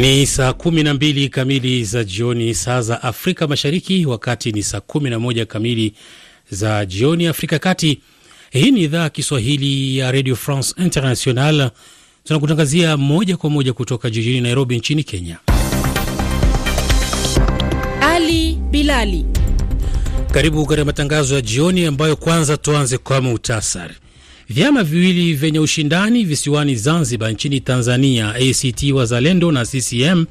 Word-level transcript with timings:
Ni 0.00 0.26
saa 0.26 0.52
kumi 0.52 0.82
na 0.82 0.94
mbili 0.94 1.28
kamili 1.28 1.84
za 1.84 2.04
jioni 2.04 2.54
saa 2.54 2.80
za 2.82 3.02
Afrika 3.02 3.46
Mashariki, 3.46 4.06
wakati 4.06 4.52
ni 4.52 4.62
saa 4.62 4.80
kumi 4.80 5.10
na 5.10 5.18
moja 5.18 5.46
kamili 5.46 5.92
za 6.50 6.86
jioni 6.86 7.26
Afrika 7.26 7.58
Kati. 7.58 8.00
Hii 8.50 8.70
ni 8.70 8.82
idhaa 8.82 9.08
Kiswahili 9.08 9.98
ya 9.98 10.12
Radio 10.12 10.36
France 10.36 10.74
International, 10.78 11.70
tunakutangazia 12.24 12.96
moja 12.96 13.36
kwa 13.36 13.50
moja 13.50 13.72
kutoka 13.72 14.10
jijini 14.10 14.40
Nairobi 14.40 14.76
nchini 14.78 15.04
Kenya. 15.04 15.38
Ali 18.00 18.52
Bilali, 18.70 19.24
karibu 20.32 20.66
katika 20.66 20.84
matangazo 20.84 21.34
ya 21.34 21.40
jioni 21.40 21.86
ambayo 21.86 22.16
kwanza 22.16 22.56
tuanze 22.56 22.98
kwa 22.98 23.20
muhtasari. 23.20 23.94
Vyama 24.50 24.84
viwili 24.84 25.34
vyenye 25.34 25.58
ushindani 25.58 26.24
visiwani 26.24 26.76
Zanzibar 26.76 27.32
nchini 27.32 27.60
Tanzania, 27.60 28.34
ACT 28.34 28.82
Wazalendo 28.94 29.52
na 29.52 29.64
CCM 29.64 30.24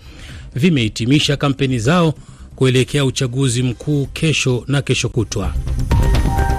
vimehitimisha 0.56 1.38
kampeni 1.38 1.80
zao 1.80 2.14
kuelekea 2.56 3.06
uchaguzi 3.06 3.64
mkuu 3.64 4.06
kesho 4.06 4.64
na 4.68 4.82
kesho 4.82 5.10
kutwa. 5.10 5.54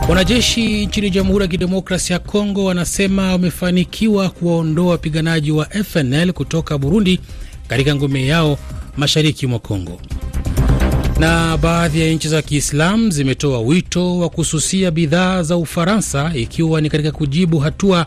Wanajeshi 0.09 0.87
nchini 0.87 1.11
Jamhuri 1.11 1.43
ya 1.43 1.49
Kidemokrasia 1.49 2.15
ya 2.15 2.21
Kongo 2.21 2.65
wanasema 2.65 3.33
wamefanikiwa 3.33 4.31
kuwaondoa 4.31 4.91
wapiganaji 4.91 5.51
wa 5.53 5.67
FNL 5.67 6.33
kutoka 6.33 6.79
Burundi 6.79 7.21
katika 7.69 7.95
ngome 7.95 8.27
yao 8.27 8.59
mashariki 8.97 9.47
mwa 9.47 9.59
Kongo. 9.59 10.01
Na 11.21 11.57
baadhi 11.57 12.01
ya 12.01 12.13
nchi 12.13 12.29
za 12.29 12.43
Kiislamu 12.43 13.11
zimetoa 13.11 13.61
wito 13.61 14.19
wa 14.19 14.29
kususia 14.29 14.91
bidhaa 14.91 15.43
za 15.43 15.57
Ufaransa 15.57 16.33
ikiwa 16.35 16.81
ni 16.81 16.91
katika 16.91 17.13
kujibu 17.13 17.59
hatua 17.59 18.07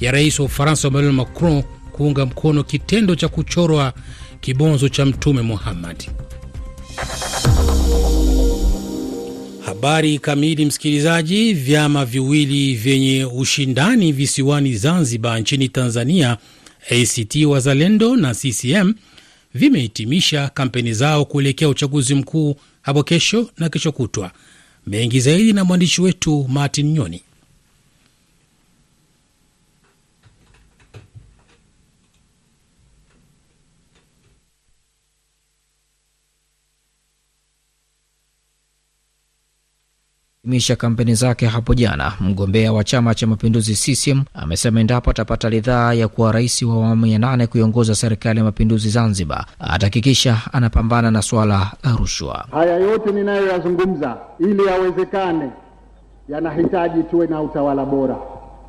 ya 0.00 0.12
rais 0.12 0.38
wa 0.38 0.44
Ufaransa 0.46 0.88
Emmanuel 0.88 1.12
Macron 1.14 1.62
kuunga 1.92 2.26
mkono 2.26 2.64
kitendo 2.64 3.14
cha 3.14 3.28
kuchorwa 3.28 3.92
kibonzo 4.40 4.88
cha 4.88 5.06
Mtume 5.06 5.42
Muhammad. 5.42 6.04
Habari 9.66 10.18
kamili, 10.18 10.64
msikilizaji. 10.66 11.52
Vyama 11.54 12.04
viwili 12.04 12.74
vyenye 12.74 13.24
ushindani 13.24 14.12
visiwani 14.12 14.76
Zanzibar 14.76 15.40
nchini 15.40 15.68
Tanzania, 15.68 16.36
ACT 16.90 17.36
Wazalendo 17.46 18.16
na 18.16 18.34
CCM 18.34 18.94
vimehitimisha 19.54 20.48
kampeni 20.48 20.92
zao 20.92 21.24
kuelekea 21.24 21.68
uchaguzi 21.68 22.14
mkuu 22.14 22.56
hapo 22.82 23.02
kesho 23.02 23.50
na 23.58 23.68
kesho 23.68 23.92
kutwa. 23.92 24.30
Mengi 24.86 25.20
zaidi 25.20 25.52
na 25.52 25.64
mwandishi 25.64 26.02
wetu 26.02 26.46
Martin 26.48 26.92
Nyoni. 26.92 27.22
Misha 40.44 40.76
kampeni 40.76 41.14
zake 41.14 41.46
hapo 41.46 41.74
jana, 41.74 42.12
mgombea 42.20 42.72
wa 42.72 42.84
chama 42.84 43.14
cha 43.14 43.26
mapinduzi 43.26 43.74
CCM 43.74 44.22
amesema 44.34 44.80
endapo 44.80 45.10
atapata 45.10 45.48
ridhaa 45.48 45.92
ya 45.94 46.08
kuwa 46.08 46.32
rais 46.32 46.62
wa 46.62 46.74
awamu 46.74 47.06
ya 47.06 47.18
nane 47.18 47.46
kuiongoza 47.46 47.94
serikali 47.94 48.38
ya 48.38 48.44
mapinduzi 48.44 48.88
Zanzibar, 48.88 49.46
atahakikisha 49.58 50.36
anapambana 50.52 51.10
na 51.10 51.22
swala 51.22 51.70
la 51.84 51.96
rushwa. 51.98 52.44
Haya 52.50 52.76
yote 52.76 53.12
ninayoyazungumza, 53.12 54.16
ili 54.38 54.64
yawezekane, 54.66 55.50
yanahitaji 56.28 57.02
tuwe 57.02 57.26
na 57.26 57.42
utawala 57.42 57.84
bora. 57.84 58.16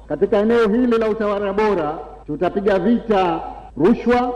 Katika 0.09 0.38
eneo 0.38 0.68
hili 0.68 0.98
la 0.98 1.09
utawala 1.09 1.53
bora, 1.53 1.98
tutapiga 2.28 2.80
vita 2.80 3.40
rushwa, 3.78 4.34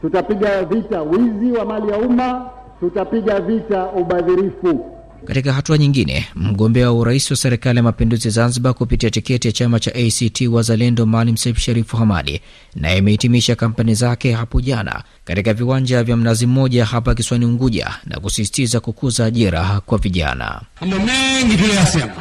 tutapiga 0.00 0.64
vita 0.64 1.02
wizi 1.02 1.52
wa 1.52 1.64
mali 1.64 1.90
ya 1.92 1.98
umma, 1.98 2.46
tutapiga 2.80 3.40
vita 3.40 3.86
ubadhirifu. 3.86 4.99
Katika 5.24 5.52
hatua 5.52 5.78
nyingine, 5.78 6.26
mgombea 6.34 6.86
wa 6.86 6.92
urais 6.98 7.30
wa 7.30 7.36
serikali 7.36 7.76
ya 7.76 7.82
mapinduzi 7.82 8.30
Zanzibar 8.30 8.74
kupitia 8.74 9.10
tiketi 9.10 9.48
ya 9.48 9.52
chama 9.52 9.80
cha 9.80 9.90
ACT 9.94 10.40
Wazalendo 10.50 11.06
Maalim 11.06 11.36
Seif 11.36 11.58
Sharifu 11.58 11.96
Hamadi 11.96 12.40
naye 12.74 12.98
imehitimisha 12.98 13.56
kampeni 13.56 13.94
zake 13.94 14.32
hapo 14.32 14.60
jana 14.60 15.02
katika 15.24 15.54
viwanja 15.54 16.02
vya 16.04 16.16
Mnazi 16.16 16.46
Mmoja 16.46 16.84
hapa 16.84 17.14
kisiwani 17.14 17.44
Unguja 17.46 17.90
na 18.06 18.20
kusisitiza 18.20 18.80
kukuza 18.80 19.24
ajira 19.24 19.80
kwa 19.86 19.98
vijana. 19.98 20.60
Mambo 20.80 20.98
mengi 20.98 21.56
tuliyasema, 21.56 22.12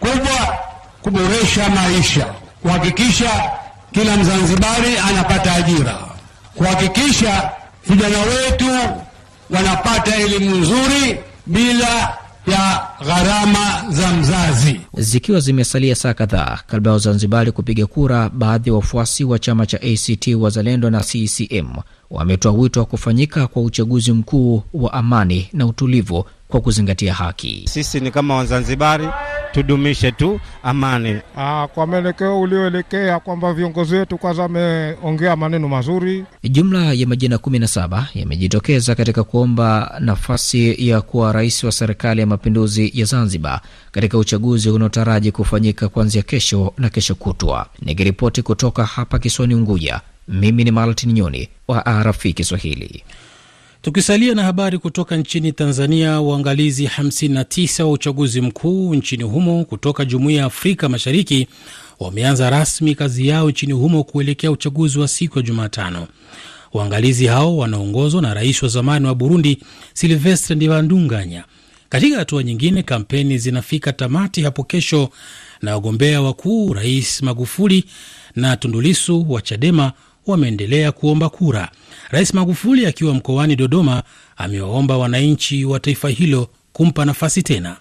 kubwa 0.00 0.58
kuboresha 1.02 1.68
maisha, 1.70 2.24
kuhakikisha 2.62 3.30
kila 3.92 4.16
Mzanzibari 4.16 4.98
anapata 5.10 5.54
ajira, 5.54 5.98
kuhakikisha 6.54 7.50
vijana 7.88 8.18
wetu 8.18 8.64
wanapata 9.50 10.16
elimu 10.16 10.56
nzuri 10.56 11.18
bila 11.46 12.16
ya 12.46 12.86
gharama 13.06 13.84
za 13.88 14.12
mzazi. 14.12 14.80
Zikiwa 14.94 15.40
zimesalia 15.40 15.94
saa 15.94 16.14
kadhaa 16.14 16.58
kabla 16.66 16.90
ya 16.90 16.92
Wazanzibari 16.92 17.52
kupiga 17.52 17.86
kura, 17.86 18.28
baadhi 18.28 18.70
ya 18.70 18.74
wafuasi 18.76 19.24
wa 19.24 19.38
chama 19.38 19.66
cha 19.66 19.80
ACT 19.82 20.26
Wazalendo 20.28 20.90
na 20.90 21.00
CCM 21.00 21.68
wametoa 22.10 22.52
wito 22.52 22.80
wa 22.80 22.86
kufanyika 22.86 23.46
kwa 23.46 23.62
uchaguzi 23.62 24.12
mkuu 24.12 24.62
wa 24.74 24.92
amani 24.92 25.48
na 25.52 25.66
utulivu 25.66 26.24
kwa 26.48 26.60
kuzingatia 26.60 27.14
haki. 27.14 27.62
Sisi 27.68 28.00
ni 28.00 28.10
kama 28.10 28.36
Wazanzibari 28.36 29.08
tudumishe 29.52 30.12
tu 30.12 30.40
amani. 30.62 31.18
Aa, 31.36 31.66
kwa 31.66 31.86
mwelekeo 31.86 32.40
ulioelekea 32.40 33.20
kwamba 33.20 33.54
viongozi 33.54 33.94
wetu 33.96 34.18
kwanza 34.18 34.42
wameongea 34.42 35.36
maneno 35.36 35.68
mazuri. 35.68 36.24
Jumla 36.44 36.92
ya 36.92 37.06
majina 37.06 37.36
17 37.36 38.02
yamejitokeza 38.14 38.94
katika 38.94 39.24
kuomba 39.24 39.96
nafasi 40.00 40.88
ya 40.88 41.00
kuwa 41.00 41.32
rais 41.32 41.64
wa 41.64 41.72
serikali 41.72 42.20
ya 42.20 42.26
mapinduzi 42.26 42.90
ya 42.94 43.04
Zanzibar 43.04 43.60
katika 43.92 44.18
uchaguzi 44.18 44.70
unaotaraji 44.70 45.32
kufanyika 45.32 45.88
kuanzia 45.88 46.22
kesho 46.22 46.74
na 46.78 46.88
kesho 46.90 47.14
kutwa. 47.14 47.66
Nikiripoti 47.82 48.42
kutoka 48.42 48.84
hapa 48.84 49.18
kisiwani 49.18 49.54
Unguja, 49.54 50.00
mimi 50.28 50.64
ni 50.64 50.70
Martin 50.70 51.12
Nyoni 51.12 51.48
wa 51.68 51.80
RFI 52.02 52.32
Kiswahili. 52.32 53.02
Tukisalia 53.86 54.34
na 54.34 54.42
habari 54.44 54.78
kutoka 54.78 55.16
nchini 55.16 55.52
Tanzania, 55.52 56.20
waangalizi 56.20 56.86
59 56.86 57.82
wa 57.82 57.90
uchaguzi 57.90 58.40
mkuu 58.40 58.94
nchini 58.94 59.22
humo 59.24 59.64
kutoka 59.64 60.04
Jumuiya 60.04 60.40
ya 60.40 60.46
Afrika 60.46 60.88
Mashariki 60.88 61.48
wameanza 62.00 62.50
rasmi 62.50 62.94
kazi 62.94 63.28
yao 63.28 63.50
nchini 63.50 63.72
humo 63.72 64.04
kuelekea 64.04 64.50
uchaguzi 64.50 64.98
wa 64.98 65.08
siku 65.08 65.38
ya 65.38 65.42
Jumatano. 65.44 66.06
Waangalizi 66.72 67.26
hao 67.26 67.56
wanaongozwa 67.56 68.22
na 68.22 68.34
rais 68.34 68.62
wa 68.62 68.68
zamani 68.68 69.06
wa 69.06 69.14
Burundi 69.14 69.58
Silvestre 69.94 70.56
Ndibandunganya. 70.56 71.44
Katika 71.88 72.18
hatua 72.18 72.42
nyingine, 72.42 72.82
kampeni 72.82 73.38
zinafika 73.38 73.92
tamati 73.92 74.42
hapo 74.42 74.64
kesho 74.64 75.10
na 75.62 75.72
wagombea 75.72 76.22
wakuu 76.22 76.72
Rais 76.72 77.22
Magufuli 77.22 77.84
na 78.36 78.56
Tundulisu 78.56 79.32
wa 79.32 79.42
Chadema 79.42 79.92
wameendelea 80.26 80.92
kuomba 80.92 81.28
kura. 81.28 81.68
Rais 82.10 82.34
Magufuli 82.34 82.86
akiwa 82.86 83.14
mkoani 83.14 83.56
Dodoma 83.56 84.02
amewaomba 84.36 84.96
wananchi 84.98 85.64
wa 85.64 85.80
taifa 85.80 86.08
hilo 86.08 86.48
kumpa 86.72 87.04
nafasi 87.04 87.42
tena. 87.42 87.76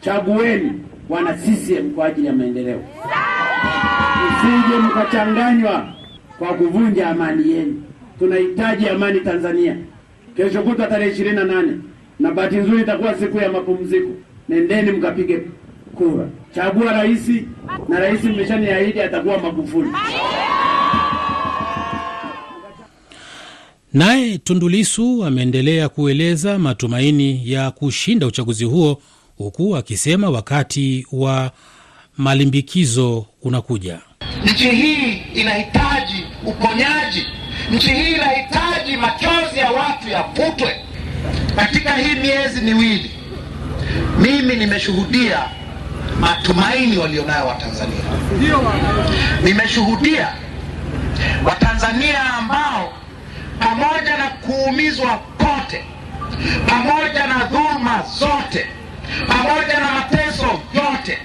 Chagueni 0.00 0.72
wana 1.08 1.32
CCM 1.32 1.90
kwa 1.94 2.06
ajili 2.06 2.26
ya 2.26 2.32
maendeleo, 2.32 2.82
msije 4.26 4.78
mkachanganywa 4.78 5.92
kwa 6.38 6.54
kuvunja 6.54 7.08
amani 7.10 7.50
yenu. 7.52 7.82
Tunahitaji 8.18 8.88
amani 8.88 9.20
Tanzania. 9.20 9.76
Kesho 10.36 10.62
kutwa 10.62 10.86
tarehe 10.86 11.12
ishirini 11.12 11.36
na 11.36 11.44
nane 11.44 11.76
na 12.20 12.30
bahati 12.30 12.56
nzuri 12.56 12.82
itakuwa 12.82 13.14
siku 13.14 13.38
ya 13.38 13.52
mapumziko, 13.52 14.08
nendeni 14.48 14.90
mkapige 14.92 15.40
kura, 15.94 16.28
chagua 16.54 16.92
rais, 16.92 17.30
na 17.88 17.98
rais 18.00 18.24
mmeshaniahidi 18.24 19.00
atakuwa 19.00 19.38
Magufuli. 19.38 19.88
Naye 23.96 24.38
Tundulisu 24.38 25.24
ameendelea 25.24 25.88
kueleza 25.88 26.58
matumaini 26.58 27.50
ya 27.52 27.70
kushinda 27.70 28.26
uchaguzi 28.26 28.64
huo 28.64 29.02
huku 29.38 29.76
akisema 29.76 30.30
wakati 30.30 31.06
wa 31.12 31.50
malimbikizo 32.16 33.26
unakuja. 33.42 33.98
Nchi 34.44 34.70
hii 34.70 35.12
inahitaji 35.34 36.24
uponyaji. 36.46 37.26
Nchi 37.72 37.88
hii 37.90 38.12
inahitaji 38.12 38.96
machozi 38.96 39.58
ya 39.58 39.70
watu 39.70 40.08
yafutwe. 40.08 40.76
Katika 41.56 41.94
hii 41.96 42.14
miezi 42.20 42.60
miwili, 42.60 43.10
mimi 44.20 44.56
nimeshuhudia 44.56 45.38
matumaini 46.20 46.98
walionayo 46.98 47.46
Watanzania. 47.46 48.04
Nimeshuhudia 49.44 50.28
Watanzania 51.44 52.34
ambao 52.34 52.92
pamoja 53.58 54.16
na 54.18 54.30
kuumizwa 54.30 55.18
kote, 55.38 55.84
pamoja 56.68 57.26
na 57.26 57.44
dhuluma 57.44 58.04
zote, 58.18 58.66
pamoja 59.28 59.80
na 59.80 59.92
mateso 59.94 60.46
yote. 60.74 61.18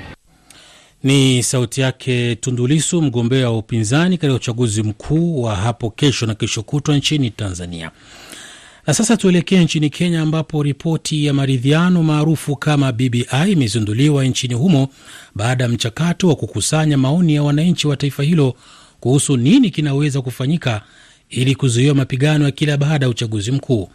Ni 1.04 1.44
sauti 1.44 1.82
yake 1.82 2.36
Tundulisu, 2.36 3.02
mgombea 3.02 3.50
wa 3.50 3.58
upinzani 3.58 4.18
katika 4.18 4.34
uchaguzi 4.36 4.84
mkuu 4.84 5.42
wa 5.44 5.56
hapo 5.56 5.90
kesho 5.90 6.26
na 6.26 6.36
kesho 6.36 6.64
kutwa 6.64 6.98
nchini 6.98 7.30
Tanzania. 7.30 7.92
Na 8.88 8.94
sasa 8.94 9.18
tuelekee 9.18 9.64
nchini 9.64 9.90
Kenya 9.90 10.22
ambapo 10.22 10.64
ripoti 10.64 11.26
ya 11.26 11.34
maridhiano 11.34 12.04
maarufu 12.04 12.56
kama 12.56 12.92
BBI 12.92 13.26
imezinduliwa 13.52 14.26
nchini 14.26 14.54
humo 14.54 14.88
baada 15.36 15.64
ya 15.64 15.70
mchakato 15.70 16.28
wa 16.28 16.36
kukusanya 16.36 16.98
maoni 16.98 17.36
ya 17.36 17.44
wananchi 17.44 17.88
wa 17.88 17.98
taifa 17.98 18.24
hilo 18.24 18.56
kuhusu 19.00 19.38
nini 19.38 19.70
kinaweza 19.70 20.22
kufanyika 20.22 20.82
ili 21.32 21.56
kuzuia 21.56 21.94
mapigano 21.94 22.46
ya 22.46 22.52
kila 22.52 22.78
baada 22.78 23.06
ya 23.06 23.10
uchaguzi 23.10 23.52
mkuu. 23.52 23.90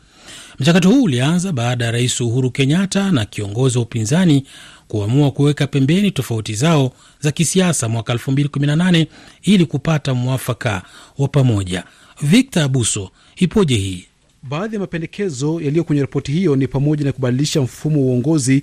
Mchakato 0.61 0.89
huu 0.91 1.03
ulianza 1.03 1.53
baada 1.53 1.85
ya 1.85 1.91
Rais 1.91 2.21
Uhuru 2.21 2.51
Kenyatta 2.51 3.11
na 3.13 3.25
kiongozi 3.25 3.79
wa 3.79 3.85
upinzani 3.85 4.45
kuamua 4.89 5.31
kuweka 5.31 5.67
pembeni 5.67 6.11
tofauti 6.11 6.55
zao 6.55 6.93
za 7.21 7.33
kisiasa 7.33 7.89
mwaka 7.89 8.15
2018 8.15 9.07
ili 9.43 9.67
kupata 9.67 10.15
mwafaka 10.15 10.83
wa 11.19 11.29
pamoja. 11.29 11.85
Victor 12.23 12.63
Abuso, 12.63 13.11
ipoje 13.37 13.77
hii? 13.77 14.05
Baadhi 14.43 14.75
ya 14.77 14.81
mapendekezo 14.81 15.61
yaliyo 15.61 15.85
kwenye 15.85 16.03
ripoti 16.03 16.33
hiyo 16.33 16.57
ni 16.57 16.69
pamoja 16.69 17.05
na 17.05 17.13
kubadilisha 17.13 17.61
mfumo 17.61 18.01
wa 18.01 18.07
uongozi 18.07 18.63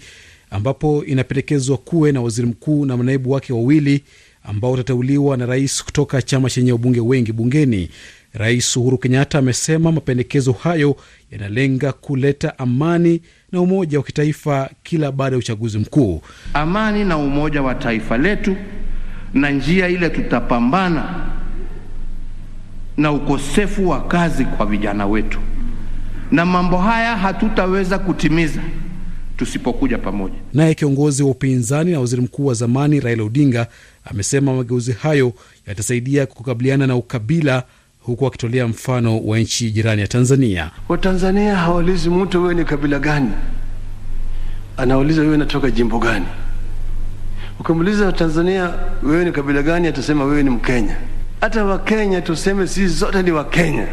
ambapo 0.51 1.05
inapendekezwa 1.05 1.77
kuwe 1.77 2.11
na 2.11 2.21
waziri 2.21 2.47
mkuu 2.47 2.85
na 2.85 2.97
manaibu 2.97 3.31
wake 3.31 3.53
wawili 3.53 4.03
ambao 4.43 4.71
watateuliwa 4.71 5.37
na 5.37 5.45
rais 5.45 5.83
kutoka 5.83 6.21
chama 6.21 6.49
chenye 6.49 6.71
wabunge 6.71 6.99
wengi 6.99 7.31
bungeni. 7.31 7.89
Rais 8.33 8.77
Uhuru 8.77 8.97
Kenyatta 8.97 9.37
amesema 9.39 9.91
mapendekezo 9.91 10.51
hayo 10.51 10.95
yanalenga 11.31 11.91
kuleta 11.93 12.59
amani 12.59 13.21
na 13.51 13.61
umoja 13.61 13.97
wa 13.97 14.03
kitaifa 14.03 14.69
kila 14.83 15.11
baada 15.11 15.35
ya 15.35 15.39
uchaguzi 15.39 15.77
mkuu. 15.77 16.21
Amani 16.53 17.03
na 17.03 17.17
umoja 17.17 17.61
wa 17.61 17.75
taifa 17.75 18.17
letu, 18.17 18.55
na 19.33 19.49
njia 19.49 19.87
ile 19.87 20.09
tutapambana 20.09 21.25
na 22.97 23.11
ukosefu 23.11 23.89
wa 23.89 24.07
kazi 24.07 24.45
kwa 24.45 24.65
vijana 24.65 25.05
wetu, 25.05 25.39
na 26.31 26.45
mambo 26.45 26.77
haya 26.77 27.17
hatutaweza 27.17 27.99
kutimiza 27.99 28.61
tusipokuja 29.37 29.97
pamoja. 29.97 30.35
Naye 30.53 30.73
kiongozi 30.75 31.23
wa 31.23 31.29
upinzani 31.29 31.91
na 31.91 31.99
waziri 31.99 32.21
mkuu 32.21 32.45
wa 32.45 32.53
zamani 32.53 32.99
Raila 32.99 33.23
Odinga 33.23 33.67
amesema 34.05 34.53
mageuzi 34.55 34.91
hayo 34.91 35.33
yatasaidia 35.67 36.25
kukabiliana 36.25 36.87
na 36.87 36.95
ukabila, 36.95 37.63
huku 38.05 38.27
akitolea 38.27 38.67
mfano 38.67 39.19
wa 39.19 39.39
nchi 39.39 39.71
jirani 39.71 40.01
ya 40.01 40.07
Tanzania. 40.07 40.71
Watanzania 40.89 41.55
hawaulizi 41.55 42.09
mtu 42.09 42.41
wewe 42.41 42.53
ni 42.55 42.65
kabila 42.65 42.99
gani, 42.99 43.31
anauliza 44.77 45.21
wewe 45.21 45.37
natoka 45.37 45.71
jimbo 45.71 45.99
gani. 45.99 46.25
Ukimuuliza 47.59 48.11
Tanzania 48.11 48.73
wewe 49.03 49.25
ni 49.25 49.31
kabila 49.31 49.61
gani, 49.63 49.87
atasema 49.87 50.23
wewe 50.25 50.43
ni 50.43 50.49
Mkenya. 50.49 50.97
Hata 51.41 51.65
Wakenya 51.65 52.21
tuseme 52.21 52.67
sisi 52.67 52.87
zote 52.87 53.23
ni 53.23 53.31
Wakenya. 53.31 53.87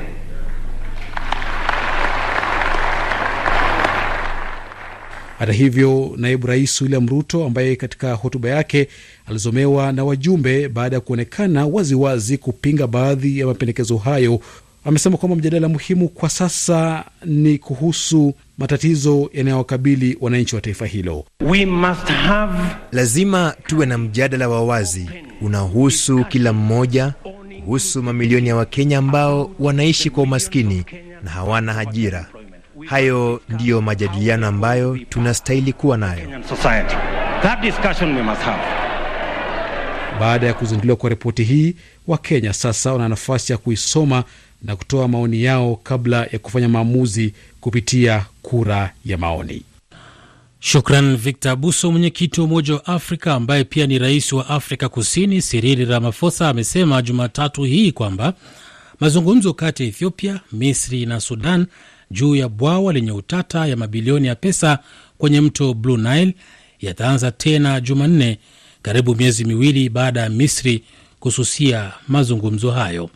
Hata 5.40 5.52
hivyo, 5.52 6.14
naibu 6.16 6.46
rais 6.46 6.80
William 6.80 7.08
Ruto 7.08 7.44
ambaye 7.44 7.76
katika 7.76 8.12
hotuba 8.14 8.48
yake 8.48 8.88
alizomewa 9.26 9.92
na 9.92 10.04
wajumbe 10.04 10.68
baada 10.68 10.96
ya 10.96 11.00
kuonekana 11.00 11.66
waziwazi 11.66 12.38
kupinga 12.38 12.86
baadhi 12.86 13.38
ya 13.38 13.46
mapendekezo 13.46 13.96
hayo, 13.96 14.40
amesema 14.84 15.16
kwamba 15.16 15.36
mjadala 15.36 15.68
muhimu 15.68 16.08
kwa 16.08 16.28
sasa 16.28 17.04
ni 17.24 17.58
kuhusu 17.58 18.34
matatizo 18.58 19.30
yanayowakabili 19.32 20.16
wananchi 20.20 20.54
wa 20.54 20.60
taifa 20.60 20.86
hilo. 20.86 21.24
We 21.40 21.66
must 21.66 22.06
have... 22.08 22.58
lazima 22.92 23.54
tuwe 23.66 23.86
na 23.86 23.98
mjadala 23.98 24.48
wa 24.48 24.64
wazi 24.64 25.08
unaohusu 25.42 26.24
kila 26.24 26.52
mmoja, 26.52 27.14
kuhusu 27.64 28.02
mamilioni 28.02 28.48
ya 28.48 28.56
Wakenya 28.56 28.98
ambao 28.98 29.50
wanaishi 29.58 30.10
kwa 30.10 30.22
umaskini 30.22 30.84
na 31.24 31.30
hawana 31.30 31.78
ajira. 31.78 32.26
Hayo 32.86 33.40
ndiyo 33.48 33.80
majadiliano 33.82 34.46
ambayo 34.46 34.98
tunastahili 35.08 35.72
kuwa 35.72 35.96
nayo. 35.96 36.28
Baada 40.20 40.46
ya 40.46 40.54
kuzinduliwa 40.54 40.96
kwa 40.96 41.10
ripoti 41.10 41.44
hii, 41.44 41.74
Wakenya 42.06 42.52
sasa 42.52 42.92
wana 42.92 43.08
nafasi 43.08 43.52
ya 43.52 43.58
kuisoma 43.58 44.24
na 44.62 44.76
kutoa 44.76 45.08
maoni 45.08 45.42
yao 45.42 45.76
kabla 45.82 46.26
ya 46.32 46.38
kufanya 46.38 46.68
maamuzi 46.68 47.34
kupitia 47.60 48.24
kura 48.42 48.92
ya 49.04 49.18
maoni. 49.18 49.62
Shukran 50.60 51.16
Victor 51.16 51.52
Abuso. 51.52 51.92
Mwenyekiti 51.92 52.40
wa 52.40 52.46
Umoja 52.46 52.74
wa 52.74 52.86
Afrika 52.86 53.34
ambaye 53.34 53.64
pia 53.64 53.86
ni 53.86 53.98
rais 53.98 54.32
wa 54.32 54.48
Afrika 54.48 54.88
Kusini 54.88 55.42
Cyril 55.42 55.88
Ramaphosa 55.88 56.48
amesema 56.48 57.02
Jumatatu 57.02 57.62
hii 57.64 57.92
kwamba 57.92 58.34
mazungumzo 59.00 59.54
kati 59.54 59.82
ya 59.82 59.88
Ethiopia, 59.88 60.40
Misri 60.52 61.06
na 61.06 61.20
Sudan 61.20 61.66
juu 62.10 62.34
ya 62.36 62.48
bwawa 62.48 62.92
lenye 62.92 63.12
utata 63.12 63.66
ya 63.66 63.76
mabilioni 63.76 64.26
ya 64.26 64.34
pesa 64.34 64.78
kwenye 65.18 65.40
mto 65.40 65.74
Blue 65.74 65.96
Nile 65.96 66.34
yataanza 66.80 67.30
tena 67.30 67.80
Jumanne, 67.80 68.38
karibu 68.82 69.14
miezi 69.14 69.44
miwili 69.44 69.88
baada 69.88 70.20
ya 70.20 70.28
Misri 70.28 70.82
kususia 71.20 71.92
mazungumzo 72.08 72.70
hayo. 72.70 73.10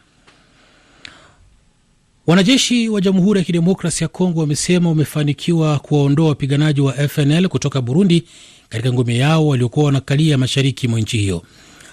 Wanajeshi 2.26 2.88
wa 2.88 3.00
Jamhuri 3.00 3.38
ya 3.38 3.44
Kidemokrasi 3.44 4.04
ya 4.04 4.08
Kongo 4.08 4.40
wamesema 4.40 4.88
wamefanikiwa 4.88 5.78
kuwaondoa 5.78 6.28
wapiganaji 6.28 6.80
wa 6.80 6.92
FNL 7.08 7.48
kutoka 7.48 7.80
Burundi 7.80 8.24
katika 8.68 8.92
ngome 8.92 9.16
yao 9.16 9.46
waliokuwa 9.48 9.86
wanakalia 9.86 10.38
mashariki 10.38 10.88
mwa 10.88 11.00
nchi 11.00 11.18
hiyo. 11.18 11.42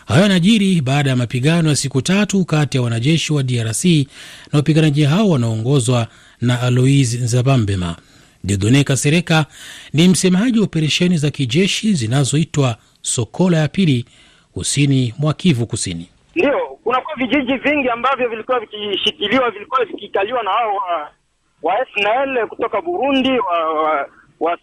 Hayo 0.05 0.21
yanajiri 0.21 0.81
baada 0.81 1.09
ya 1.09 1.15
mapigano 1.15 1.69
ya 1.69 1.75
siku 1.75 2.01
tatu 2.01 2.45
kati 2.45 2.77
ya 2.77 2.83
wanajeshi 2.83 3.33
wa 3.33 3.43
DRC 3.43 3.85
na 3.85 4.05
wapiganaji 4.53 5.03
hao 5.03 5.29
wanaoongozwa 5.29 6.07
na 6.41 6.61
Alois 6.61 7.13
Nzabambema. 7.21 7.95
Dieudonne 8.43 8.83
Kasereka 8.83 9.45
ni 9.93 10.07
msemaji 10.07 10.59
wa 10.59 10.65
operesheni 10.65 11.17
za 11.17 11.31
kijeshi 11.31 11.93
zinazoitwa 11.93 12.75
Sokola 13.01 13.57
ya 13.57 13.67
pili 13.67 14.05
kusini 14.53 15.13
mwa 15.19 15.33
Kivu 15.33 15.67
Kusini. 15.67 16.09
Ndio 16.35 16.59
kunakuwa 16.83 17.15
vijiji 17.15 17.57
vingi 17.57 17.89
ambavyo 17.89 18.29
vilikuwa 18.29 18.59
vikishikiliwa, 18.59 19.51
vilikuwa 19.51 19.85
vikikaliwa 19.85 20.43
na 20.43 20.51
hao 20.51 20.75
wa, 21.63 21.75
FNL 21.85 22.47
kutoka 22.47 22.81
Burundi, 22.81 23.31
wa, 23.39 23.73
wa, 23.83 24.09
wa 24.39 24.57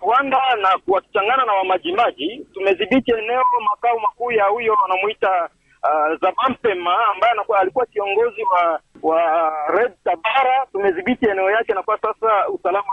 Rwanda 0.00 0.38
na 0.62 0.68
wakichangana 0.86 1.44
na 1.44 1.52
wamajimaji. 1.52 2.46
Tumedhibiti 2.54 3.10
eneo 3.10 3.42
makao 3.70 3.98
makuu 3.98 4.32
ya 4.32 4.44
huyo 4.44 4.74
wanamuita 4.82 5.48
uh, 5.82 6.20
Zabampema 6.20 7.06
ambaye 7.14 7.32
alikuwa 7.60 7.86
kiongozi 7.86 8.42
wa 8.42 8.80
wa 9.02 9.52
Red 9.68 9.92
Tabara. 10.04 10.66
Tumedhibiti 10.72 11.26
eneo 11.30 11.50
yake 11.50 11.72
na 11.72 11.82
kwa 11.82 11.98
sasa 11.98 12.48
usalama 12.48 12.88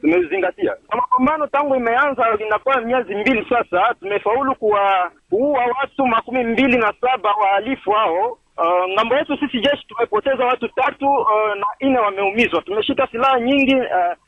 tumeuzingatia. 0.00 0.70
Na 0.90 0.96
mapambano 0.96 1.46
tangu 1.46 1.74
imeanza 1.76 2.26
inakuwa 2.46 2.80
miezi 2.80 3.14
mbili 3.14 3.46
sasa, 3.48 3.94
tumefaulu 4.00 4.54
kuwaua 4.54 5.64
watu 5.80 6.06
makumi 6.06 6.44
mbili 6.44 6.78
na 6.78 6.92
saba 7.00 7.32
wahalifu 7.32 7.90
hao. 7.90 8.38
Uh, 8.58 8.94
ng'ambo 8.94 9.14
yetu 9.16 9.36
sisi 9.36 9.60
jeshi 9.60 9.86
tumepoteza 9.88 10.44
watu 10.44 10.68
tatu 10.68 11.06
uh, 11.06 11.54
na 11.56 11.66
nne 11.80 11.98
wameumizwa. 11.98 12.62
Tumeshika 12.62 13.06
silaha 13.10 13.40
nyingi 13.40 13.74
uh, 13.74 13.82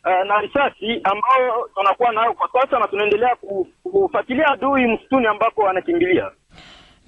uh, 0.04 0.26
na 0.26 0.38
risasi 0.40 1.00
ambao 1.04 1.68
tunakuwa 1.74 2.12
nayo 2.12 2.32
kwa 2.32 2.48
sasa, 2.60 2.78
na 2.78 2.86
tunaendelea 2.88 3.36
kufuatilia 3.82 4.46
adui 4.46 4.86
msituni 4.86 5.26
ambako 5.26 5.62
wanakimbilia. 5.62 6.30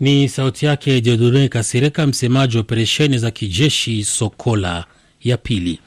Ni 0.01 0.29
sauti 0.29 0.67
yake 0.67 1.01
Dieudonne 1.01 1.49
Kasireka, 1.49 2.07
msemaji 2.07 2.57
wa 2.57 2.61
operesheni 2.61 3.19
za 3.19 3.31
kijeshi 3.31 4.05
Sokola 4.05 4.85
ya 5.25 5.37
pili. 5.37 5.79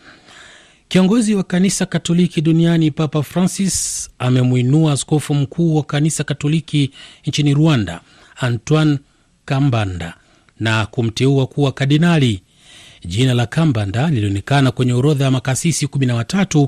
Kiongozi 0.87 1.35
wa 1.35 1.43
kanisa 1.43 1.85
Katoliki 1.85 2.41
duniani 2.41 2.91
Papa 2.91 3.23
Francis 3.23 4.09
amemwinua 4.19 4.91
askofu 4.93 5.33
mkuu 5.33 5.75
wa 5.75 5.83
kanisa 5.83 6.23
Katoliki 6.23 6.91
nchini 7.25 7.53
Rwanda 7.53 8.01
Antoine 8.39 8.99
Kambanda 9.45 10.13
na 10.59 10.85
kumteua 10.85 11.47
kuwa 11.47 11.71
kardinali. 11.71 12.41
Jina 13.05 13.33
la 13.33 13.45
Kambanda 13.45 14.09
lilionekana 14.09 14.71
kwenye 14.71 14.93
orodha 14.93 15.25
ya 15.25 15.31
makasisi 15.31 15.85
13 15.85 16.67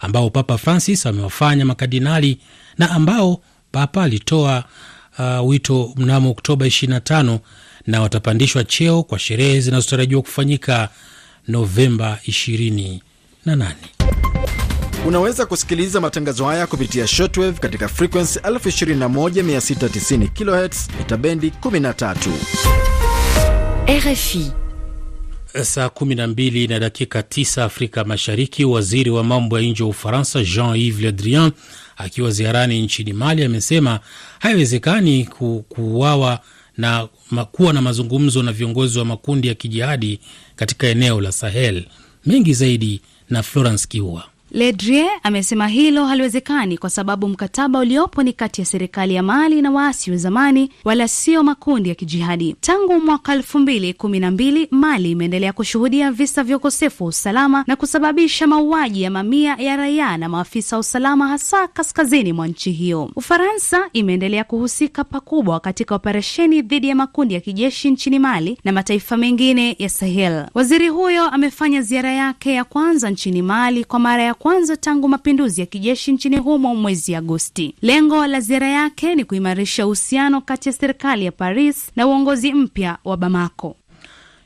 ambao 0.00 0.30
Papa 0.30 0.58
Francis 0.58 1.06
amewafanya 1.06 1.64
makardinali 1.64 2.38
na 2.78 2.90
ambao 2.90 3.40
Papa 3.72 4.02
alitoa 4.02 4.64
uh, 5.18 5.48
wito 5.48 5.92
mnamo 5.96 6.30
Oktoba 6.30 6.66
25 6.66 7.38
na 7.86 8.00
watapandishwa 8.00 8.64
cheo 8.64 9.02
kwa 9.02 9.18
sherehe 9.18 9.60
zinazotarajiwa 9.60 10.22
kufanyika 10.22 10.88
Novemba 11.48 12.18
28. 12.28 12.98
Unaweza 15.06 15.46
kusikiliza 15.46 16.00
matangazo 16.00 16.44
haya 16.44 16.66
kupitia 16.66 17.06
shortwave 17.06 17.58
katika 17.60 17.88
frequency 17.88 18.38
21690 18.38 20.28
kHz 20.28 20.88
mita 20.98 21.16
bendi 21.16 21.52
13. 21.62 22.16
RFI 23.98 24.52
Saa 25.62 25.86
12 25.86 26.68
na 26.68 26.78
dakika 26.80 27.20
9 27.20 27.62
Afrika 27.62 28.04
Mashariki. 28.04 28.64
Waziri 28.64 29.10
wa 29.10 29.24
mambo 29.24 29.58
ya 29.60 29.70
nje 29.70 29.82
wa 29.82 29.88
Ufaransa 29.88 30.42
Jean-Yves 30.44 31.00
Le 31.00 31.12
Drian 31.12 31.52
akiwa 31.96 32.30
ziarani 32.30 32.82
nchini 32.82 33.12
Mali 33.12 33.44
amesema 33.44 34.00
haiwezekani 34.38 35.24
ku, 35.24 35.64
kuuawa 35.68 36.40
na 36.76 37.08
kuwa 37.52 37.72
na 37.72 37.82
mazungumzo 37.82 38.42
na 38.42 38.52
viongozi 38.52 38.98
wa 38.98 39.04
makundi 39.04 39.48
ya 39.48 39.54
kijihadi 39.54 40.20
katika 40.56 40.86
eneo 40.86 41.20
la 41.20 41.32
Sahel. 41.32 41.84
Mengi 42.26 42.54
zaidi 42.54 43.00
na 43.30 43.42
Florence 43.42 43.86
Kiua. 43.88 44.24
Ledrie 44.56 45.08
amesema 45.22 45.68
hilo 45.68 46.06
haliwezekani 46.06 46.78
kwa 46.78 46.90
sababu 46.90 47.28
mkataba 47.28 47.78
uliopo 47.78 48.22
ni 48.22 48.32
kati 48.32 48.60
ya 48.60 48.64
serikali 48.66 49.14
ya 49.14 49.22
Mali 49.22 49.62
na 49.62 49.70
waasi 49.70 50.10
wa 50.10 50.16
zamani, 50.16 50.70
wala 50.84 51.08
sio 51.08 51.42
makundi 51.42 51.88
ya 51.88 51.94
kijihadi. 51.94 52.56
Tangu 52.60 53.00
mwaka 53.00 53.32
elfu 53.32 53.58
mbili 53.58 53.94
kumi 53.94 54.20
na 54.20 54.30
mbili 54.30 54.68
Mali 54.70 55.10
imeendelea 55.10 55.52
kushuhudia 55.52 56.12
visa 56.12 56.44
vya 56.44 56.56
ukosefu 56.56 57.04
wa 57.04 57.08
usalama 57.08 57.64
na 57.66 57.76
kusababisha 57.76 58.46
mauaji 58.46 59.02
ya 59.02 59.10
mamia 59.10 59.56
ya 59.58 59.76
raia 59.76 60.16
na 60.16 60.28
maafisa 60.28 60.76
wa 60.76 60.80
usalama, 60.80 61.28
hasa 61.28 61.68
kaskazini 61.68 62.32
mwa 62.32 62.46
nchi 62.48 62.72
hiyo. 62.72 63.10
Ufaransa 63.16 63.88
imeendelea 63.92 64.44
kuhusika 64.44 65.04
pakubwa 65.04 65.60
katika 65.60 65.94
operesheni 65.94 66.62
dhidi 66.62 66.88
ya 66.88 66.94
makundi 66.94 67.34
ya 67.34 67.40
kijeshi 67.40 67.90
nchini 67.90 68.18
Mali 68.18 68.58
na 68.64 68.72
mataifa 68.72 69.16
mengine 69.16 69.76
ya 69.78 69.88
Sahel. 69.88 70.46
Waziri 70.54 70.88
huyo 70.88 71.24
amefanya 71.24 71.82
ziara 71.82 72.12
yake 72.12 72.52
ya 72.52 72.64
kwanza 72.64 73.10
nchini 73.10 73.42
Mali 73.42 73.84
kwa 73.84 73.98
mara 73.98 74.22
ya 74.22 74.34
kwanza 74.34 74.45
tangu 74.80 75.08
mapinduzi 75.08 75.60
ya 75.60 75.66
kijeshi 75.66 76.12
nchini 76.12 76.36
humo 76.36 76.74
mwezi 76.74 77.14
Agosti. 77.14 77.74
Lengo 77.82 78.26
la 78.26 78.40
ziara 78.40 78.68
yake 78.68 79.14
ni 79.14 79.24
kuimarisha 79.24 79.86
uhusiano 79.86 80.40
kati 80.40 80.68
ya 80.68 80.72
serikali 80.72 81.24
ya 81.24 81.32
Paris 81.32 81.90
na 81.96 82.06
uongozi 82.06 82.52
mpya 82.52 82.98
wa 83.04 83.16
Bamako. 83.16 83.76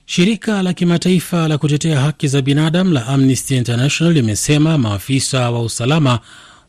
Shirika 0.06 0.62
la 0.62 0.72
kimataifa 0.72 1.48
la 1.48 1.58
kutetea 1.58 2.00
haki 2.00 2.28
za 2.28 2.42
binadamu 2.42 2.92
la 2.92 3.06
Amnesty 3.06 3.56
International 3.56 4.14
limesema 4.14 4.78
maafisa 4.78 5.50
wa 5.50 5.62
usalama 5.62 6.20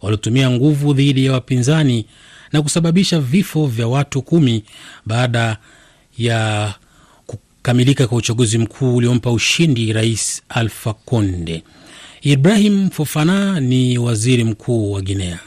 waliotumia 0.01 0.49
nguvu 0.51 0.93
dhidi 0.93 1.25
ya 1.25 1.33
wapinzani 1.33 2.05
na 2.51 2.61
kusababisha 2.61 3.19
vifo 3.19 3.67
vya 3.67 3.87
watu 3.87 4.21
kumi 4.21 4.63
baada 5.05 5.57
ya 6.17 6.73
kukamilika 7.27 8.07
kwa 8.07 8.17
uchaguzi 8.17 8.57
mkuu 8.57 8.95
uliompa 8.95 9.31
ushindi 9.31 9.93
Rais 9.93 10.41
Alpha 10.49 10.93
Conde. 10.93 11.63
Ibrahim 12.23 12.89
Fofana 12.89 13.59
ni 13.59 13.97
waziri 13.97 14.43
mkuu 14.43 14.91
wa 14.91 15.01
Guinea. 15.01 15.39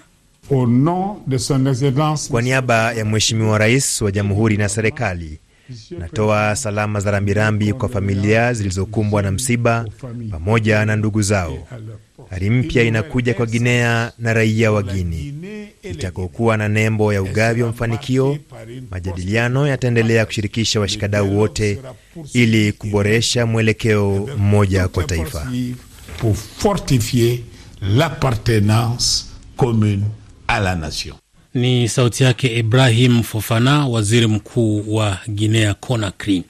Kwa 2.30 2.42
niaba 2.42 2.92
ya 2.92 3.04
Mheshimiwa 3.04 3.58
Rais 3.58 4.02
wa 4.02 4.12
Jamhuri 4.12 4.56
na 4.56 4.68
serikali, 4.68 5.38
natoa 5.98 6.56
salama 6.56 7.00
za 7.00 7.10
rambirambi 7.10 7.72
kwa 7.72 7.88
familia 7.88 8.52
zilizokumbwa 8.52 9.22
na 9.22 9.30
msiba 9.30 9.86
pamoja 10.30 10.84
na 10.84 10.96
ndugu 10.96 11.22
zao. 11.22 11.68
Hali 12.30 12.50
mpya 12.50 12.82
inakuja 12.82 13.34
kwa 13.34 13.46
Guinea 13.46 14.12
na 14.18 14.34
raia 14.34 14.72
wa 14.72 14.82
Guini 14.82 15.34
itakokuwa 15.82 16.56
na 16.56 16.68
nembo 16.68 17.12
ya 17.12 17.22
ugavi 17.22 17.62
wa 17.62 17.68
mafanikio. 17.68 18.38
Majadiliano 18.90 19.66
yataendelea 19.66 20.26
kushirikisha 20.26 20.80
washikadau 20.80 21.38
wote 21.38 21.80
ili 22.32 22.72
kuboresha 22.72 23.46
mwelekeo 23.46 24.28
mmoja 24.38 24.88
kwa 24.88 25.04
taifa. 25.04 25.52
Pour 26.18 26.36
fortifier 26.36 27.44
l'appartenance 27.82 29.30
commune 29.56 30.04
à 30.48 30.60
la 30.60 30.74
nation. 30.76 31.16
Ni 31.54 31.88
sauti 31.88 32.22
yake 32.22 32.58
Ibrahim 32.58 33.22
Fofana, 33.22 33.86
waziri 33.86 34.26
mkuu 34.26 34.94
wa 34.94 35.18
Guinea 35.28 35.74
Conakry. 35.74 36.42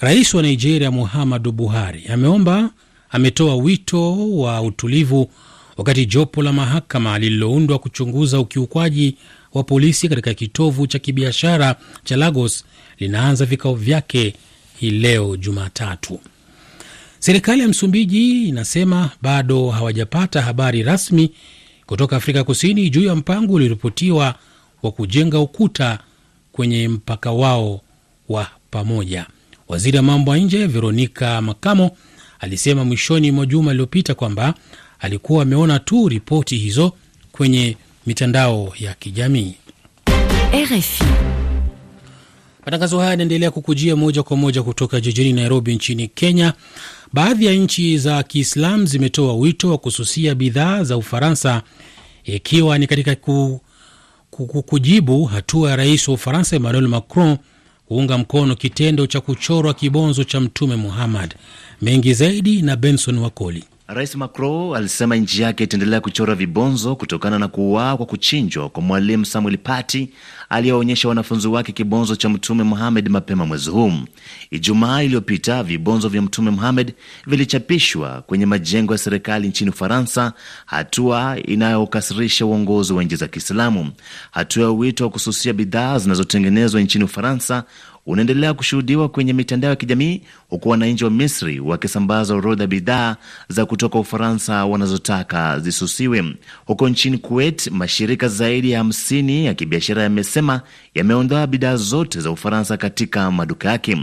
Rais 0.00 0.34
wa 0.34 0.42
Nigeria 0.42 0.90
Muhammadu 0.90 1.52
Buhari 1.52 2.06
ameomba 2.06 2.70
ametoa 3.10 3.56
wito 3.56 4.30
wa 4.38 4.62
utulivu 4.62 5.30
wakati 5.76 6.06
jopo 6.06 6.42
la 6.42 6.52
mahakama 6.52 7.18
lililoundwa 7.18 7.78
kuchunguza 7.78 8.40
ukiukwaji 8.40 9.16
wa 9.54 9.64
polisi 9.64 10.08
katika 10.08 10.34
kitovu 10.34 10.86
cha 10.86 10.98
kibiashara 10.98 11.76
cha 12.04 12.16
Lagos 12.16 12.64
linaanza 12.98 13.44
vikao 13.46 13.74
vyake 13.74 14.34
hii 14.78 14.90
leo 14.90 15.36
Jumatatu. 15.36 16.20
Serikali 17.22 17.62
ya 17.62 17.68
Msumbiji 17.68 18.48
inasema 18.48 19.10
bado 19.22 19.70
hawajapata 19.70 20.42
habari 20.42 20.82
rasmi 20.82 21.30
kutoka 21.86 22.16
Afrika 22.16 22.44
Kusini 22.44 22.90
juu 22.90 23.02
ya 23.04 23.14
mpango 23.14 23.52
ulioripotiwa 23.54 24.34
wa 24.82 24.90
kujenga 24.92 25.38
ukuta 25.40 25.98
kwenye 26.52 26.88
mpaka 26.88 27.30
wao 27.32 27.80
wa 28.28 28.46
pamoja. 28.70 29.26
Waziri 29.68 29.96
wa 29.96 30.02
mambo 30.02 30.36
ya 30.36 30.42
nje 30.44 30.66
Veronica 30.66 31.40
Makamo 31.42 31.90
alisema 32.40 32.84
mwishoni 32.84 33.30
mwa 33.30 33.46
juma 33.46 33.70
aliyopita 33.70 34.14
kwamba 34.14 34.54
alikuwa 35.00 35.42
ameona 35.42 35.78
tu 35.78 36.08
ripoti 36.08 36.56
hizo 36.58 36.92
kwenye 37.32 37.76
mitandao 38.06 38.72
ya 38.80 38.94
kijamii. 38.94 39.54
RFI. 40.64 41.04
Matangazo 42.66 42.98
haya 42.98 43.10
yanaendelea 43.10 43.50
kukujia 43.50 43.96
moja 43.96 44.22
kwa 44.22 44.36
moja 44.36 44.62
kutoka 44.62 45.00
jijini 45.00 45.32
Nairobi 45.32 45.74
nchini 45.74 46.08
Kenya. 46.08 46.52
Baadhi 47.12 47.46
ya 47.46 47.52
nchi 47.52 47.98
za 47.98 48.22
Kiislam 48.22 48.86
zimetoa 48.86 49.34
wito 49.34 49.70
wa 49.70 49.78
kususia 49.78 50.34
bidhaa 50.34 50.84
za 50.84 50.96
Ufaransa 50.96 51.62
ikiwa 52.24 52.78
ni 52.78 52.86
katika 52.86 53.14
ku, 53.16 53.60
ku, 54.30 54.46
ku, 54.46 54.62
kujibu 54.62 55.24
hatua 55.24 55.70
ya 55.70 55.76
rais 55.76 56.08
wa 56.08 56.14
Ufaransa 56.14 56.56
Emmanuel 56.56 56.88
Macron 56.88 57.36
kuunga 57.88 58.18
mkono 58.18 58.56
kitendo 58.56 59.06
cha 59.06 59.20
kuchorwa 59.20 59.74
kibonzo 59.74 60.24
cha 60.24 60.40
Mtume 60.40 60.76
Muhammad. 60.76 61.34
Mengi 61.82 62.14
zaidi 62.14 62.62
na 62.62 62.76
Benson 62.76 63.18
Wakoli. 63.18 63.64
Rais 63.94 64.14
Macron 64.16 64.76
alisema 64.76 65.16
nchi 65.16 65.42
yake 65.42 65.64
itaendelea 65.64 66.00
kuchora 66.00 66.34
vibonzo 66.34 66.96
kutokana 66.96 67.38
na 67.38 67.48
kuuawa 67.48 67.96
kwa 67.96 68.06
kuchinjwa 68.06 68.68
kwa 68.68 68.82
mwalimu 68.82 69.24
Samuel 69.26 69.58
Paty 69.58 70.08
aliyeonyesha 70.48 71.08
wanafunzi 71.08 71.48
wake 71.48 71.72
kibonzo 71.72 72.16
cha 72.16 72.28
Mtume 72.28 72.62
Muhammad 72.62 73.08
mapema 73.08 73.46
mwezi 73.46 73.70
huu. 73.70 73.92
Ijumaa 74.50 75.02
iliyopita 75.02 75.62
vibonzo 75.62 76.08
vya 76.08 76.22
Mtume 76.22 76.50
Muhammad 76.50 76.92
vilichapishwa 77.26 78.22
kwenye 78.22 78.46
majengo 78.46 78.92
ya 78.94 78.98
serikali 78.98 79.48
nchini 79.48 79.70
Ufaransa, 79.70 80.32
hatua 80.66 81.36
inayokasirisha 81.44 82.46
uongozi 82.46 82.92
wa 82.92 83.04
nchi 83.04 83.16
za 83.16 83.28
Kiislamu. 83.28 83.90
Hatua 84.30 84.62
ya 84.64 84.70
wito 84.70 85.04
wa 85.04 85.10
kususia 85.10 85.52
bidhaa 85.52 85.98
zinazotengenezwa 85.98 86.80
nchini 86.80 87.04
Ufaransa 87.04 87.64
unaendelea 88.06 88.54
kushuhudiwa 88.54 89.08
kwenye 89.08 89.32
mitandao 89.32 89.70
ya 89.70 89.76
kijamii 89.76 90.20
huku 90.48 90.68
wananchi 90.68 91.04
wa 91.04 91.10
Misri 91.10 91.60
wakisambaza 91.60 92.34
orodha 92.34 92.66
bidhaa 92.66 93.16
za 93.48 93.66
kutoka 93.66 93.98
Ufaransa 93.98 94.64
wanazotaka 94.66 95.58
zisusiwe. 95.60 96.34
Huko 96.66 96.88
nchini 96.88 97.18
Kuwait, 97.18 97.70
mashirika 97.70 98.28
zaidi 98.28 98.70
ya 98.70 98.78
hamsini 98.78 99.46
ya 99.46 99.54
kibiashara 99.54 100.02
yamesema 100.02 100.60
yameondoa 100.94 101.46
bidhaa 101.46 101.76
zote 101.76 102.20
za 102.20 102.30
Ufaransa 102.30 102.76
katika 102.76 103.30
maduka 103.30 103.70
yake. 103.70 103.98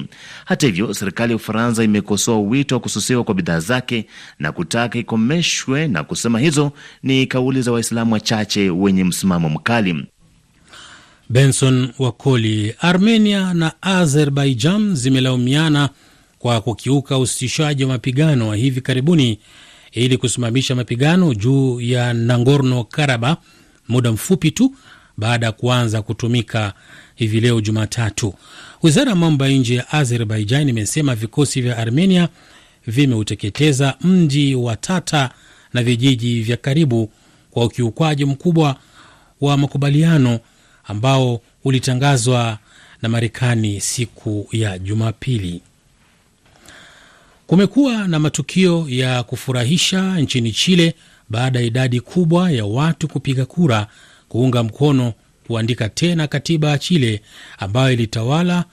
Hata 0.46 0.68
hivyo, 0.68 0.94
serikali 0.94 1.32
ya 1.32 1.36
Ufaransa 1.36 1.84
imekosoa 1.84 2.39
wito 2.39 2.75
wa 2.75 2.82
kususiwa 2.82 3.24
kwa 3.24 3.36
bidhaa 3.36 3.60
zake 3.60 4.06
na 4.39 4.51
kutaka 4.51 5.00
ikomeshwe 5.00 5.88
na 5.88 6.03
kusema 6.03 6.39
hizo 6.39 6.72
ni 7.03 7.27
kauli 7.27 7.62
za 7.62 7.72
Waislamu 7.72 8.13
wachache 8.13 8.70
wenye 8.70 9.03
msimamo 9.03 9.50
mkali. 9.50 10.06
Benson 11.29 11.89
Wakoli. 12.00 12.75
Armenia 12.79 13.53
na 13.53 13.81
Azerbaijan 13.81 14.95
zimelaumiana 14.95 15.89
kwa 16.39 16.62
kukiuka 16.62 17.17
usitishaji 17.17 17.83
wa 17.83 17.89
mapigano 17.89 18.48
wa 18.48 18.55
hivi 18.55 18.81
karibuni 18.81 19.39
ili 19.91 20.17
kusimamisha 20.17 20.75
mapigano 20.75 21.33
juu 21.33 21.81
ya 21.81 22.13
Nagorno 22.13 22.83
Karabakh 22.83 23.39
muda 23.88 24.12
mfupi 24.12 24.51
tu 24.51 24.75
baada 25.17 25.45
ya 25.45 25.51
kuanza 25.51 26.01
kutumika 26.01 26.74
hivi 27.15 27.39
leo 27.39 27.62
Jumatatu. 27.62 28.33
Wizara 28.83 29.09
ya 29.09 29.15
mambo 29.15 29.45
ya 29.45 29.51
nje 29.51 29.75
ya 29.75 29.91
Azerbaijan 29.91 30.69
imesema 30.69 31.15
vikosi 31.15 31.62
vya 31.62 31.77
Armenia 31.77 32.29
vimeuteketeza 32.88 33.95
mji 34.01 34.55
wa 34.55 34.75
Tata 34.75 35.29
na 35.74 35.83
vijiji 35.83 36.41
vya 36.41 36.57
karibu 36.57 37.12
kwa 37.51 37.65
ukiukwaji 37.65 38.25
mkubwa 38.25 38.75
wa 39.41 39.57
makubaliano 39.57 40.39
ambao 40.93 41.41
ulitangazwa 41.63 42.58
na 43.01 43.10
Marekani 43.10 43.81
siku 43.81 44.48
ya 44.51 44.79
Jumapili. 44.79 45.62
Kumekuwa 47.48 48.08
na 48.08 48.19
matukio 48.19 48.86
ya 48.89 49.24
kufurahisha 49.24 50.17
nchini 50.19 50.51
Chile 50.51 50.96
baada 51.29 51.60
ya 51.60 51.65
idadi 51.65 52.00
kubwa 52.01 52.51
ya 52.51 52.65
watu 52.65 53.08
kupiga 53.08 53.46
kura 53.46 53.88
kuunga 54.29 54.63
mkono 54.63 55.13
kuandika 55.48 55.89
tena 55.89 56.27
katiba 56.27 56.69
ya 56.69 56.77
Chile 56.77 57.22
ambayo 57.58 57.93
ilitawala 57.93 58.65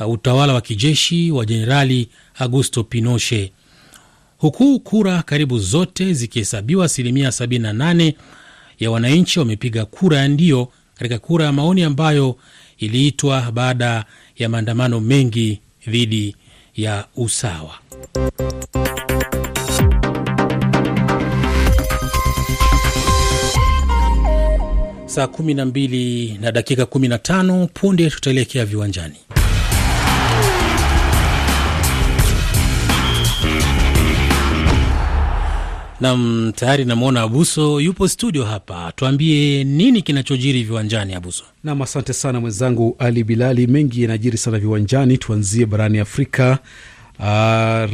uh, 0.00 0.10
utawala 0.10 0.54
wa 0.54 0.60
kijeshi 0.60 1.30
wa 1.30 1.46
Jenerali 1.46 2.08
Augusto 2.38 2.84
Pinochet, 2.84 3.52
huku 4.38 4.80
kura 4.80 5.22
karibu 5.22 5.58
zote 5.58 6.12
zikihesabiwa. 6.14 6.84
Asilimia 6.84 7.28
78 7.28 8.12
ya 8.80 8.90
wananchi 8.90 9.38
wamepiga 9.38 9.84
kura 9.84 10.18
ya 10.18 10.28
ndio 10.28 10.68
katika 10.98 11.18
kura 11.18 11.44
ya 11.44 11.52
maoni 11.52 11.82
ambayo 11.82 12.36
iliitwa 12.78 13.52
baada 13.52 14.04
ya 14.36 14.48
maandamano 14.48 15.00
mengi 15.00 15.60
dhidi 15.86 16.36
ya 16.76 17.04
usawa. 17.16 17.74
Saa 25.06 25.24
12 25.26 26.40
na 26.40 26.52
dakika 26.52 26.82
15 26.82 27.66
punde 27.74 28.10
tutaelekea 28.10 28.64
viwanjani. 28.64 29.16
Nam, 36.00 36.52
tayari 36.56 36.84
namwona 36.84 37.22
Abuso 37.22 37.80
yupo 37.80 38.08
studio 38.08 38.44
hapa. 38.44 38.92
Tuambie 38.96 39.64
nini 39.64 40.02
kinachojiri 40.02 40.62
viwanjani, 40.64 41.14
Abuso? 41.14 41.44
Nam, 41.64 41.82
asante 41.82 42.12
sana 42.12 42.40
mwenzangu 42.40 42.96
Ali 42.98 43.24
Bilali. 43.24 43.66
Mengi 43.66 44.02
yanajiri 44.02 44.38
sana 44.38 44.58
viwanjani. 44.58 45.18
Tuanzie 45.18 45.66
barani 45.66 45.98
Afrika. 45.98 46.58
Uh, 47.18 47.24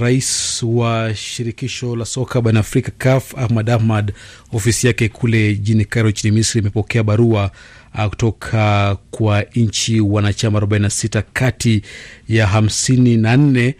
rais 0.01 0.63
wa 0.63 1.15
shirikisho 1.15 1.97
la 1.97 2.05
soka 2.05 2.41
barani 2.41 2.59
Afrika 2.59 2.93
CAF 2.99 3.39
Ahmad 3.39 3.71
Ahmad, 3.71 4.13
ofisi 4.53 4.87
yake 4.87 5.09
kule 5.09 5.55
jini 5.55 5.85
Cairo 5.85 6.11
nchini 6.11 6.35
Misri 6.37 6.61
imepokea 6.61 7.03
barua 7.03 7.51
uh, 7.95 8.05
kutoka 8.07 8.97
kwa 9.11 9.43
nchi 9.55 10.01
wanachama 10.01 10.59
46 10.61 11.23
kati 11.33 11.83
ya 12.29 12.47
54 12.47 13.75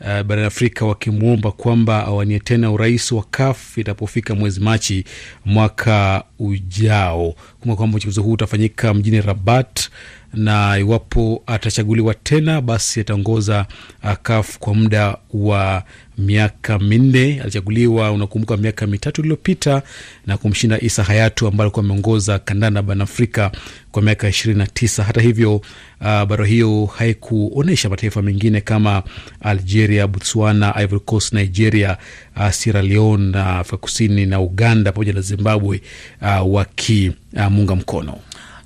uh, 0.00 0.22
barani 0.22 0.46
Afrika 0.46 0.86
wakimwomba 0.86 1.52
kwamba 1.52 2.06
awanie 2.06 2.38
tena 2.40 2.70
urais 2.70 3.12
wa 3.12 3.22
CAF 3.30 3.78
itapofika 3.78 4.34
mwezi 4.34 4.60
Machi 4.60 5.04
mwaka 5.44 6.24
ujao. 6.38 7.34
Kumbuka 7.60 7.76
kwamba 7.76 7.96
uchaguzi 7.96 8.20
huu 8.20 8.32
utafanyika 8.32 8.94
mjini 8.94 9.20
Rabat 9.20 9.88
na 10.34 10.78
iwapo 10.78 11.42
atachaguliwa 11.46 12.14
tena 12.14 12.60
basi 12.60 13.00
ataongoza 13.00 13.66
uh, 14.04 14.12
CAF 14.22 14.58
kwa 14.58 14.74
muda 14.74 15.16
wa 15.34 15.82
miaka 16.18 16.78
minne. 16.78 17.40
Alichaguliwa, 17.40 18.12
unakumbuka, 18.12 18.56
miaka 18.56 18.86
mitatu 18.86 19.20
iliyopita 19.20 19.82
na 20.26 20.36
kumshinda 20.38 20.80
Isa 20.80 21.02
Hayatu 21.04 21.46
ambaye 21.46 21.66
alikuwa 21.66 21.84
ameongoza 21.84 22.38
kandanda 22.38 22.82
barani 22.82 23.02
Afrika 23.02 23.52
kwa 23.92 24.02
miaka 24.02 24.28
ishirini 24.28 24.58
na 24.58 24.66
tisa. 24.66 25.04
Hata 25.04 25.20
hivyo, 25.20 25.56
uh, 25.56 26.24
bara 26.24 26.46
hiyo 26.46 26.86
haikuonyesha 26.86 27.88
mataifa 27.88 28.22
mengine 28.22 28.60
kama 28.60 29.02
Algeria, 29.40 30.06
Botswana, 30.06 30.74
Ivory 30.82 31.00
Coast, 31.00 31.32
Nigeria, 31.32 31.96
uh, 32.36 32.50
Sierra 32.50 32.82
Leone, 32.82 33.30
uh, 33.38 33.46
Afrika 33.46 33.76
Kusini 33.76 34.26
na 34.26 34.40
Uganda 34.40 34.92
pamoja 34.92 35.12
na 35.12 35.20
Zimbabwe 35.20 35.80
uh, 36.22 36.54
wakimunga 36.54 37.72
uh, 37.72 37.78
mkono 37.78 38.18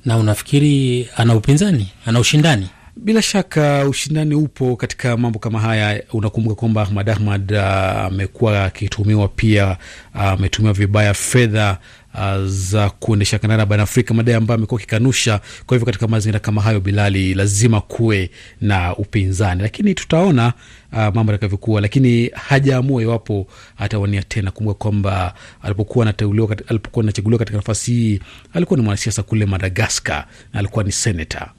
na 0.04 0.16
unafikiri 0.16 1.08
ana 1.16 1.34
upinzani, 1.36 1.88
ana 2.06 2.20
ushindani? 2.20 2.68
Bila 2.96 3.22
shaka 3.22 3.86
ushindani 3.88 4.34
upo 4.34 4.76
katika 4.76 5.16
mambo 5.16 5.38
kama 5.38 5.60
haya. 5.60 6.02
Unakumbuka 6.12 6.56
kwamba 6.56 6.82
Ahmad 6.82 7.10
Ahmad 7.10 7.54
amekuwa 7.54 8.52
uh, 8.52 8.58
akituhumiwa 8.58 9.28
pia 9.28 9.76
ametumiwa 10.14 10.72
uh, 10.72 10.78
vibaya 10.78 11.14
fedha 11.14 11.78
uh, 12.14 12.44
za 12.46 12.90
kuendesha 12.90 13.38
kandanda 13.38 13.66
barani 13.66 13.82
Afrika, 13.82 14.14
madai 14.14 14.34
ambayo 14.34 14.58
amekuwa 14.58 14.80
akikanusha. 14.80 15.40
Kwa 15.66 15.74
hivyo 15.74 15.86
katika 15.86 16.08
mazingira 16.08 16.40
kama 16.40 16.62
hayo, 16.62 16.80
Bilali, 16.80 17.34
lazima 17.34 17.80
kuwe 17.80 18.30
na 18.60 18.96
upinzani, 18.96 19.62
lakini 19.62 19.94
tutaona 19.94 20.52
uh, 20.92 20.98
mambo 20.98 21.32
yatakavyokuwa, 21.32 21.80
lakini 21.80 22.28
hajaamua 22.34 23.02
iwapo 23.02 23.46
atawania 23.78 24.22
tena. 24.22 24.50
Kumbuka 24.50 24.78
kwamba 24.78 25.34
alipokuwa 25.62 26.04
anateuliwa, 26.04 26.56
alipokuwa 26.68 27.02
anachaguliwa 27.02 27.38
katika 27.38 27.56
nafasi 27.58 27.92
hii, 27.92 28.20
alikuwa 28.54 28.76
ni 28.78 28.84
mwanasiasa 28.84 29.22
kule 29.22 29.46
Madagaskar 29.46 30.26
na 30.52 30.58
alikuwa 30.58 30.84
ni 30.84 30.92
senata. 30.92 31.50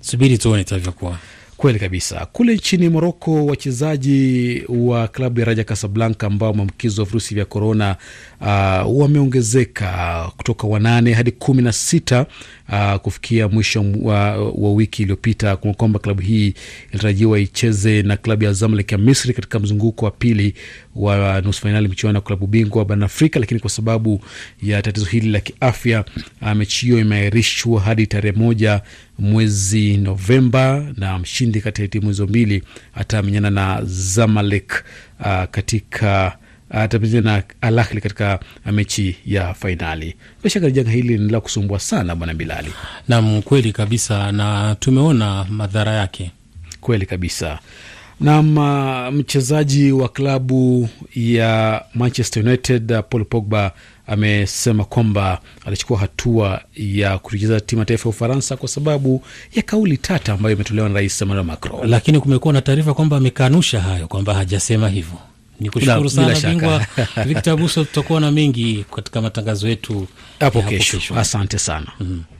Subiri 0.00 0.38
tuone 0.38 0.62
itavyokuwa. 0.62 1.18
Kweli 1.56 1.78
kabisa. 1.78 2.26
Kule 2.32 2.54
nchini 2.54 2.88
Moroko, 2.88 3.46
wachezaji 3.46 4.62
wa 4.68 5.08
klabu 5.08 5.40
ya 5.40 5.46
Raja 5.46 5.64
Kasablanka 5.64 6.26
ambao 6.26 6.50
wameambukizwa 6.50 7.04
virusi 7.04 7.34
vya 7.34 7.44
korona 7.44 7.96
uh, 8.40 9.00
wameongezeka 9.00 10.30
kutoka 10.36 10.66
wanane 10.66 11.12
hadi 11.12 11.30
kumi 11.30 11.62
na 11.62 11.72
sita 11.72 12.26
uh, 12.68 12.94
kufikia 12.96 13.48
mwisho 13.48 13.84
wa, 14.02 14.36
wa 14.52 14.72
wiki 14.72 15.02
iliyopita. 15.02 15.56
Kwamba 15.56 15.98
klabu 15.98 16.20
hii 16.22 16.54
ilitarajiwa 16.90 17.38
icheze 17.38 18.02
na 18.02 18.16
klabu 18.16 18.44
ya 18.44 18.52
Zamalek 18.52 18.92
ya 18.92 18.98
Misri 18.98 19.34
katika 19.34 19.58
mzunguko 19.58 20.04
wa 20.04 20.10
pili 20.10 20.54
wa 20.96 21.40
nusu 21.40 21.60
fainali 21.60 21.88
michuano 21.88 22.16
ya 22.18 22.22
klabu 22.22 22.46
bingwa 22.46 22.84
barani 22.84 23.04
Afrika, 23.04 23.40
lakini 23.40 23.60
kwa 23.60 23.70
sababu 23.70 24.20
ya 24.62 24.82
tatizo 24.82 25.06
hili 25.06 25.28
la 25.30 25.40
kiafya 25.40 26.04
uh, 26.42 26.52
mechi 26.52 26.86
hiyo 26.86 26.98
imeahirishwa 26.98 27.80
hadi 27.80 28.06
tarehe 28.06 28.38
moja 28.38 28.80
mwezi 29.18 29.96
Novemba, 29.96 30.92
na 30.96 31.18
mshindi 31.18 31.60
kati 31.60 31.82
ya 31.82 31.88
timu 31.88 32.06
hizo 32.08 32.26
mbili 32.26 32.62
atamenyana 32.94 33.50
na 33.50 33.80
Zamalek 33.84 34.84
uh, 35.20 35.44
katika 35.50 36.38
atamenyana 36.70 37.36
na 37.36 37.42
Al 37.60 37.78
Ahly 37.78 38.00
katika 38.00 38.40
mechi 38.72 39.16
ya 39.26 39.54
fainali. 39.54 40.16
Bila 40.42 40.50
shaka 40.50 40.70
janga 40.70 40.90
hili 40.90 41.02
linaendelea 41.08 41.40
kusumbua 41.40 41.78
sana 41.80 42.14
bwana 42.16 42.34
Bilali. 42.34 42.72
Nam, 43.08 43.42
kweli 43.42 43.72
kabisa, 43.72 44.32
na 44.32 44.76
tumeona 44.80 45.44
madhara 45.50 45.92
yake 45.92 46.30
kweli 46.80 47.06
kabisa. 47.06 47.58
Nam, 48.20 48.58
mchezaji 49.14 49.92
wa 49.92 50.08
klabu 50.08 50.88
ya 51.14 51.84
Manchester 51.94 52.42
United 52.46 53.02
Paul 53.10 53.24
Pogba 53.24 53.72
amesema 54.06 54.84
kwamba 54.84 55.40
alichukua 55.66 55.98
hatua 55.98 56.62
ya 56.76 57.18
kucheza 57.18 57.60
timu 57.60 57.80
ya 57.80 57.86
taifa 57.86 58.08
ya 58.08 58.10
Ufaransa 58.10 58.56
kwa 58.56 58.68
sababu 58.68 59.22
ya 59.54 59.62
kauli 59.62 59.96
tata 59.98 60.32
ambayo 60.32 60.54
imetolewa 60.54 60.88
na 60.88 60.94
Rais 60.94 61.22
Emmanuel 61.22 61.46
Macron. 61.46 61.88
Lakini 61.90 62.20
kumekuwa 62.20 62.54
na 62.54 62.60
taarifa 62.62 62.94
kwamba 62.94 63.16
amekanusha 63.16 63.80
hayo, 63.80 64.08
kwamba 64.08 64.34
hajasema 64.34 64.88
hivyo. 64.88 65.18
Ni 65.60 65.70
kushukuru 65.70 66.10
sana 66.10 66.40
bingwa 66.40 66.86
Victor 67.26 67.56
Buso. 67.56 67.84
Tutakuwa 67.84 68.20
na 68.20 68.30
mengi 68.30 68.84
katika 68.96 69.20
matangazo 69.20 69.68
yetu 69.68 70.06
hapo 70.40 70.62
kesho. 70.62 71.00
Asante 71.16 71.58
sana. 71.58 71.86
mm 72.00 72.24
-hmm. 72.30 72.34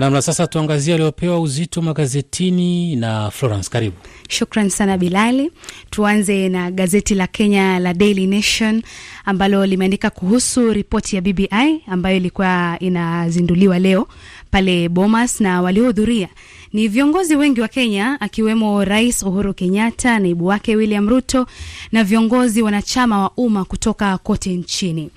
Namna 0.00 0.22
sasa, 0.22 0.46
tuangazie 0.46 0.94
aliopewa 0.94 1.40
uzito 1.40 1.82
magazetini 1.82 2.96
na 2.96 3.30
Florence, 3.30 3.70
karibu. 3.70 3.96
Shukran 4.28 4.68
sana 4.70 4.98
Bilali. 4.98 5.52
Tuanze 5.90 6.48
na 6.48 6.70
gazeti 6.70 7.14
la 7.14 7.26
Kenya 7.26 7.78
la 7.78 7.94
Daily 7.94 8.26
Nation 8.26 8.82
ambalo 9.24 9.66
limeandika 9.66 10.10
kuhusu 10.10 10.72
ripoti 10.72 11.16
ya 11.16 11.22
BBI 11.22 11.82
ambayo 11.86 12.16
ilikuwa 12.16 12.76
inazinduliwa 12.80 13.78
leo 13.78 14.08
pale 14.50 14.88
Bomas, 14.88 15.40
na 15.40 15.62
waliohudhuria 15.62 16.28
ni 16.72 16.88
viongozi 16.88 17.36
wengi 17.36 17.60
wa 17.60 17.68
Kenya 17.68 18.20
akiwemo 18.20 18.84
Rais 18.84 19.22
Uhuru 19.22 19.54
Kenyatta, 19.54 20.18
naibu 20.18 20.46
wake 20.46 20.76
William 20.76 21.08
Ruto 21.08 21.46
na 21.92 22.04
viongozi 22.04 22.62
wanachama 22.62 23.22
wa 23.22 23.30
umma 23.36 23.64
kutoka 23.64 24.18
kote 24.18 24.52
nchini. 24.54 25.10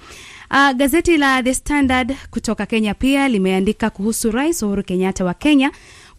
Uh, 0.52 0.72
gazeti 0.72 1.18
la 1.18 1.44
The 1.44 1.54
Standard 1.54 2.16
kutoka 2.32 2.66
Kenya 2.66 2.94
pia 2.94 3.28
limeandika 3.28 3.89
kuhusu 3.89 4.32
Rais 4.32 4.63
Uhuru 4.63 4.84
Kenyatta 4.84 5.26
wa 5.26 5.34
Kenya 5.34 5.72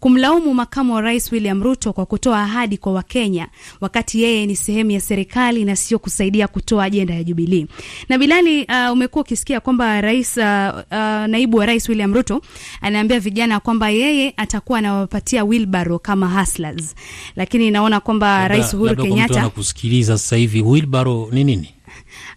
kumlaumu 0.04 0.54
makamu 0.54 0.94
wa 0.94 1.00
rais 1.00 1.32
William 1.32 1.62
Ruto 1.62 1.92
kwa 1.92 2.06
kutoa 2.06 2.42
ahadi 2.42 2.78
kwa 2.78 2.92
Wakenya 2.92 3.48
wakati 3.80 4.22
yeye 4.22 4.46
ni 4.46 4.56
sehemu 4.56 4.90
ya 4.90 5.00
serikali 5.00 5.64
na 5.64 5.76
sio 5.76 5.98
kusaidia 5.98 6.48
kutoa 6.48 6.84
ajenda 6.84 7.14
ya 7.14 7.24
Jubilii. 7.24 7.66
Na 8.08 8.18
Bilali, 8.18 8.64
uh, 8.64 8.92
umekuwa 8.92 9.22
ukisikia 9.24 9.60
kwamba 9.60 10.00
rais 10.00 10.36
uh, 10.36 10.42
uh, 10.42 10.98
naibu 11.26 11.56
wa 11.56 11.66
rais 11.66 11.88
William 11.88 12.14
Ruto 12.14 12.42
anaambia 12.80 13.20
vijana 13.20 13.60
kwamba 13.60 13.90
yeye 13.90 14.34
atakuwa 14.36 14.78
anawapatia 14.78 15.44
wheelbarrow 15.44 15.98
kama 15.98 16.40
hustlers, 16.40 16.94
lakini 17.36 17.70
naona 17.70 18.00
kwamba 18.00 18.48
rais 18.48 18.74
Uhuru 18.74 18.96
Kenyatta 18.96 19.40
anakusikiliza 19.40 20.18
sasa 20.18 20.36
hivi. 20.36 20.62
Wheelbarrow 20.62 21.28
ni 21.32 21.44
nini? 21.44 21.74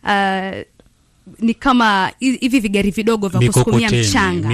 uh, 0.03 0.76
ni 1.39 1.53
kama 1.53 2.11
hivi 2.19 2.59
vigari 2.59 2.91
vidogo 2.91 3.27
vya 3.27 3.39
kusukumia 3.51 3.89
mchanga 3.89 4.49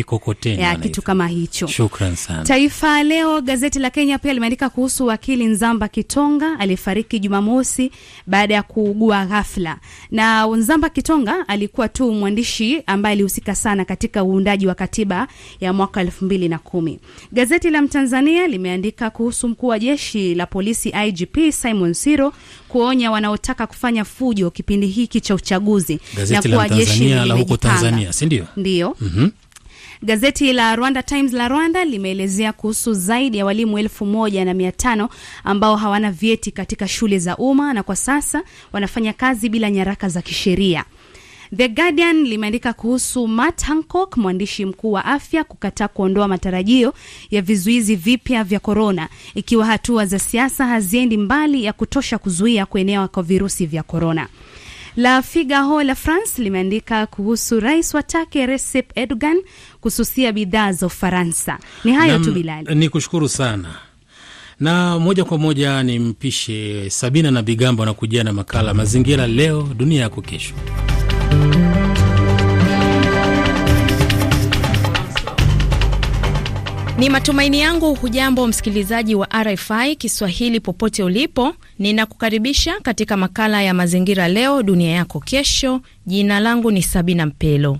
ya 0.46 0.76
kitu 0.76 1.02
kama 1.02 1.28
hicho. 1.28 1.68
Shukran 1.68 2.16
sana. 2.16 2.44
Taifa 2.44 3.04
Leo 3.04 3.42
gazeti 3.42 3.80
la 3.80 3.90
Kenya 3.90 4.20
pia 4.20 4.34
limeandika 4.34 4.70
kuhusu 4.70 5.06
wakili 5.06 5.46
Nzamba 5.46 5.88
Kitonga 5.88 6.60
aliyefariki 6.60 7.20
Jumamosi 7.20 7.92
baada 8.28 8.54
ya 8.54 8.64
kuugua 8.64 9.26
ghafla. 9.26 9.78
Na 10.12 10.48
Nzamba 10.48 10.90
Kitonga 10.90 11.48
alikuwa 11.48 11.88
tu 11.90 12.12
mwandishi 12.12 12.82
ambaye 12.86 13.14
alihusika 13.14 13.56
sana 13.56 13.86
katika 13.86 14.24
uundaji 14.24 14.68
wa 14.68 14.76
katiba 14.76 15.28
ya 15.60 15.74
mwaka 15.74 16.02
elfu 16.02 16.26
mbili 16.26 16.50
na 16.50 16.60
kumi. 16.60 17.00
Gazeti 17.32 17.70
la 17.70 17.82
Mtanzania 17.82 18.48
limeandika 18.48 19.10
kuhusu 19.10 19.48
mkuu 19.48 19.68
wa 19.68 19.80
jeshi 19.80 20.36
la 20.36 20.46
polisi 20.46 20.90
IGP 21.08 21.52
Simon 21.52 21.94
Siro 21.94 22.34
kuonya 22.68 23.12
wanaotaka 23.12 23.68
kufanya 23.68 24.06
fujo 24.06 24.52
kipindi 24.52 24.88
hiki 24.88 25.22
cha 25.22 25.36
uchaguzi 25.36 26.00
Gazeti 26.16 26.48
Tanzania 26.70 27.26
la 27.26 27.34
huko 27.34 27.58
Tanzania, 27.58 28.14
si 28.14 28.26
ndio? 28.26 28.46
Ndio. 28.58 28.96
mm 29.02 29.12
-hmm. 29.18 29.30
Gazeti 30.06 30.54
la 30.54 30.76
Rwanda 30.76 31.04
Times 31.04 31.34
la 31.34 31.48
Rwanda 31.48 31.86
limeelezea 31.86 32.54
kuhusu 32.54 32.94
zaidi 32.94 33.38
ya 33.38 33.46
walimu 33.46 33.80
elfu 33.80 34.06
moja 34.06 34.46
na 34.46 34.54
mia 34.54 34.72
tano 34.72 35.10
ambao 35.44 35.76
hawana 35.76 36.12
vyeti 36.12 36.52
katika 36.52 36.88
shule 36.88 37.20
za 37.20 37.38
umma 37.38 37.74
na 37.74 37.84
kwa 37.84 37.96
sasa 37.96 38.44
wanafanya 38.74 39.14
kazi 39.14 39.50
bila 39.50 39.72
nyaraka 39.72 40.10
za 40.10 40.22
kisheria. 40.22 40.86
The 41.56 41.68
Guardian 41.70 42.24
limeandika 42.24 42.74
kuhusu 42.74 43.28
Matt 43.28 43.64
Hancock, 43.64 44.18
mwandishi 44.18 44.66
mkuu 44.66 44.92
wa 44.92 45.06
afya, 45.06 45.44
kukataa 45.44 45.88
kuondoa 45.88 46.28
matarajio 46.28 46.94
ya 47.32 47.42
vizuizi 47.42 47.96
vipya 47.96 48.44
vya 48.44 48.60
korona, 48.60 49.10
ikiwa 49.36 49.66
hatua 49.66 50.06
za 50.06 50.20
siasa 50.20 50.66
haziendi 50.66 51.18
mbali 51.18 51.64
ya 51.64 51.74
kutosha 51.74 52.18
kuzuia 52.18 52.66
kuenea 52.66 53.08
kwa 53.08 53.24
virusi 53.24 53.66
vya 53.66 53.84
korona. 53.84 54.28
La 54.96 55.22
Figaro 55.22 55.82
la 55.84 55.96
France 55.96 56.42
limeandika 56.42 57.06
kuhusu 57.08 57.60
rais 57.60 57.94
wa 57.94 58.04
Turkey 58.04 58.46
Recep 58.46 58.92
Erdogan 58.98 59.38
kususia 59.82 60.32
bidhaa 60.32 60.72
za 60.72 60.86
Ufaransa. 60.86 61.60
Ni 61.84 61.92
hayo 61.92 62.20
tu 62.20 62.32
Bilali. 62.32 62.76
Ni 62.76 62.90
kushukuru 62.90 63.30
sana 63.30 63.76
na 64.60 65.00
moja 65.00 65.26
kwa 65.26 65.38
moja 65.38 65.84
ni 65.84 66.00
mpishe 66.00 66.90
Sabina 66.90 67.32
na 67.32 67.42
Bigambo 67.42 67.84
anakujia 67.84 68.24
na 68.24 68.34
makala 68.34 68.74
Mazingira 68.74 69.28
Leo 69.28 69.70
Dunia 69.78 70.02
Yako 70.02 70.22
Kesho. 70.22 70.54
Ni 77.04 77.10
matumaini 77.10 77.60
yangu 77.60 77.96
hujambo 77.96 78.48
msikilizaji 78.48 79.16
wa 79.16 79.28
RFI 79.44 79.96
Kiswahili 79.96 80.60
popote 80.60 81.04
ulipo. 81.04 81.54
Ninakukaribisha 81.80 82.80
katika 82.80 83.18
makala 83.18 83.62
ya 83.62 83.74
mazingira 83.74 84.28
leo 84.28 84.64
dunia 84.64 84.92
yako 84.92 85.20
kesho. 85.20 85.82
Jina 86.06 86.40
langu 86.40 86.72
ni 86.72 86.82
Sabina 86.82 87.26
Mpelo. 87.26 87.80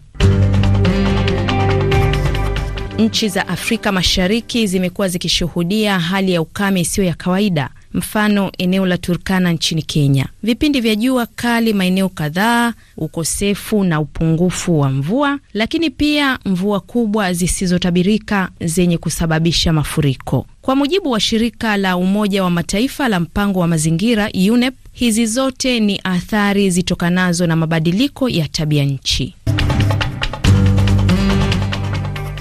Nchi 3.00 3.30
za 3.30 3.48
Afrika 3.48 3.92
Mashariki 3.92 4.68
zimekuwa 4.68 5.08
zikishuhudia 5.08 6.00
hali 6.00 6.34
ya 6.34 6.42
ukame 6.42 6.82
isiyo 6.82 7.08
ya 7.08 7.14
kawaida. 7.14 7.70
Mfano, 7.94 8.52
eneo 8.58 8.86
la 8.86 8.98
Turkana 8.98 9.52
nchini 9.52 9.82
Kenya, 9.82 10.28
vipindi 10.44 10.82
vya 10.82 10.96
jua 10.96 11.26
kali 11.26 11.74
maeneo 11.74 12.10
kadhaa, 12.10 12.74
ukosefu 12.98 13.84
na 13.84 14.00
upungufu 14.00 14.80
wa 14.80 14.90
mvua, 14.90 15.40
lakini 15.54 15.90
pia 15.90 16.40
mvua 16.46 16.80
kubwa 16.80 17.34
zisizotabirika 17.34 18.50
zenye 18.62 18.98
kusababisha 18.98 19.74
mafuriko. 19.74 20.46
Kwa 20.62 20.76
mujibu 20.76 21.12
wa 21.12 21.20
shirika 21.20 21.78
la 21.78 21.98
Umoja 21.98 22.44
wa 22.44 22.50
Mataifa 22.50 23.08
la 23.10 23.20
mpango 23.20 23.60
wa 23.60 23.68
mazingira 23.68 24.30
UNEP, 24.52 24.74
hizi 24.92 25.26
zote 25.26 25.80
ni 25.80 26.02
athari 26.04 26.70
zitokanazo 26.70 27.48
na 27.48 27.56
mabadiliko 27.56 28.30
ya 28.30 28.48
tabia 28.48 28.84
nchi. 28.86 29.36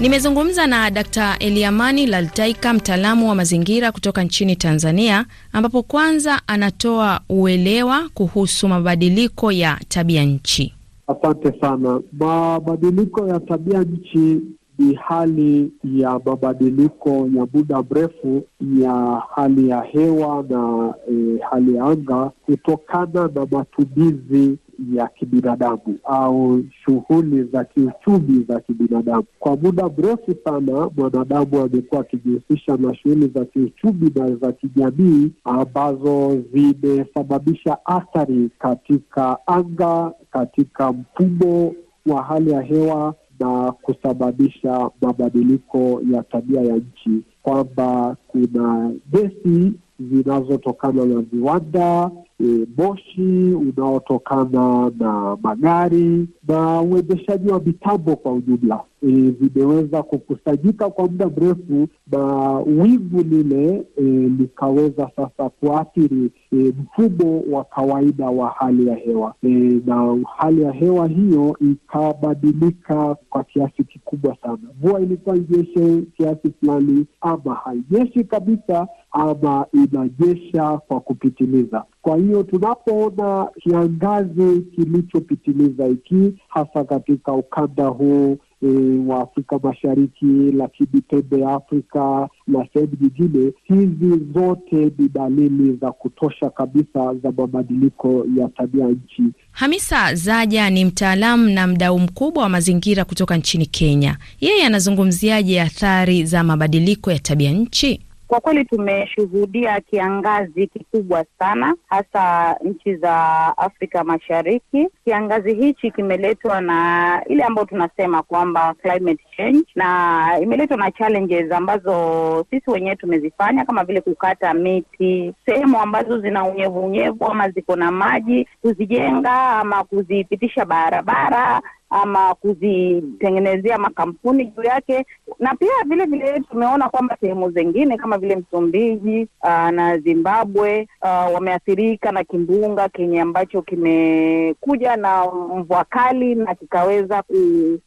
Nimezungumza 0.03 0.67
na 0.67 0.89
Dkt. 0.91 1.17
Eliamani 1.39 2.05
Laltaika, 2.05 2.73
mtaalamu 2.73 3.29
wa 3.29 3.35
mazingira 3.35 3.91
kutoka 3.91 4.23
nchini 4.23 4.55
Tanzania, 4.55 5.25
ambapo 5.53 5.83
kwanza 5.83 6.41
anatoa 6.47 7.21
uelewa 7.29 8.09
kuhusu 8.13 8.67
mabadiliko 8.67 9.51
ya 9.51 9.79
tabia 9.87 10.23
nchi. 10.23 10.73
Asante 11.07 11.59
sana. 11.61 12.01
Mabadiliko 12.13 13.27
ya 13.27 13.39
tabia 13.39 13.79
nchi 13.83 14.39
ni 14.79 14.93
hali 14.93 15.71
ya 15.83 16.19
mabadiliko 16.25 17.09
ya 17.09 17.47
muda 17.53 17.83
mrefu 17.91 18.43
ya 18.79 19.21
hali 19.35 19.69
ya 19.69 19.81
hewa 19.81 20.45
na 20.49 20.93
e, 21.11 21.39
hali 21.49 21.75
ya 21.75 21.83
anga 21.85 22.31
kutokana 22.45 23.29
na 23.35 23.47
matumizi 23.51 24.57
ya 24.93 25.07
kibinadamu 25.07 25.97
au 26.03 26.63
shughuli 26.85 27.43
za 27.43 27.63
kiuchumi 27.63 28.45
za 28.47 28.59
kibinadamu. 28.59 29.23
Kwa 29.39 29.55
muda 29.57 29.89
mrefu 29.97 30.35
sana, 30.45 30.89
mwanadamu 30.97 31.61
amekuwa 31.61 32.01
akijihusisha 32.01 32.77
na 32.77 32.95
shughuli 32.95 33.27
za 33.35 33.45
kiuchumi 33.45 34.11
na 34.15 34.35
za 34.35 34.51
kijamii 34.51 35.31
ambazo 35.43 36.43
zimesababisha 36.53 37.77
athari 37.85 38.49
katika 38.59 39.47
anga, 39.47 40.11
katika 40.31 40.91
mfumo 40.93 41.73
wa 42.05 42.23
hali 42.23 42.51
ya 42.51 42.61
hewa 42.61 43.15
na 43.43 43.71
kusababisha 43.71 44.89
mabadiliko 45.01 46.01
ya 46.11 46.23
tabia 46.23 46.61
ya 46.61 46.75
nchi, 46.75 47.21
kwamba 47.41 48.15
kuna 48.27 48.91
gesi 49.11 49.73
zinazotokana 49.99 51.05
na 51.05 51.21
viwanda 51.21 52.11
e, 52.43 52.65
moshi 52.77 53.53
unaotokana 53.53 54.91
na 54.99 55.37
magari 55.43 56.27
na 56.47 56.81
uendeshaji 56.81 57.49
wa 57.51 57.59
mitambo 57.59 58.15
kwa 58.15 58.33
ujumla 58.33 58.83
e, 59.03 59.07
vimeweza 59.39 60.03
kukusanyika 60.03 60.89
kwa 60.89 61.03
muda 61.07 61.27
mrefu, 61.29 61.87
na 62.11 62.49
wingu 62.59 63.21
lile 63.21 63.83
e, 63.97 64.01
likaweza 64.39 65.09
sasa 65.15 65.49
kuathiri 65.49 66.31
e, 66.51 66.55
mfumo 66.55 67.43
wa 67.51 67.63
kawaida 67.63 68.29
wa 68.29 68.49
hali 68.49 68.87
ya 68.87 68.95
hewa 68.95 69.33
e, 69.43 69.47
na 69.85 70.17
hali 70.37 70.61
ya 70.61 70.71
hewa 70.71 71.07
hiyo 71.07 71.57
ikabadilika 71.61 73.15
kwa 73.29 73.43
kiasi 73.43 73.83
kikubwa 73.83 74.37
sana. 74.41 74.57
Mvua 74.79 75.01
ilikuwa 75.01 75.35
inyeshe 75.37 76.01
kiasi 76.17 76.51
fulani, 76.59 77.05
ama 77.21 77.55
haijeshi 77.55 78.23
kabisa, 78.23 78.87
ama 79.13 79.65
inajesha 79.73 80.77
kwa 80.77 80.99
kupitiliza. 80.99 81.83
Kwa 82.01 82.17
hiyo 82.17 82.43
tunapoona 82.43 83.47
kiangazi 83.63 84.61
kilichopitiliza 84.75 85.85
hiki 85.85 86.33
hasa 86.47 86.83
katika 86.83 87.33
ukanda 87.33 87.85
huu 87.87 88.37
e, 88.63 88.67
wa 89.07 89.21
Afrika 89.21 89.59
Mashariki, 89.63 90.25
lakini 90.57 91.01
pembe 91.07 91.39
ya 91.39 91.49
Afrika 91.53 92.29
na 92.47 92.67
sehemu 92.73 92.91
nyingine, 93.01 93.53
hizi 93.63 94.21
zote 94.33 94.91
ni 94.97 95.09
dalili 95.09 95.77
za 95.81 95.91
kutosha 95.91 96.49
kabisa 96.49 97.15
za 97.23 97.31
mabadiliko 97.37 98.25
ya 98.37 98.47
tabia 98.49 98.87
nchi. 98.87 99.23
Hamisa 99.51 100.15
Zaja 100.15 100.69
ni 100.69 100.85
mtaalamu 100.85 101.49
na 101.49 101.67
mdau 101.67 101.99
mkubwa 101.99 102.43
wa 102.43 102.49
mazingira 102.49 103.05
kutoka 103.05 103.37
nchini 103.37 103.65
Kenya. 103.65 104.17
Yeye 104.41 104.65
anazungumziaje 104.65 105.61
athari 105.61 106.25
za 106.25 106.43
mabadiliko 106.43 107.11
ya 107.11 107.19
tabia 107.19 107.51
nchi? 107.51 108.01
Kwa 108.27 108.39
kweli 108.39 108.65
tumeshuhudia 108.65 109.79
kiangazi 109.81 110.67
kikubwa 110.67 111.25
sana, 111.39 111.75
hasa 111.87 112.53
nchi 112.63 112.95
za 112.95 113.17
Afrika 113.57 114.03
Mashariki. 114.03 114.87
Kiangazi 115.05 115.53
hichi 115.53 115.91
kimeletwa 115.91 116.61
na 116.61 117.21
ile 117.27 117.43
ambayo 117.43 117.67
tunasema 117.67 118.23
kwamba 118.23 118.73
climate 118.73 119.23
change, 119.37 119.63
na 119.75 120.19
imeletwa 120.41 120.77
na 120.77 120.91
challenges 120.91 121.51
ambazo 121.51 122.45
sisi 122.49 122.69
wenyewe 122.71 122.95
tumezifanya 122.95 123.65
kama 123.65 123.83
vile 123.83 124.01
kukata 124.01 124.53
miti 124.53 125.33
sehemu 125.45 125.79
ambazo 125.81 126.19
zina 126.19 126.45
unyevunyevu 126.45 127.25
ama 127.25 127.49
ziko 127.49 127.75
na 127.75 127.91
maji, 127.91 128.47
kuzijenga 128.61 129.49
ama 129.49 129.83
kuzipitisha 129.83 130.65
barabara 130.65 131.61
ama 131.93 132.35
kuzitengenezea 132.35 133.77
makampuni 133.77 134.45
juu 134.45 134.63
yake, 134.63 135.05
na 135.39 135.55
pia 135.55 135.69
vile 135.89 136.05
vile 136.05 136.39
tumeona 136.51 136.89
kwamba 136.89 137.17
sehemu 137.21 137.51
zingine 137.51 137.97
kama 137.97 138.17
vile 138.17 138.35
Msumbiji 138.35 139.27
aa, 139.43 139.71
na 139.71 139.97
Zimbabwe 139.97 140.87
aa, 141.01 141.25
wameathirika 141.29 142.11
na 142.11 142.23
kimbunga 142.23 142.89
kenye 142.89 143.21
ambacho 143.21 143.61
kimekuja 143.61 144.95
na 144.95 145.25
mvua 145.55 145.83
kali 145.83 146.35
na 146.35 146.55
kikaweza 146.55 147.23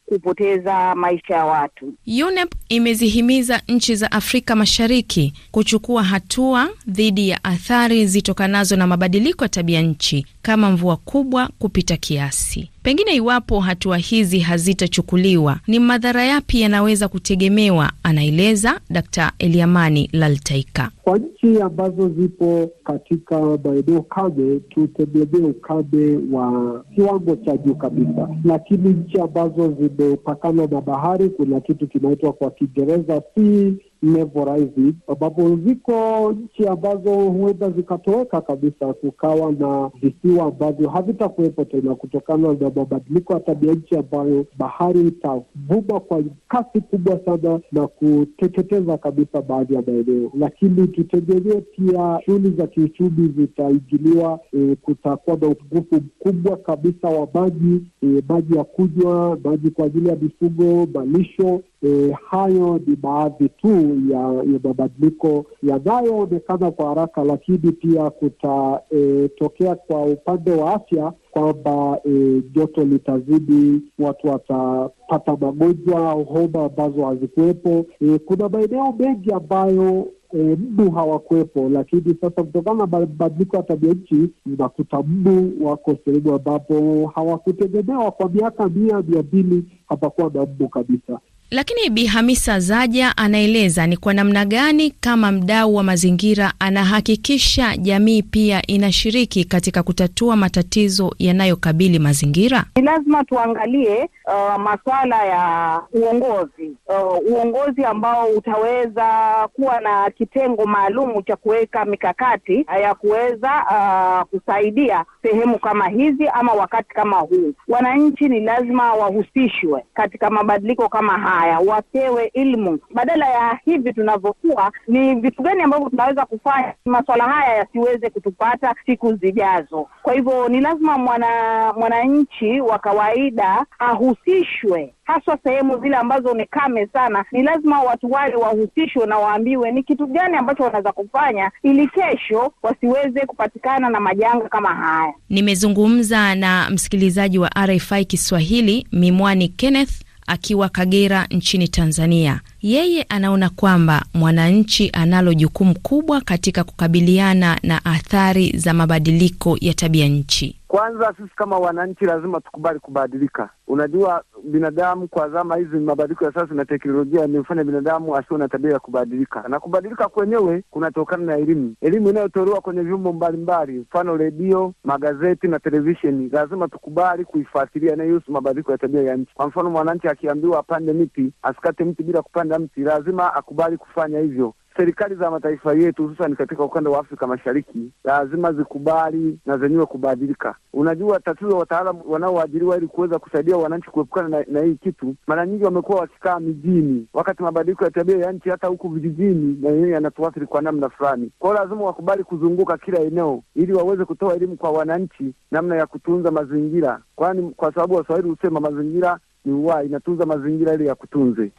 kupoteza 0.05 0.95
maisha 0.95 1.35
ya 1.35 1.45
watu. 1.45 1.93
UNEP 2.27 2.51
imezihimiza 2.69 3.61
nchi 3.67 3.95
za 3.95 4.11
Afrika 4.11 4.55
Mashariki 4.55 5.33
kuchukua 5.51 6.03
hatua 6.03 6.69
dhidi 6.87 7.29
ya 7.29 7.43
athari 7.43 8.05
zitokanazo 8.05 8.75
na 8.75 8.87
mabadiliko 8.87 9.43
ya 9.45 9.49
tabia 9.49 9.81
nchi 9.81 10.25
kama 10.41 10.71
mvua 10.71 10.97
kubwa 10.97 11.49
kupita 11.59 11.97
kiasi. 11.97 12.69
Pengine 12.87 13.15
iwapo 13.15 13.59
hatua 13.59 13.97
hizi 13.97 14.39
hazitachukuliwa, 14.39 15.59
ni 15.67 15.79
madhara 15.79 16.23
yapi 16.25 16.61
yanaweza 16.61 17.07
kutegemewa? 17.07 17.91
Anaeleza 18.03 18.79
Dkt. 18.89 19.19
Eliamani 19.39 20.09
Laltaika. 20.13 20.91
Kwa 21.03 21.17
nchi 21.17 21.61
ambazo 21.61 22.09
zipo 22.09 22.69
katika 22.83 23.39
maeneo 23.39 24.01
kame, 24.01 24.59
tutegemee 24.59 25.47
ukame 25.49 26.19
wa 26.31 26.83
kiwango 26.95 27.35
cha 27.35 27.57
juu 27.57 27.75
kabisa, 27.75 28.29
lakini 28.45 28.89
nchi 28.89 29.19
ambazo 29.21 29.75
zimepakana 29.79 30.67
na 30.67 30.81
bahari, 30.81 31.29
kuna 31.29 31.59
kitu 31.61 31.87
kinaitwa 31.87 32.33
kwa 32.33 32.51
Kiingereza 32.51 33.21
sea 33.35 33.71
rising, 34.01 34.93
ambapo 35.07 35.55
ziko 35.65 36.31
nchi 36.31 36.67
ambazo 36.67 37.15
huenda 37.15 37.69
zikatoweka 37.69 38.41
kabisa, 38.41 38.93
kukawa 38.93 39.51
na 39.51 39.91
visiwa 40.01 40.45
ambavyo 40.45 40.89
havitakuwepo 40.89 41.65
tena 41.65 41.95
kutokana 41.95 42.53
na 42.53 42.69
mabadiliko 42.75 43.33
ya 43.33 43.39
tabia 43.39 43.73
nchi, 43.73 43.95
ambayo 43.97 44.45
bahari 44.57 45.01
itavuma 45.07 45.99
kwa 45.99 46.23
kasi 46.47 46.81
kubwa 46.81 47.19
sana 47.25 47.59
na 47.71 47.87
kuteketeza 47.87 48.97
kabisa 48.97 49.41
baadhi 49.41 49.73
ya 49.73 49.83
maeneo. 49.87 50.31
Lakini 50.39 50.87
tutegemee 50.87 51.61
pia 51.61 52.19
shughuli 52.25 52.49
za 52.57 52.67
kiuchumi 52.67 53.33
zitaingiliwa. 53.37 54.39
E, 54.53 54.75
kutakuwa 54.75 55.37
na 55.37 55.47
upungufu 55.47 55.95
mkubwa 55.95 56.57
kabisa 56.57 57.07
wa 57.07 57.27
maji 57.33 57.81
e, 58.03 58.23
maji 58.29 58.57
ya 58.57 58.63
kunywa, 58.63 59.37
maji 59.43 59.69
kwa 59.71 59.85
ajili 59.85 60.09
ya 60.09 60.15
mifugo, 60.15 60.87
malisho. 60.93 61.61
E, 61.83 62.11
hayo 62.29 62.79
ni 62.87 62.95
baadhi 62.95 63.49
tu 63.49 63.97
ya, 64.11 64.19
ya 64.53 64.59
mabadiliko 64.63 65.45
yanayoonekana 65.63 66.71
kwa 66.71 66.87
haraka, 66.89 67.23
lakini 67.23 67.71
pia 67.71 68.09
kutatokea 68.09 69.71
e, 69.71 69.75
kwa 69.87 70.01
upande 70.05 70.51
wa 70.51 70.73
afya 70.73 71.13
kwamba 71.31 71.99
e, 72.05 72.41
joto 72.51 72.83
litazidi, 72.85 73.81
watu 73.99 74.27
watapata 74.27 75.37
magonjwa 75.41 76.09
au 76.11 76.23
homa 76.23 76.65
ambazo 76.65 77.05
hazikuwepo. 77.05 77.85
E, 78.01 78.19
kuna 78.19 78.49
maeneo 78.49 78.91
mengi 78.99 79.31
ambayo 79.31 80.07
E, 80.33 80.37
mbu 80.37 80.91
hawakuwepo, 80.91 81.69
lakini 81.69 82.15
sasa 82.21 82.43
kutokana 82.43 82.77
na 82.77 82.87
mabadiliko 82.87 83.57
ya 83.57 83.63
tabia 83.63 83.93
nchi 83.93 84.29
unakuta 84.45 85.01
mbu 85.03 85.65
wako 85.67 85.95
sehemu 86.05 86.33
ambapo 86.35 87.07
hawakutegemewa. 87.15 88.11
Kwa 88.11 88.29
miaka 88.29 88.69
mia 88.69 89.01
mia 89.01 89.23
mbili 89.23 89.63
hapakuwa 89.89 90.31
na 90.33 90.41
mbu 90.45 90.69
kabisa. 90.69 91.19
Lakini 91.51 91.89
Bi 91.89 92.05
Hamisa 92.05 92.59
Zaja 92.59 93.13
anaeleza 93.17 93.87
ni 93.87 93.97
kwa 93.97 94.13
namna 94.13 94.45
gani 94.45 94.91
kama 94.91 95.31
mdau 95.31 95.75
wa 95.75 95.83
mazingira 95.83 96.53
anahakikisha 96.59 97.77
jamii 97.77 98.21
pia 98.21 98.61
inashiriki 98.67 99.45
katika 99.45 99.83
kutatua 99.83 100.35
matatizo 100.35 101.15
yanayokabili 101.19 101.99
mazingira. 101.99 102.63
Ni 102.75 102.81
lazima 102.81 103.23
tuangalie 103.23 104.09
uh, 104.27 104.61
masuala 104.63 105.25
ya 105.25 105.81
uongozi 105.93 106.71
uh, 106.87 107.31
uongozi 107.31 107.83
ambao 107.85 108.27
utaweza 108.29 109.07
kuwa 109.53 109.81
na 109.81 110.09
kitengo 110.11 110.65
maalum 110.65 111.23
cha 111.23 111.35
kuweka 111.35 111.85
mikakati 111.85 112.65
ya 112.81 112.95
kuweza 112.95 113.51
uh, 113.71 114.39
kusaidia 114.39 115.05
sehemu 115.23 115.59
kama 115.59 115.87
hizi 115.89 116.27
ama 116.27 116.53
wakati 116.53 116.89
kama 116.89 117.17
huu. 117.17 117.53
Wananchi 117.67 118.29
ni 118.29 118.39
lazima 118.39 118.93
wahusishwe 118.93 119.83
katika 119.93 120.29
mabadiliko 120.29 120.89
kama 120.89 121.17
haya, 121.19 121.36
wapewe 121.67 122.31
ilmu 122.33 122.79
Badala 122.93 123.29
ya 123.29 123.59
hivi 123.65 123.93
tunavyokuwa, 123.93 124.71
ni 124.87 125.15
vitu 125.15 125.41
gani 125.41 125.61
ambavyo 125.61 125.89
tunaweza 125.89 126.25
kufanya 126.25 126.73
masuala 126.85 127.23
haya 127.23 127.55
yasiweze 127.57 128.09
kutupata 128.09 128.75
siku 128.85 129.13
zijazo. 129.15 129.87
Kwa 130.01 130.13
hivyo 130.13 130.47
ni 130.47 130.61
lazima 130.61 130.97
mwana 130.97 131.27
mwananchi 131.73 132.61
wa 132.61 132.79
kawaida 132.79 133.65
ahusishwe 133.79 134.93
haswa 135.07 135.37
sehemu 135.43 135.79
zile 135.81 135.95
ambazo 135.95 136.33
ni 136.33 136.45
kame 136.45 136.87
sana, 136.87 137.25
ni 137.31 137.43
lazima 137.43 137.81
watu 137.81 138.11
wale 138.11 138.35
wahusishwe 138.35 139.05
na 139.05 139.17
waambiwe 139.17 139.71
ni 139.71 139.83
kitu 139.83 140.07
gani 140.07 140.37
ambacho 140.37 140.63
wanaweza 140.63 140.91
kufanya 140.91 141.51
ili 141.63 141.87
kesho 141.87 142.53
wasiweze 142.63 143.25
kupatikana 143.25 143.89
na 143.89 143.99
majanga 143.99 144.49
kama 144.49 144.69
haya. 144.75 145.13
Nimezungumza 145.29 146.35
na 146.35 146.69
msikilizaji 146.69 147.39
wa 147.39 147.49
RFI 147.65 148.05
Kiswahili 148.05 148.87
Mimwani 148.91 149.47
Kenneth 149.49 150.06
akiwa 150.27 150.69
Kagera 150.69 151.25
nchini 151.31 151.67
Tanzania. 151.67 152.41
Yeye 152.61 153.03
anaona 153.09 153.49
kwamba 153.49 154.03
mwananchi 154.13 154.89
analo 154.93 155.33
jukumu 155.33 155.75
kubwa 155.79 156.21
katika 156.21 156.63
kukabiliana 156.63 157.59
na 157.63 157.85
athari 157.85 158.53
za 158.57 158.73
mabadiliko 158.73 159.57
ya 159.61 159.73
tabia 159.73 160.07
nchi. 160.07 160.59
Kwanza 160.67 161.13
sisi 161.17 161.35
kama 161.35 161.57
wananchi 161.59 162.05
lazima 162.05 162.41
tukubali 162.41 162.79
kubadilika. 162.79 163.49
Unajua, 163.67 164.23
binadamu 164.43 165.07
kwa 165.07 165.29
zama 165.29 165.55
hizi, 165.55 165.77
mabadiliko 165.77 166.25
ya 166.25 166.33
sasa 166.33 166.53
na 166.53 166.65
teknolojia 166.65 167.21
yamefanya 167.21 167.63
binadamu 167.63 168.15
asiwe 168.15 168.39
na 168.39 168.47
tabia 168.47 168.71
ya 168.71 168.79
kubadilika, 168.79 169.43
na 169.47 169.59
kubadilika 169.59 170.07
kwenyewe 170.07 170.63
kunatokana 170.71 171.23
na 171.25 171.37
elimu, 171.37 171.75
elimu 171.81 172.09
inayotolewa 172.09 172.61
kwenye 172.61 172.81
vyombo 172.81 173.13
mbalimbali, 173.13 173.79
mfano 173.79 174.17
redio, 174.17 174.73
magazeti 174.83 175.47
na 175.47 175.59
televisheni. 175.59 176.29
Lazima 176.29 176.67
tukubali 176.67 177.25
kuifuatilia 177.25 177.93
inayohusu 177.93 178.31
mabadiliko 178.31 178.71
ya 178.71 178.77
tabia 178.77 179.01
ya 179.03 179.15
nchi. 179.15 179.33
Kwa 179.35 179.47
mfano, 179.47 179.69
mwananchi 179.69 180.07
akiambiwa 180.07 180.59
apande 180.59 180.93
miti, 180.93 181.31
asikate 181.43 181.83
mti 181.83 182.03
bila 182.03 182.21
kupanda 182.21 182.46
mti, 182.59 182.81
lazima 182.81 183.33
akubali 183.33 183.77
kufanya 183.77 184.19
hivyo. 184.19 184.53
Serikali 184.77 185.15
za 185.15 185.31
mataifa 185.31 185.73
yetu 185.73 186.03
hususan 186.07 186.35
katika 186.35 186.63
ukanda 186.63 186.89
wa 186.89 186.99
Afrika 186.99 187.27
Mashariki 187.27 187.91
lazima 188.03 188.53
zikubali 188.53 189.39
na 189.45 189.57
zenyewe 189.57 189.85
kubadilika. 189.85 190.55
Unajua, 190.73 191.19
tatizo 191.19 191.57
wataalamu 191.57 192.01
wanaoajiriwa 192.07 192.77
ili 192.77 192.87
kuweza 192.87 193.19
kusaidia 193.19 193.57
wananchi 193.57 193.89
kuepukana 193.89 194.29
na, 194.29 194.45
na 194.47 194.61
hii 194.65 194.75
kitu, 194.75 195.15
mara 195.27 195.45
nyingi 195.45 195.63
wamekuwa 195.63 195.99
wakikaa 195.99 196.39
mijini, 196.39 197.07
wakati 197.13 197.43
mabadiliko 197.43 197.83
ya 197.83 197.91
tabia 197.91 198.17
ya 198.17 198.31
nchi 198.31 198.49
hata 198.49 198.67
huku 198.67 198.89
vijijini 198.89 199.57
na 199.61 199.69
yenyewe 199.69 199.89
yanatuathiri 199.91 200.45
kwa 200.47 200.61
namna 200.61 200.89
fulani. 200.89 201.31
Kwa 201.39 201.53
lazima 201.53 201.81
wakubali 201.83 202.23
kuzunguka 202.23 202.77
kila 202.77 202.99
eneo 202.99 203.43
ili 203.55 203.73
waweze 203.73 204.05
kutoa 204.05 204.33
elimu 204.35 204.55
kwa 204.57 204.71
wananchi 204.71 205.33
namna 205.51 205.75
ya 205.75 205.85
kutunza 205.87 206.31
mazingira, 206.31 206.99
kwani 207.15 207.53
kwa 207.57 207.73
sababu 207.73 207.95
Waswahili 207.95 208.29
husema 208.29 208.59
mazingira 208.59 209.19
ni 209.45 209.53
uhai, 209.53 209.85
inatunza 209.85 210.25
mazingira 210.25 210.73
ili 210.73 210.87
ya. 210.87 211.51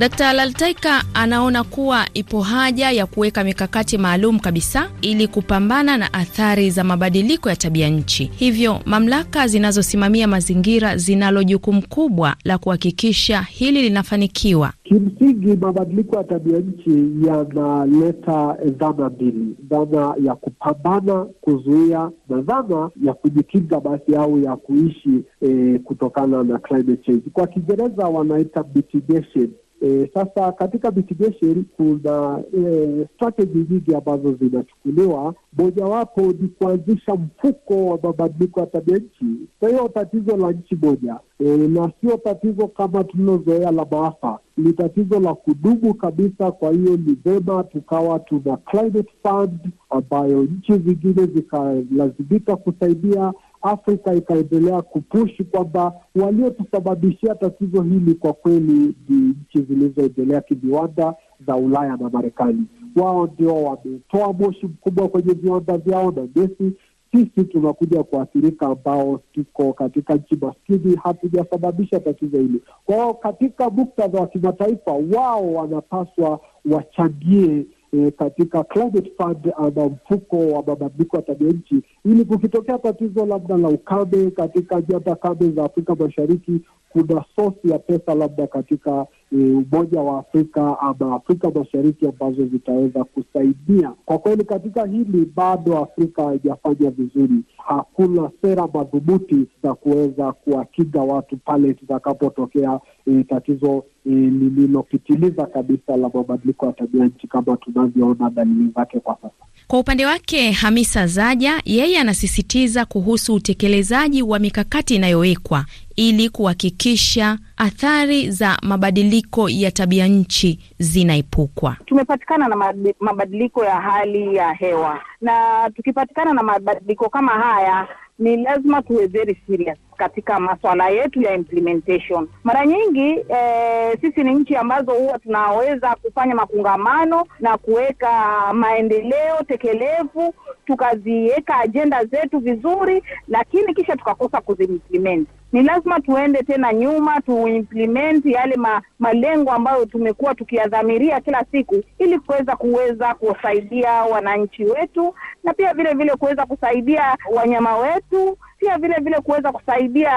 Dkt. 0.00 0.20
Laltaika 0.34 1.02
anaona 1.14 1.64
kuwa 1.64 2.06
ipo 2.14 2.40
haja 2.40 2.90
ya 2.90 3.06
kuweka 3.06 3.44
mikakati 3.44 3.98
maalum 3.98 4.38
kabisa 4.38 4.90
ili 5.02 5.28
kupambana 5.28 5.96
na 5.98 6.12
athari 6.12 6.70
za 6.70 6.84
mabadiliko 6.84 7.48
ya 7.48 7.56
tabia 7.56 7.88
nchi. 7.88 8.24
Hivyo 8.24 8.80
mamlaka 8.86 9.46
zinazosimamia 9.46 10.28
mazingira 10.28 10.96
zinalo 10.96 11.44
jukumu 11.44 11.82
kubwa 11.88 12.36
la 12.44 12.58
kuhakikisha 12.58 13.42
hili 13.42 13.82
linafanikiwa. 13.82 14.72
Kimsingi, 14.84 15.56
mabadiliko 15.56 16.16
ya 16.16 16.24
tabia 16.24 16.58
nchi 16.58 17.26
yanaleta 17.26 18.56
dhana 18.64 19.08
mbili: 19.10 19.56
dhana 19.70 20.14
ya 20.24 20.34
kupambana, 20.34 21.24
kuzuia, 21.40 22.10
na 22.28 22.40
dhana 22.40 22.90
ya 23.04 23.12
kujikinga 23.14 23.80
basi 23.80 24.16
au 24.16 24.38
ya 24.38 24.56
kuishi 24.56 25.22
e, 25.42 25.78
kutokana 25.78 26.42
na 26.42 26.58
climate 26.58 26.96
change. 27.06 27.22
Kwa 27.32 27.46
Kiingereza 27.46 28.06
wanaita 28.06 28.64
mitigation. 28.74 29.48
E, 29.82 30.10
sasa 30.14 30.52
katika 30.52 30.90
mitigation 30.90 31.64
kuna 31.76 32.42
e, 32.58 33.06
strategy 33.14 33.58
nyingi 33.70 33.94
ambazo 33.94 34.32
zinachukuliwa. 34.32 35.34
Mojawapo 35.58 36.20
ni 36.22 36.48
kuanzisha 36.48 37.14
mfuko 37.14 37.86
wa 37.86 37.98
mabadiliko 38.02 38.60
ya 38.60 38.66
tabia 38.66 38.96
nchi. 38.96 39.24
Kwa 39.60 39.68
hiyo 39.68 39.88
tatizo 39.88 40.36
la 40.36 40.52
nchi 40.52 40.76
moja 40.82 41.16
e, 41.38 41.56
na 41.56 41.92
sio 42.00 42.16
tatizo 42.16 42.68
kama 42.68 43.04
tulilozoea 43.04 43.70
la 43.70 43.86
maafa, 43.90 44.38
ni 44.56 44.72
tatizo 44.72 45.20
la 45.20 45.34
kudumu 45.34 45.94
kabisa. 45.94 46.52
Kwa 46.52 46.70
hiyo 46.72 46.96
ni 46.96 47.16
vema 47.24 47.64
tukawa 47.64 48.18
tuna 48.18 48.56
climate 48.56 49.10
fund 49.22 49.58
ambayo 49.90 50.42
nchi 50.42 50.72
zingine 50.72 51.26
zikalazimika 51.26 52.56
kusaidia 52.56 53.32
Afrika 53.62 54.14
ikaendelea 54.14 54.82
kupushi 54.82 55.44
kwamba 55.44 55.92
waliotusababishia 56.16 57.34
tatizo 57.34 57.82
hili 57.82 58.14
kwa 58.14 58.32
kweli 58.32 58.94
ni 59.08 59.16
nchi 59.18 59.62
zilizoendelea 59.62 60.40
kiviwanda 60.40 61.14
za 61.46 61.56
Ulaya 61.56 61.96
na 61.96 62.10
Marekani. 62.10 62.62
Wao 62.96 63.26
ndio 63.26 63.54
wametoa 63.64 64.32
moshi 64.32 64.66
mkubwa 64.66 65.08
kwenye 65.08 65.34
viwanda 65.34 65.78
vyao 65.78 66.10
na 66.10 66.26
gesi. 66.26 66.72
Sisi 67.12 67.44
tunakuja 67.44 68.02
kuathirika, 68.02 68.66
ambao 68.66 69.20
tuko 69.32 69.72
katika 69.72 70.14
nchi 70.14 70.36
maskini, 70.40 70.96
hatujasababisha 71.02 72.00
tatizo 72.00 72.38
hili. 72.38 72.62
Kwa 72.84 72.94
hiyo 72.96 73.14
katika 73.14 73.70
muktadha 73.70 74.20
wa 74.20 74.26
kimataifa, 74.26 74.92
wao 75.16 75.52
wanapaswa 75.54 76.40
wachangie 76.70 77.66
E, 77.92 78.10
katika 78.10 78.64
climate 78.64 79.12
fund 79.18 79.52
ama 79.56 79.86
mfuko 79.86 80.36
wa 80.38 80.62
mabadiliko 80.66 81.16
ya 81.16 81.22
tabia 81.22 81.48
nchi, 81.48 81.82
ili 82.04 82.24
kukitokea 82.24 82.78
tatizo 82.78 83.26
labda 83.26 83.56
la 83.56 83.68
ukame 83.68 84.30
katika 84.30 84.80
jata 84.80 85.14
kame 85.16 85.50
za 85.50 85.64
Afrika 85.64 85.94
Mashariki, 85.94 86.60
kuna 86.92 87.24
sosi 87.36 87.70
ya 87.70 87.78
pesa 87.78 88.14
labda 88.14 88.46
katika 88.46 89.06
e, 89.32 89.36
Umoja 89.36 90.00
wa 90.00 90.18
Afrika 90.20 90.80
ama 90.80 91.14
Afrika 91.16 91.50
Mashariki 91.50 92.06
ambazo 92.06 92.46
zitaweza 92.46 93.04
kusaidia. 93.04 93.92
Kwa 94.04 94.18
kweli, 94.18 94.44
katika 94.44 94.86
hili 94.86 95.32
bado 95.36 95.78
Afrika 95.78 96.22
haijafanya 96.24 96.90
vizuri. 96.90 97.42
Hakuna 97.56 98.30
sera 98.42 98.68
madhubuti 98.74 99.46
za 99.62 99.74
kuweza 99.74 100.32
kuwakinga 100.32 101.00
watu 101.00 101.36
pale 101.36 101.74
tutakapotokea 101.74 102.80
e, 103.06 103.24
tatizo 103.24 103.84
e, 104.06 104.10
lililopitiliza 104.10 105.46
kabisa 105.46 105.96
la 105.96 106.10
mabadiliko 106.14 106.66
ya 106.66 106.72
tabia 106.72 107.04
nchi 107.04 107.26
kama 107.26 107.56
tunavyoona 107.56 108.30
dalili 108.30 108.72
zake 108.76 109.00
kwa 109.00 109.16
sasa. 109.22 109.34
Kwa 109.66 109.78
upande 109.78 110.06
wake 110.06 110.50
Hamisa 110.50 111.06
Zaja, 111.06 111.62
yeye 111.64 111.98
anasisitiza 111.98 112.84
kuhusu 112.84 113.34
utekelezaji 113.34 114.22
wa 114.22 114.38
mikakati 114.38 114.94
inayowekwa 114.94 115.64
ili 116.00 116.28
kuhakikisha 116.28 117.38
athari 117.56 118.30
za 118.30 118.58
mabadiliko 118.62 119.48
ya 119.48 119.70
tabia 119.70 120.06
nchi 120.06 120.58
zinaepukwa. 120.78 121.76
Tumepatikana 121.86 122.48
na 122.48 122.74
mabadiliko 123.00 123.64
ya 123.64 123.74
hali 123.80 124.36
ya 124.36 124.52
hewa, 124.52 125.00
na 125.20 125.34
tukipatikana 125.76 126.32
na 126.34 126.42
mabadiliko 126.42 127.08
kama 127.08 127.32
haya 127.32 127.88
ni 128.18 128.36
lazima 128.36 128.82
tuwe 128.82 129.06
very 129.06 129.36
serious 129.46 129.78
katika 129.96 130.40
maswala 130.40 130.88
yetu 130.88 131.22
ya 131.22 131.34
implementation. 131.34 132.28
Mara 132.44 132.66
nyingi 132.66 133.08
eh, 133.28 133.98
sisi 134.00 134.24
ni 134.24 134.34
nchi 134.34 134.56
ambazo 134.56 134.92
huwa 134.92 135.18
tunaweza 135.18 135.96
kufanya 136.02 136.34
makungamano 136.34 137.26
na 137.40 137.58
kuweka 137.58 138.10
maendeleo 138.54 139.36
tekelevu, 139.48 140.34
tukaziweka 140.66 141.58
ajenda 141.58 142.04
zetu 142.04 142.38
vizuri, 142.38 143.02
lakini 143.28 143.74
kisha 143.74 143.96
tukakosa 143.96 144.40
kuziimplement. 144.40 145.28
Ni 145.52 145.62
lazima 145.62 146.00
tuende 146.00 146.38
tena 146.42 146.72
nyuma 146.72 147.20
tuimplement 147.20 148.26
yale 148.26 148.56
ma, 148.56 148.82
malengo 148.98 149.50
ambayo 149.52 149.84
tumekuwa 149.86 150.34
tukiyadhamiria 150.34 151.20
kila 151.20 151.44
siku, 151.52 151.82
ili 151.98 152.18
kuweza 152.18 152.56
kuweza 152.56 153.14
kuwasaidia 153.14 153.90
wananchi 153.92 154.64
wetu 154.64 155.14
na 155.44 155.54
pia 155.54 155.74
vile 155.74 155.94
vile 155.94 156.10
kuweza 156.16 156.46
kusaidia 156.46 157.16
wanyama 157.34 157.76
wetu, 157.76 158.38
pia 158.58 158.78
vile 158.78 158.94
vile 159.00 159.20
kuweza 159.20 159.52
kusaidia 159.52 160.10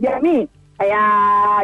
jamii 0.00 0.48
ya 0.90 0.98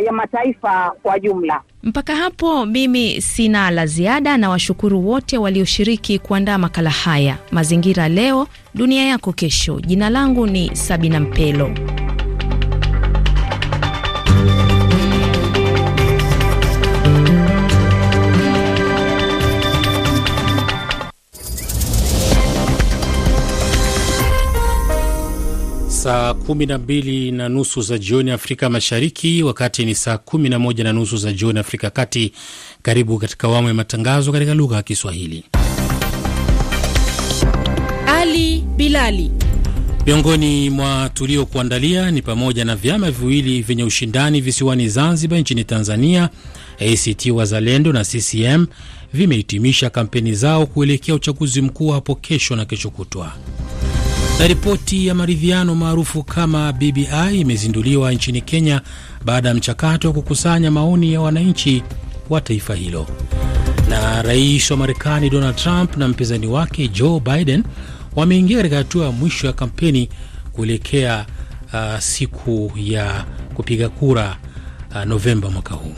ya 0.05 0.13
mataifa 0.13 0.93
kwa 1.03 1.19
jumla. 1.21 1.61
Mpaka 1.83 2.17
hapo 2.17 2.67
mimi 2.67 3.21
sina 3.21 3.71
la 3.71 3.87
ziada, 3.87 4.37
na 4.37 4.51
washukuru 4.51 5.09
wote 5.09 5.39
walioshiriki 5.39 6.19
kuandaa 6.19 6.59
makala 6.59 6.91
haya. 6.91 7.37
Mazingira 7.53 8.09
leo, 8.09 8.47
dunia 8.75 9.05
yako 9.05 9.33
kesho. 9.33 9.81
Jina 9.81 10.11
langu 10.11 10.47
ni 10.47 10.77
Sabina 10.77 11.21
Mpelo. 11.21 11.71
Kumi 26.47 26.67
na 26.67 26.79
mbili 26.79 27.33
na 27.33 27.49
nusu 27.49 27.83
za 27.83 27.99
jioni 27.99 28.31
Afrika 28.31 28.71
Mashariki, 28.71 29.43
wakati 29.43 29.85
ni 29.85 29.95
saa 29.95 30.19
kumi 30.19 30.49
na 30.49 30.59
moja 30.59 30.85
na 30.85 30.93
nusu 30.93 31.17
za 31.17 31.33
jioni 31.33 31.59
Afrika 31.59 31.91
Kati. 31.91 32.33
Karibu 32.83 33.19
katika 33.19 33.49
awamu 33.49 33.69
ya 33.69 33.75
matangazo 33.75 34.33
katika 34.33 34.55
lugha 34.55 34.77
ya 34.77 34.83
Kiswahili. 34.83 35.45
Ali 38.07 38.65
Bilali. 38.77 39.31
Miongoni 40.07 40.71
mwa 40.71 41.09
tuliokuandalia 41.15 42.11
ni 42.11 42.23
pamoja 42.23 42.65
na 42.65 42.77
vyama 42.77 43.11
viwili 43.11 43.63
vyenye 43.63 43.85
ushindani 43.85 44.41
visiwani 44.41 44.89
Zanzibar 44.89 45.39
nchini 45.39 45.65
Tanzania, 45.65 46.29
ACT 46.79 47.27
Wazalendo 47.27 47.93
na 47.93 48.05
CCM 48.05 48.67
vimehitimisha 49.13 49.91
kampeni 49.91 50.35
zao 50.35 50.67
kuelekea 50.67 51.15
uchaguzi 51.15 51.61
mkuu 51.63 51.91
hapo 51.91 52.15
kesho 52.15 52.57
na 52.57 52.65
kesho 52.65 52.91
kutwa. 52.91 53.33
Na 54.39 54.47
ripoti 54.47 55.07
ya 55.07 55.15
maridhiano 55.15 55.75
maarufu 55.75 56.23
kama 56.23 56.73
BBI 56.73 57.41
imezinduliwa 57.41 58.13
nchini 58.13 58.41
Kenya 58.41 58.81
baada 59.25 59.49
ya 59.49 59.55
mchakato 59.55 60.09
wa 60.09 60.15
kukusanya 60.15 60.71
maoni 60.71 61.13
ya 61.13 61.21
wananchi 61.21 61.83
wa 62.31 62.41
taifa 62.41 62.75
hilo. 62.75 63.07
Na 63.89 64.23
rais 64.23 64.71
wa 64.71 64.77
Marekani 64.77 65.31
Donald 65.31 65.57
Trump 65.57 65.97
na 65.97 66.09
mpinzani 66.09 66.47
wake 66.47 66.89
Joe 66.89 67.21
Biden 67.21 67.65
wameingia 68.17 68.57
katika 68.57 68.77
hatua 68.77 69.07
ya 69.07 69.13
mwisho 69.13 69.47
ya 69.47 69.53
kampeni 69.53 70.09
kuelekea 70.53 71.27
uh, 71.73 71.99
siku 71.99 72.73
ya 72.77 73.25
kupiga 73.55 73.89
kura 73.89 74.37
uh, 74.95 75.05
Novemba 75.05 75.51
mwaka 75.51 75.75
huu. 75.75 75.95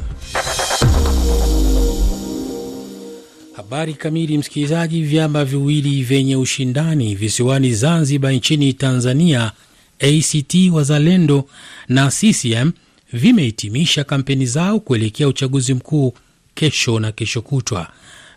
Habari 3.57 3.95
kamili, 3.95 4.39
msikilizaji. 4.39 5.03
Vyama 5.03 5.45
viwili 5.45 6.03
vyenye 6.03 6.37
ushindani 6.37 7.15
visiwani 7.15 7.75
Zanzibar 7.75 8.33
nchini 8.33 8.73
Tanzania, 8.73 9.53
ACT 10.01 10.55
Wazalendo 10.73 11.45
na 11.89 12.11
CCM 12.11 12.73
vimehitimisha 13.13 14.05
kampeni 14.05 14.47
zao 14.47 14.81
kuelekea 14.81 15.29
uchaguzi 15.29 15.75
mkuu 15.75 16.15
kesho 16.55 17.01
na 17.01 17.13
kesho 17.13 17.43
kutwa. 17.43 17.89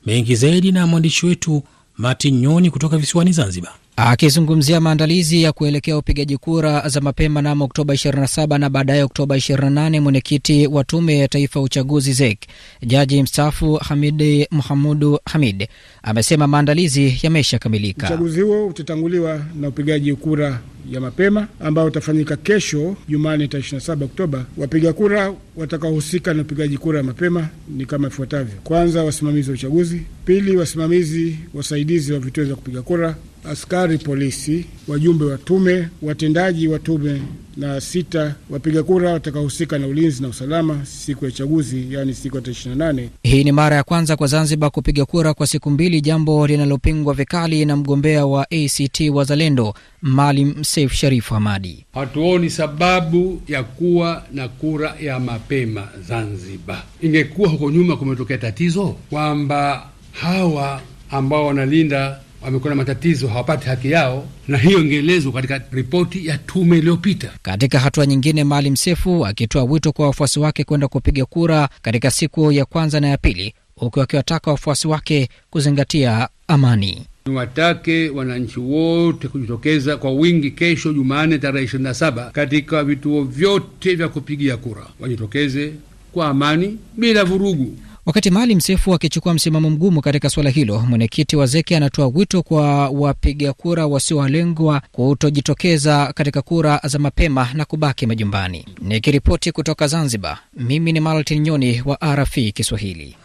Mengi 0.06 0.36
zaidi 0.36 0.72
na 0.72 0.88
mwandishi 0.88 1.26
wetu 1.26 1.64
Martin 1.98 2.40
Nyoni 2.40 2.72
kutoka 2.72 2.98
visiwani 2.98 3.32
Zanzibar. 3.32 3.74
Akizungumzia 4.02 4.82
maandalizi 4.82 5.44
ya 5.44 5.52
kuelekea 5.52 5.98
upigaji 5.98 6.38
kura 6.38 6.90
za 6.90 7.02
mapema 7.02 7.42
namo 7.42 7.66
Oktoba 7.66 7.94
27 7.94 8.58
na 8.58 8.70
baadaye 8.70 9.04
Oktoba 9.04 9.36
28, 9.38 10.00
mwenyekiti 10.00 10.68
wa 10.68 10.84
Tume 10.84 11.18
ya 11.20 11.28
Taifa 11.28 11.60
ya 11.60 11.64
Uchaguzi 11.66 12.14
ZEK 12.14 12.40
Jaji 12.86 13.24
mstaafu 13.24 13.74
Hamidi 13.76 14.48
Muhamudu 14.52 15.20
Hamid 15.26 15.68
amesema 16.04 16.48
maandalizi 16.48 17.20
yameshakamilika. 17.24 18.06
Uchaguzi 18.08 18.42
huo 18.42 18.68
utatanguliwa 18.68 19.42
na 19.60 19.68
upigaji 19.68 20.14
kura 20.16 20.60
ya 20.92 21.02
mapema 21.02 21.48
ambao 21.60 21.86
utafanyika 21.86 22.36
kesho 22.36 22.96
Jumane 23.08 23.48
tarehe 23.48 23.78
27 23.78 24.04
Oktoba. 24.04 24.46
Wapiga 24.58 24.94
kura 24.94 25.34
watakaohusika 25.56 26.34
na 26.34 26.42
upigaji 26.42 26.78
kura 26.78 26.98
ya 26.98 27.04
mapema 27.04 27.48
ni 27.78 27.86
kama 27.86 28.08
ifuatavyo: 28.08 28.56
kwanza, 28.64 29.04
wasimamizi 29.04 29.50
wa 29.50 29.54
uchaguzi; 29.54 30.02
pili, 30.26 30.58
wasimamizi 30.58 31.36
wasaidizi 31.54 32.14
wa 32.14 32.20
vituo 32.20 32.44
vya 32.44 32.56
kupiga 32.56 32.82
kura 32.82 33.16
askari 33.46 33.98
polisi, 33.98 34.66
wajumbe 34.88 35.26
wa 35.26 35.38
tume, 35.38 35.88
watendaji 36.02 36.68
wa 36.68 36.80
tume, 36.80 37.22
na 37.60 37.82
sita, 37.82 38.36
wapiga 38.50 38.84
kura 38.84 39.12
watakaohusika 39.14 39.78
na 39.80 39.88
ulinzi 39.88 40.22
na 40.22 40.28
usalama 40.28 40.86
siku 40.86 41.26
ya 41.26 41.30
uchaguzi, 41.30 41.88
yaani 41.94 42.14
siku 42.14 42.36
ya 42.36 42.42
tarehe 42.42 42.70
28. 42.76 43.08
Hii 43.24 43.44
ni 43.44 43.52
mara 43.52 43.76
ya 43.76 43.84
kwanza 43.84 44.16
kwa 44.16 44.28
Zanzibar 44.28 44.72
kupiga 44.72 45.06
kura 45.06 45.34
kwa 45.34 45.48
siku 45.48 45.70
mbili, 45.70 46.02
jambo 46.02 46.48
linalopingwa 46.48 47.14
vikali 47.14 47.66
na 47.66 47.76
mgombea 47.76 48.26
wa 48.26 48.48
ACT 48.52 49.00
Wazalendo 49.14 49.74
Maalim 50.02 50.64
Seif 50.64 50.94
Sharif 50.94 51.30
Hamadi. 51.30 51.86
Hatuoni 51.94 52.50
sababu 52.50 53.42
ya 53.48 53.64
kuwa 53.64 54.24
na 54.34 54.48
kura 54.48 54.96
ya 55.02 55.20
mapema 55.20 55.88
Zanzibar. 56.08 56.84
Ingekuwa 57.02 57.50
huko 57.50 57.72
nyuma 57.72 57.98
kumetokea 57.98 58.38
tatizo 58.38 58.96
kwamba 59.10 59.90
hawa 60.12 60.82
ambao 61.10 61.46
wanalinda 61.46 62.20
wamekuwa 62.42 62.70
na 62.70 62.76
matatizo, 62.76 63.28
hawapati 63.28 63.68
haki 63.68 63.92
yao, 63.92 64.28
na 64.48 64.58
hiyo 64.58 64.80
ingeelezwa 64.80 65.32
katika 65.32 65.62
ripoti 65.72 66.28
ya 66.28 66.38
tume 66.38 66.78
iliyopita. 66.78 67.30
Katika 67.42 67.80
hatua 67.80 68.06
nyingine, 68.06 68.44
Maalim 68.44 68.76
Sefu 68.76 69.26
akitoa 69.26 69.64
wito 69.64 69.92
kwa 69.92 70.06
wafuasi 70.08 70.40
wake 70.40 70.64
kwenda 70.64 70.88
kupiga 70.88 71.26
kura 71.26 71.70
katika 71.82 72.12
siku 72.12 72.52
ya 72.52 72.66
kwanza 72.66 73.00
na 73.00 73.08
ya 73.08 73.18
pili, 73.18 73.54
huku 73.76 74.02
akiwataka 74.02 74.52
wafuasi 74.52 74.88
wake 74.88 75.30
kuzingatia 75.50 76.30
amani. 76.48 77.06
Niwatake 77.26 78.10
wananchi 78.10 78.60
wote 78.60 79.28
kujitokeza 79.28 79.98
kwa 79.98 80.12
wingi 80.12 80.52
kesho 80.52 80.94
Jumanne 80.94 81.38
tarehe 81.38 81.66
27 81.78 82.32
katika 82.32 82.84
vituo 82.84 83.24
vyote 83.24 83.96
vya 83.96 84.08
kupigia 84.10 84.58
kura, 84.58 84.86
wajitokeze 85.00 85.74
kwa 86.12 86.28
amani 86.28 86.78
bila 86.98 87.24
vurugu. 87.24 87.78
Wakati 88.10 88.30
Maalim 88.32 88.60
Seif 88.60 88.88
akichukua 88.88 89.34
msimamo 89.34 89.70
mgumu 89.70 90.02
katika 90.02 90.30
suala 90.30 90.50
hilo, 90.50 90.80
mwenyekiti 90.80 91.36
wa 91.36 91.46
ZEKI 91.46 91.76
anatoa 91.76 92.12
wito 92.16 92.44
kwa 92.44 92.90
wapiga 92.90 93.54
kura 93.54 93.88
wasiowalengwa 93.88 94.82
kutojitokeza 94.92 96.14
katika 96.16 96.42
kura 96.42 96.82
za 96.84 97.00
mapema 97.00 97.50
na 97.54 97.66
kubaki 97.66 98.06
majumbani. 98.08 98.66
Nikiripoti 98.82 99.52
kutoka 99.52 99.88
Zanzibar, 99.88 100.40
mimi 100.58 100.94
ni 100.94 101.00
Maltin 101.00 101.42
Nyoni 101.42 101.82
wa 101.86 101.98
RFI 102.16 102.52
Kiswahili. 102.52 103.16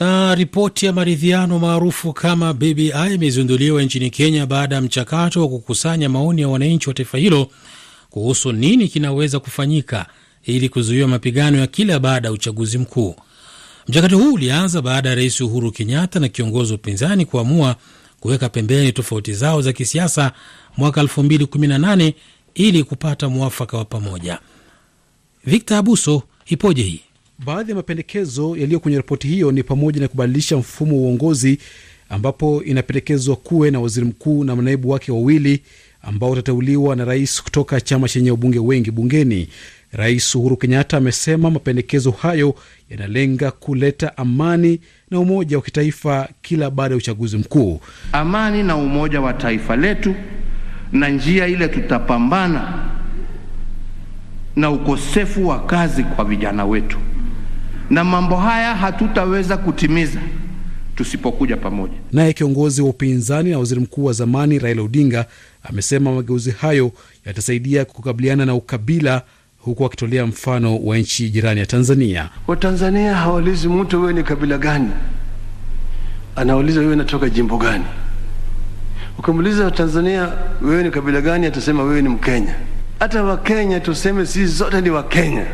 Na 0.00 0.34
ripoti 0.34 0.86
ya 0.86 0.92
maridhiano 0.92 1.58
maarufu 1.58 2.12
kama 2.12 2.54
BBI 2.54 3.14
imezinduliwa 3.14 3.82
nchini 3.82 4.10
Kenya 4.10 4.46
baada 4.46 4.74
ya 4.74 4.80
mchakato 4.80 5.40
wa 5.42 5.48
kukusanya 5.48 6.08
maoni 6.08 6.40
ya 6.42 6.48
wananchi 6.48 6.88
wa 6.88 6.94
taifa 6.94 7.18
hilo 7.18 7.48
kuhusu 8.10 8.52
nini 8.52 8.88
kinaweza 8.88 9.40
kufanyika 9.40 10.06
ili 10.42 10.68
kuzuia 10.68 11.08
mapigano 11.08 11.58
ya 11.58 11.66
kila 11.66 11.98
baada 11.98 12.28
ya 12.28 12.32
uchaguzi 12.32 12.78
mkuu. 12.78 13.14
Mchakato 13.88 14.18
huu 14.18 14.32
ulianza 14.32 14.82
baada 14.82 15.08
ya 15.08 15.14
Rais 15.14 15.40
Uhuru 15.40 15.72
Kenyatta 15.72 16.20
na 16.20 16.28
kiongozi 16.28 16.72
wa 16.72 16.78
upinzani 16.78 17.26
kuamua 17.26 17.76
kuweka 18.20 18.48
pembeni 18.48 18.92
tofauti 18.92 19.32
zao 19.32 19.62
za 19.62 19.72
kisiasa 19.72 20.32
mwaka 20.76 21.02
2018 21.02 22.12
ili 22.54 22.84
kupata 22.84 23.28
mwafaka 23.28 23.76
wa 23.76 23.84
pamoja. 23.84 24.38
Victor 25.44 25.76
Abuso, 25.76 26.22
ipoje 26.46 26.82
hii? 26.82 27.00
Baadhi 27.38 27.70
ya 27.70 27.76
mapendekezo 27.76 28.56
yaliyo 28.56 28.80
kwenye 28.80 28.96
ripoti 28.96 29.28
hiyo 29.28 29.52
ni 29.52 29.62
pamoja 29.62 30.00
na 30.00 30.08
kubadilisha 30.08 30.56
mfumo 30.56 30.96
wa 30.96 31.02
uongozi 31.02 31.58
ambapo 32.08 32.62
inapendekezwa 32.64 33.36
kuwe 33.36 33.70
na 33.70 33.80
waziri 33.80 34.06
mkuu 34.06 34.44
na 34.44 34.56
manaibu 34.56 34.90
wake 34.90 35.12
wawili 35.12 35.62
ambao 36.02 36.30
watateuliwa 36.30 36.96
na 36.96 37.04
rais 37.04 37.42
kutoka 37.42 37.80
chama 37.80 38.08
chenye 38.08 38.30
wabunge 38.30 38.58
wengi 38.58 38.90
bungeni. 38.90 39.48
Rais 39.96 40.34
Uhuru 40.34 40.56
Kenyatta 40.56 40.96
amesema 40.96 41.50
mapendekezo 41.50 42.10
hayo 42.10 42.54
yanalenga 42.90 43.50
kuleta 43.50 44.16
amani 44.16 44.80
na 45.10 45.18
umoja 45.20 45.56
wa 45.56 45.62
kitaifa 45.62 46.28
kila 46.42 46.70
baada 46.70 46.94
ya 46.94 46.98
uchaguzi 46.98 47.36
mkuu. 47.38 47.80
Amani 48.12 48.62
na 48.62 48.76
umoja 48.76 49.20
wa 49.20 49.32
taifa 49.32 49.76
letu, 49.76 50.14
na 50.92 51.08
njia 51.08 51.46
ile 51.46 51.68
tutapambana 51.68 52.84
na 54.56 54.70
ukosefu 54.70 55.48
wa 55.48 55.66
kazi 55.66 56.04
kwa 56.04 56.24
vijana 56.24 56.64
wetu, 56.64 56.98
na 57.90 58.04
mambo 58.04 58.36
haya 58.36 58.74
hatutaweza 58.74 59.56
kutimiza 59.56 60.20
tusipokuja 60.96 61.56
pamoja. 61.56 61.94
Naye 62.12 62.32
kiongozi 62.32 62.82
wa 62.82 62.88
upinzani 62.88 63.50
na 63.50 63.58
waziri 63.58 63.80
mkuu 63.80 64.04
wa 64.04 64.12
zamani 64.12 64.58
Raila 64.58 64.82
Odinga 64.82 65.26
amesema 65.62 66.12
mageuzi 66.12 66.50
hayo 66.50 66.92
yatasaidia 67.26 67.84
kukabiliana 67.84 68.46
na 68.46 68.54
ukabila 68.54 69.22
huku 69.64 69.84
akitolea 69.84 70.26
mfano 70.26 70.78
wa 70.78 70.98
nchi 70.98 71.30
jirani 71.30 71.60
ya 71.60 71.66
Tanzania. 71.66 72.28
Watanzania 72.46 73.14
hawaulizi 73.14 73.68
mtu 73.68 74.00
wewe 74.00 74.12
ni 74.12 74.22
kabila 74.22 74.58
gani, 74.58 74.90
anauliza 76.36 76.80
wewe 76.80 76.96
natoka 76.96 77.28
jimbo 77.30 77.56
gani. 77.58 77.84
Ukimuuliza 79.18 79.70
Tanzania 79.70 80.32
wewe 80.62 80.82
ni 80.82 80.90
kabila 80.90 81.20
gani, 81.20 81.46
atasema 81.46 81.82
wewe 81.82 82.02
ni 82.02 82.08
Mkenya. 82.08 82.54
Hata 83.00 83.24
Wakenya 83.24 83.80
tuseme 83.80 84.26
sisi 84.26 84.46
zote 84.46 84.80
ni 84.80 84.90
Wakenya. 84.90 85.46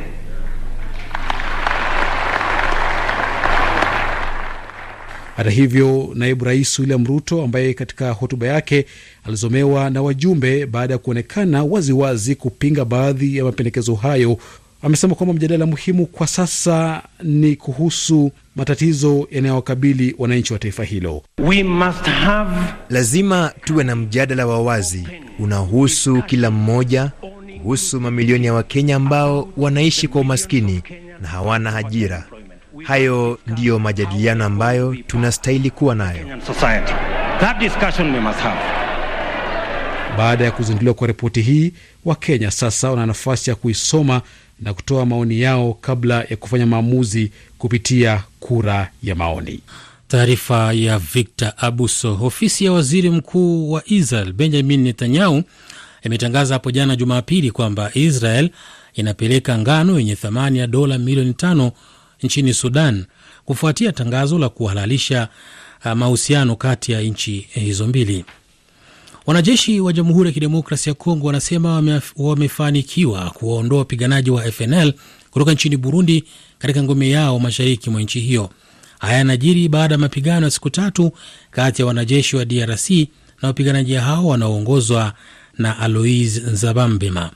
Hata 5.41 5.51
hivyo, 5.51 6.11
naibu 6.15 6.45
rais 6.45 6.79
William 6.79 7.07
Ruto 7.07 7.43
ambaye 7.43 7.75
katika 7.75 8.11
hotuba 8.11 8.47
yake 8.47 8.87
alizomewa 9.25 9.91
na 9.91 10.03
wajumbe 10.03 10.67
baada 10.67 10.95
ya 10.95 10.99
kuonekana 10.99 11.65
waziwazi 11.65 12.35
kupinga 12.35 12.85
baadhi 12.85 13.37
ya 13.37 13.45
mapendekezo 13.45 13.95
hayo, 13.95 14.39
amesema 14.83 15.15
kwamba 15.15 15.35
mjadala 15.35 15.67
muhimu 15.67 16.07
kwa 16.07 16.27
sasa 16.27 17.03
ni 17.23 17.57
kuhusu 17.57 18.31
matatizo 18.57 19.29
yanayowakabili 19.31 20.15
wananchi 20.19 20.53
wa 20.53 20.59
taifa 20.59 20.85
hilo. 20.85 21.23
We 21.39 21.63
must 21.63 22.05
have... 22.05 22.57
lazima 22.91 23.53
tuwe 23.65 23.85
na 23.85 23.97
mjadala 23.97 24.47
wa 24.47 24.63
wazi 24.63 25.09
unahusu 25.39 26.23
kila 26.23 26.51
mmoja, 26.51 27.11
kuhusu 27.63 28.01
mamilioni 28.01 28.47
ya 28.47 28.55
Wakenya 28.55 28.97
ambao 28.97 29.49
wanaishi 29.57 30.09
kwa 30.09 30.21
umaskini 30.21 30.83
na 31.23 31.29
hawana 31.29 31.77
ajira. 31.77 32.27
Hayo 32.83 33.39
ndiyo 33.47 33.79
majadiliano 33.79 34.45
ambayo 34.45 34.97
tunastahili 35.07 35.71
kuwa 35.71 35.95
nayo. 35.95 36.27
Baada 40.19 40.45
ya 40.45 40.51
kuzinduliwa 40.51 40.95
kwa 40.95 41.07
ripoti 41.07 41.43
hii, 41.43 41.73
Wakenya 42.05 42.51
sasa 42.51 42.91
wana 42.91 43.07
nafasi 43.07 43.51
ya 43.51 43.57
kuisoma 43.57 44.23
na 44.61 44.75
kutoa 44.75 45.07
maoni 45.07 45.41
yao 45.41 45.75
kabla 45.81 46.25
ya 46.31 46.37
kufanya 46.37 46.67
maamuzi 46.67 47.33
kupitia 47.59 48.23
kura 48.41 48.91
ya 49.03 49.15
maoni. 49.15 49.61
Taarifa 50.09 50.73
ya 50.73 50.99
Victor 50.99 51.53
Abuso. 51.57 52.19
Ofisi 52.23 52.65
ya 52.65 52.73
waziri 52.73 53.11
mkuu 53.11 53.71
wa 53.73 53.83
Israel 53.87 54.33
Benjamin 54.33 54.81
Netanyahu 54.83 55.43
imetangaza 56.03 56.55
hapo 56.55 56.71
jana 56.71 56.97
Jumapili 56.97 57.51
kwamba 57.51 57.91
Israel 57.95 58.51
inapeleka 58.95 59.59
ngano 59.59 59.99
yenye 59.99 60.17
thamani 60.17 60.59
ya 60.59 60.67
dola 60.67 60.99
milioni 60.99 61.35
tano 61.35 61.73
nchini 62.23 62.55
Sudan 62.55 63.05
kufuatia 63.45 63.93
tangazo 63.93 64.39
la 64.39 64.49
kuhalalisha 64.49 65.29
mahusiano 65.95 66.57
kati 66.57 66.93
ya 66.93 67.01
nchi 67.01 67.47
hizo 67.51 67.87
mbili. 67.87 68.25
Wanajeshi 69.27 69.81
wa 69.81 69.93
Jamhuri 69.93 70.29
ya 70.29 70.33
Kidemokrasi 70.33 70.89
ya 70.89 70.95
Kongo 70.95 71.27
wanasema 71.27 72.01
wamefanikiwa 72.17 73.31
kuwaondoa 73.31 73.79
wapiganaji 73.79 74.31
wa 74.31 74.53
FNL 74.53 74.93
kutoka 75.31 75.53
nchini 75.53 75.77
Burundi 75.77 76.25
katika 76.59 76.83
ngome 76.83 77.11
yao 77.11 77.39
mashariki 77.39 77.91
mwa 77.91 78.03
nchi 78.03 78.21
hiyo. 78.21 78.51
Haya 78.99 79.19
yanajiri 79.19 79.69
baada 79.69 79.95
ya 79.95 79.99
mapigano 79.99 80.47
ya 80.47 80.51
siku 80.51 80.71
tatu 80.71 81.13
kati 81.51 81.83
ya 81.83 81.87
wanajeshi 81.87 82.37
wa 82.37 82.45
DRC 82.45 82.91
na 83.43 83.49
wapiganaji 83.49 83.95
hao 83.95 84.27
wanaoongozwa 84.27 85.13
na 85.59 85.79
Alois 85.79 86.37
Nzabambema. 86.43 87.31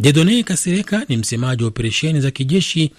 Jedone 0.00 0.42
Kasireka 0.42 1.04
ni 1.08 1.16
msemaji 1.16 1.62
wa 1.62 1.68
operesheni 1.68 2.20
za 2.20 2.30
kijeshi 2.30 2.92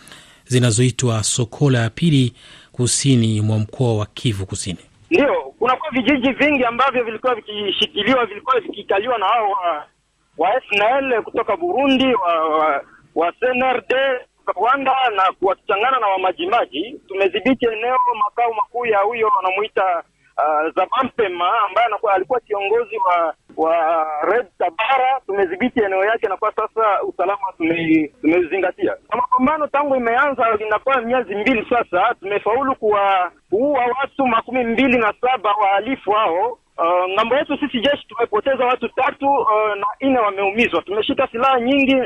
zinazoitwa 0.52 1.24
Sokola 1.24 1.80
ya 1.80 1.90
pili 1.90 2.34
kusini 2.72 3.42
mwa 3.42 3.60
mkoa 3.60 3.98
wa 3.98 4.06
Kivu 4.06 4.46
Kusini. 4.46 4.80
Ndio, 5.12 5.34
kunakuwa 5.60 5.92
vijiji 5.92 6.32
vingi 6.32 6.64
ambavyo 6.66 7.04
vilikuwa 7.04 7.36
vikishikiliwa, 7.36 8.26
vilikuwa 8.26 8.60
vikikaliwa 8.60 9.18
na 9.18 9.26
hao 9.26 9.50
wa, 10.38 10.62
FNL 10.62 11.22
kutoka 11.24 11.58
Burundi, 11.58 12.14
wa, 12.14 12.50
wa, 12.58 12.82
wa 13.16 13.32
CNRD 13.32 13.94
Rwanda 14.56 14.92
na 15.16 15.24
wakichangana 15.42 16.00
na 16.00 16.08
wamajimaji. 16.08 17.00
Tumedhibiti 17.08 17.66
eneo 17.66 17.98
makao 18.26 18.54
makuu 18.54 18.86
ya 18.86 19.00
huyo 19.00 19.28
wanamuita 19.38 20.04
uh, 20.42 20.74
Zabampema 20.76 21.46
ambaye 21.68 21.88
anakuwa 21.88 22.14
alikuwa 22.14 22.40
kiongozi 22.40 22.98
wa 22.98 23.34
wa 23.58 23.76
Red 24.24 24.48
Tabara. 24.58 25.22
Tumedhibiti 25.26 25.84
eneo 25.84 26.06
yake 26.06 26.28
na 26.28 26.38
kwa 26.38 26.52
sasa 26.56 27.04
usalama 27.04 27.42
tumezingatia. 28.22 28.92
Na 29.10 29.16
mapambano 29.18 29.68
tangu 29.68 29.96
imeanza 29.96 30.58
inakuwa 30.60 31.02
miezi 31.02 31.36
mbili 31.36 31.68
sasa, 31.70 32.16
tumefaulu 32.20 32.76
kuwaua 32.76 33.86
watu 34.02 34.28
makumi 34.28 34.64
mbili 34.64 34.98
na 34.98 35.14
saba 35.22 35.52
wahalifu 35.62 36.12
hao. 36.12 36.58
Uh, 36.78 37.10
ng'ambo 37.16 37.36
yetu 37.36 37.58
sisi 37.58 37.80
jeshi 37.80 38.08
tumepoteza 38.08 38.66
watu 38.66 38.88
tatu 38.90 39.26
uh, 39.32 39.76
na 39.76 39.86
nne 40.02 40.20
wameumizwa. 40.20 40.82
Tumeshika 40.82 41.28
silaha 41.28 41.60
nyingi 41.60 41.96
uh, 41.96 42.02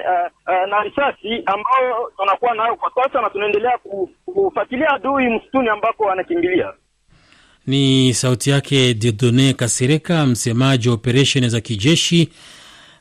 uh, 0.47 0.69
na 0.69 0.83
risasi 0.83 1.43
ambao 1.45 2.11
tunakuwa 2.17 2.53
nayo 2.55 2.75
kwa 2.75 2.91
sasa, 3.03 3.21
na 3.21 3.29
tunaendelea 3.29 3.77
kufuatilia 4.25 4.89
adui 4.89 5.29
msituni 5.29 5.69
ambako 5.69 6.11
anakimbilia. 6.11 6.73
Ni 7.67 8.13
sauti 8.13 8.49
yake 8.49 8.93
Dieudonne 8.93 9.53
Kasireka, 9.53 10.25
msemaji 10.25 10.87
wa 10.89 10.93
operesheni 10.95 11.49
za 11.49 11.61
kijeshi 11.61 12.29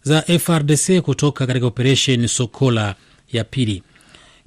za 0.03 0.23
FRDC 0.23 1.01
kutoka 1.01 1.47
katika 1.47 1.67
operesheni 1.67 2.29
Sokola 2.29 2.95
ya 3.33 3.45
pili. 3.45 3.83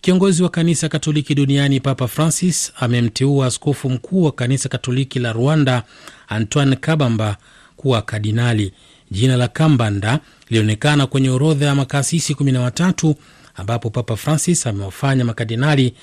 Kiongozi 0.01 0.43
wa 0.43 0.49
kanisa 0.49 0.89
Katoliki 0.89 1.35
duniani 1.35 1.79
Papa 1.79 2.07
Francis 2.07 2.71
amemteua 2.79 3.45
askofu 3.47 3.89
mkuu 3.89 4.23
wa 4.23 4.31
kanisa 4.31 4.69
Katoliki 4.69 5.19
la 5.19 5.33
Rwanda 5.33 5.83
Antoine 6.27 6.75
Kabamba 6.75 7.37
kuwa 7.75 8.01
kardinali. 8.01 8.73
Jina 9.11 9.35
la 9.37 9.47
Kambanda 9.47 10.19
lilionekana 10.49 11.07
kwenye 11.07 11.29
orodha 11.29 11.65
ya 11.65 11.75
makasisi 11.75 12.33
13 12.33 13.15
ambapo 13.55 13.89
Papa 13.89 14.15
Francis 14.15 14.67
amewafanya 14.67 15.25
makardinali, 15.25 15.93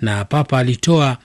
na 0.00 0.24
Papa 0.24 0.58
alitoa 0.58 1.16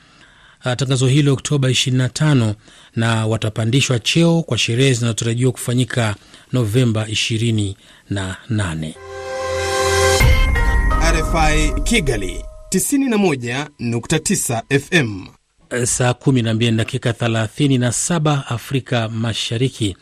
tangazo 0.76 1.08
hilo 1.08 1.34
Oktoba 1.34 1.70
25 1.70 2.54
na 2.96 3.28
watapandishwa 3.28 4.00
cheo 4.00 4.42
kwa 4.44 4.58
sherehe 4.58 4.94
zinazotarajiwa 4.94 5.52
kufanyika 5.52 6.16
Novemba 6.54 7.06
28. 7.06 7.76
RFI 11.02 11.82
Kigali 11.84 12.44
91.9 12.76 14.80
FM. 14.80 15.26
Saa 15.86 16.12
12 16.12 16.72
dakika 16.76 17.12
37 17.12 18.42
Afrika 18.50 19.10
Mashariki. 19.10 19.98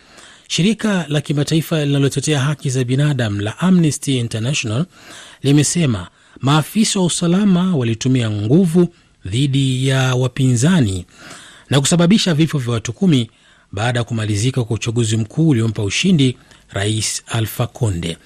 Shirika 0.47 1.05
la 1.09 1.21
kimataifa 1.21 1.85
linalotetea 1.85 2.39
haki 2.39 2.69
za 2.69 2.83
binadamu 2.83 3.41
la 3.41 3.59
Amnesty 3.59 4.17
International 4.19 4.85
limesema 5.41 6.07
maafisa 6.39 6.99
wa 6.99 7.05
usalama 7.05 7.75
walitumia 7.75 8.29
nguvu 8.31 8.87
dhidi 9.25 9.87
ya 9.87 10.15
wapinzani 10.15 11.05
na 11.69 11.79
kusababisha 11.79 12.33
vifo 12.33 12.57
vya 12.57 12.73
watu 12.73 12.93
kumi 12.93 13.29
baada 13.71 13.99
ya 13.99 14.03
kumalizika 14.03 14.63
kwa 14.63 14.75
uchaguzi 14.75 15.17
mkuu 15.17 15.49
uliompa 15.49 15.83
ushindi 15.83 16.37
Rais 16.69 17.23
Alfa 17.27 17.67
Conde. 17.67 18.17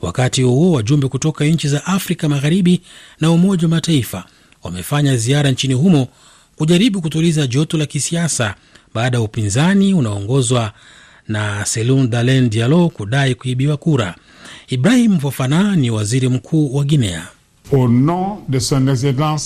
Wakati 0.00 0.42
huo 0.42 0.72
wajumbe 0.72 1.08
kutoka 1.08 1.44
nchi 1.44 1.68
za 1.68 1.86
Afrika 1.86 2.28
Magharibi 2.28 2.80
na 3.20 3.30
Umoja 3.30 3.62
wa 3.62 3.68
Mataifa 3.70 4.24
wamefanya 4.62 5.16
ziara 5.16 5.50
nchini 5.50 5.74
humo 5.74 6.08
kujaribu 6.56 7.02
kutuliza 7.02 7.46
joto 7.46 7.78
la 7.78 7.86
kisiasa 7.86 8.54
baada 8.94 9.16
ya 9.18 9.22
upinzani 9.22 9.94
unaoongozwa 9.94 10.72
na 11.28 11.64
Selun 11.64 12.10
Dalen 12.10 12.50
Dialo 12.50 12.88
kudai 12.88 13.34
kuibiwa 13.34 13.76
kura. 13.76 14.14
Ibrahim 14.68 15.18
Fofana 15.20 15.76
ni 15.76 15.90
waziri 15.90 16.28
mkuu 16.28 16.74
wa 16.76 16.84
Guinea. 16.84 17.28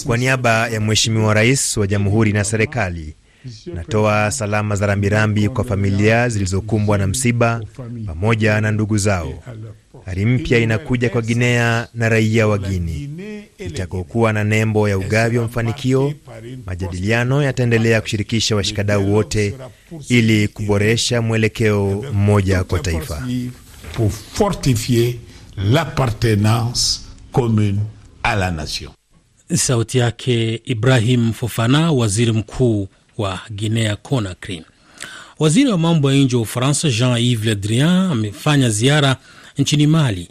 Kwa 0.06 0.16
niaba 0.18 0.68
ya 0.68 0.80
Mheshimiwa 0.80 1.34
Rais 1.34 1.76
wa 1.76 1.86
Jamhuri 1.86 2.32
na 2.32 2.44
serikali, 2.44 3.14
natoa 3.74 4.30
salama 4.30 4.76
za 4.76 4.86
rambirambi 4.86 5.48
kwa 5.48 5.64
familia 5.64 6.28
zilizokumbwa 6.28 6.98
na 6.98 7.06
msiba 7.06 7.60
pamoja 8.06 8.60
na 8.60 8.70
ndugu 8.70 8.98
zao. 8.98 9.42
Hali 10.06 10.26
mpya 10.26 10.58
inakuja 10.58 11.08
kwa 11.10 11.22
Guinea 11.22 11.88
na 11.94 12.08
raia 12.08 12.46
wa 12.46 12.58
Guini 12.58 13.10
itakokuwa 13.58 14.32
na 14.32 14.44
nembo 14.44 14.88
ya 14.88 14.98
ugavi 14.98 15.38
wa 15.38 15.42
mafanikio. 15.44 16.12
Majadiliano 16.66 17.42
yataendelea 17.42 18.00
kushirikisha 18.00 18.56
washikadau 18.56 19.14
wote 19.14 19.54
ili 20.08 20.48
kuboresha 20.48 21.22
mwelekeo 21.22 22.04
mmoja 22.12 22.64
kwa 22.64 22.78
taifa. 22.78 23.22
A 28.22 28.34
la 28.36 28.50
nation. 28.50 28.90
Sauti 29.54 29.98
yake 29.98 30.60
Ibrahim 30.64 31.32
Fofana, 31.32 31.92
waziri 31.92 32.32
mkuu 32.32 32.88
wa 33.18 33.40
Guinea 33.50 33.96
Conakry. 33.96 34.62
Waziri 35.38 35.70
wa 35.70 35.78
mambo 35.78 36.12
ya 36.12 36.18
nje 36.18 36.36
wa 36.36 36.42
Ufaransa 36.42 36.88
Jean-Yves 36.90 37.44
Le 37.46 37.54
Drian 37.54 38.10
amefanya 38.12 38.70
ziara 38.70 39.16
nchini 39.58 39.86
Mali 39.86 40.28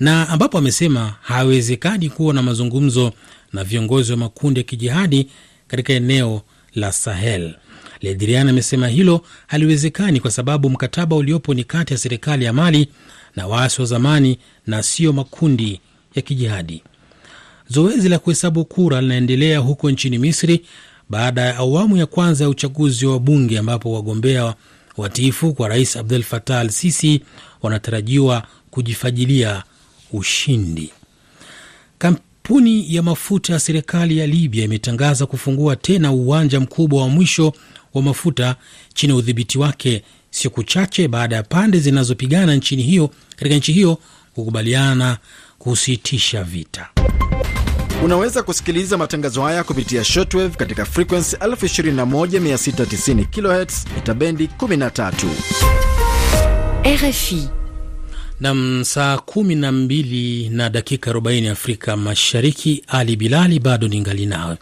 na 0.00 0.28
ambapo 0.28 0.58
amesema 0.58 1.14
hawezekani 1.22 2.10
kuwa 2.10 2.34
na 2.34 2.42
mazungumzo 2.42 3.12
na 3.52 3.64
viongozi 3.64 4.12
wa 4.12 4.18
makundi 4.18 4.60
ya 4.60 4.64
kijihadi 4.64 5.28
katika 5.68 5.92
eneo 5.92 6.42
la 6.74 6.92
Sahel. 6.92 7.54
Le 8.00 8.14
Drian 8.14 8.48
amesema 8.48 8.88
hilo 8.88 9.24
haliwezekani 9.46 10.20
kwa 10.20 10.30
sababu 10.30 10.70
mkataba 10.70 11.16
uliopo 11.16 11.54
ni 11.54 11.64
kati 11.64 11.92
ya 11.92 11.98
serikali 11.98 12.44
ya 12.44 12.52
Mali 12.52 12.88
na 13.36 13.46
waasi 13.46 13.80
wa 13.80 13.86
zamani 13.86 14.38
na 14.66 14.82
sio 14.82 15.12
makundi 15.12 15.80
ya 16.14 16.22
kijihadi. 16.22 16.82
Zoezi 17.70 18.08
la 18.08 18.18
kuhesabu 18.18 18.64
kura 18.64 19.00
linaendelea 19.00 19.58
huko 19.58 19.90
nchini 19.90 20.18
Misri 20.18 20.60
baada 21.10 21.40
ya 21.42 21.56
awamu 21.56 21.96
ya 21.96 22.06
kwanza 22.06 22.44
ya 22.44 22.50
uchaguzi 22.50 23.06
wa 23.06 23.18
bunge 23.18 23.58
ambapo 23.58 23.92
wagombea 23.92 24.54
watiifu 24.96 25.54
kwa 25.54 25.68
rais 25.68 25.96
Abdel 25.96 26.22
Fattah 26.22 26.58
al 26.60 26.70
Sisi 26.70 27.20
wanatarajiwa 27.62 28.42
kujifajilia 28.70 29.62
ushindi. 30.12 30.90
Kampuni 31.98 32.94
ya 32.94 33.02
mafuta 33.02 33.52
ya 33.52 33.58
serikali 33.58 34.18
ya 34.18 34.26
Libya 34.26 34.64
imetangaza 34.64 35.26
kufungua 35.26 35.76
tena 35.76 36.12
uwanja 36.12 36.60
mkubwa 36.60 37.02
wa 37.02 37.08
mwisho 37.08 37.52
wa 37.94 38.02
mafuta 38.02 38.56
chini 38.94 39.12
ya 39.12 39.16
udhibiti 39.18 39.58
wake 39.58 40.02
siku 40.30 40.62
chache 40.62 41.08
baada 41.08 41.36
ya 41.36 41.42
pande 41.42 41.78
zinazopigana 41.80 42.54
nchini 42.54 42.82
hiyo 42.82 43.10
katika 43.36 43.56
nchi 43.56 43.72
hiyo 43.72 43.98
kukubaliana 44.34 45.18
kusitisha 45.58 46.44
vita. 46.44 46.88
Unaweza 48.04 48.42
kusikiliza 48.42 48.98
matangazo 48.98 49.42
haya 49.42 49.64
kupitia 49.64 50.04
shortwave 50.04 50.56
katika 50.56 50.84
frequency 50.84 51.36
21690 51.36 53.24
kHz 53.26 53.84
mita 53.96 54.14
bendi 54.14 54.46
13. 54.58 55.12
RFI 56.94 57.48
nam 58.40 58.84
saa 58.84 59.18
kumi 59.18 59.54
na 59.54 59.72
mbili 59.72 60.48
na 60.48 60.70
dakika 60.70 61.12
40 61.12 61.50
Afrika 61.50 61.96
Mashariki. 61.96 62.84
Ali 62.88 63.16
Bilali 63.16 63.58
bado 63.60 63.88
ni 63.88 64.00
ngali 64.00 64.26
nawe. 64.26 64.56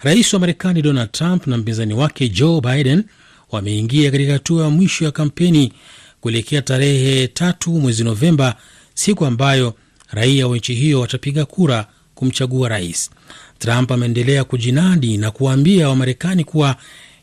Rais 0.00 0.32
wa 0.34 0.40
Marekani 0.40 0.82
Donald 0.82 1.12
Trump 1.12 1.46
na 1.46 1.56
mpinzani 1.56 1.94
wake 1.94 2.28
Joe 2.28 2.60
Biden 2.60 3.04
wameingia 3.52 4.10
katika 4.10 4.32
hatua 4.32 4.64
ya 4.64 4.70
mwisho 4.70 5.04
ya 5.04 5.10
kampeni 5.10 5.72
kuelekea 6.20 6.62
tarehe 6.62 7.28
tatu 7.28 7.70
mwezi 7.70 8.04
Novemba, 8.04 8.54
siku 8.94 9.26
ambayo 9.26 9.74
raia 10.10 10.48
wa 10.48 10.56
nchi 10.56 10.74
hiyo 10.74 11.00
watapiga 11.00 11.44
kura 11.44 11.86
kumchagua 12.22 12.68
rais. 12.68 13.10
Trump 13.58 13.92
ameendelea 13.92 14.44
kujinadi 14.44 15.16
na 15.16 15.30
kuwaambia 15.30 15.88
Wamarekani 15.88 16.44
kuwa 16.44 16.76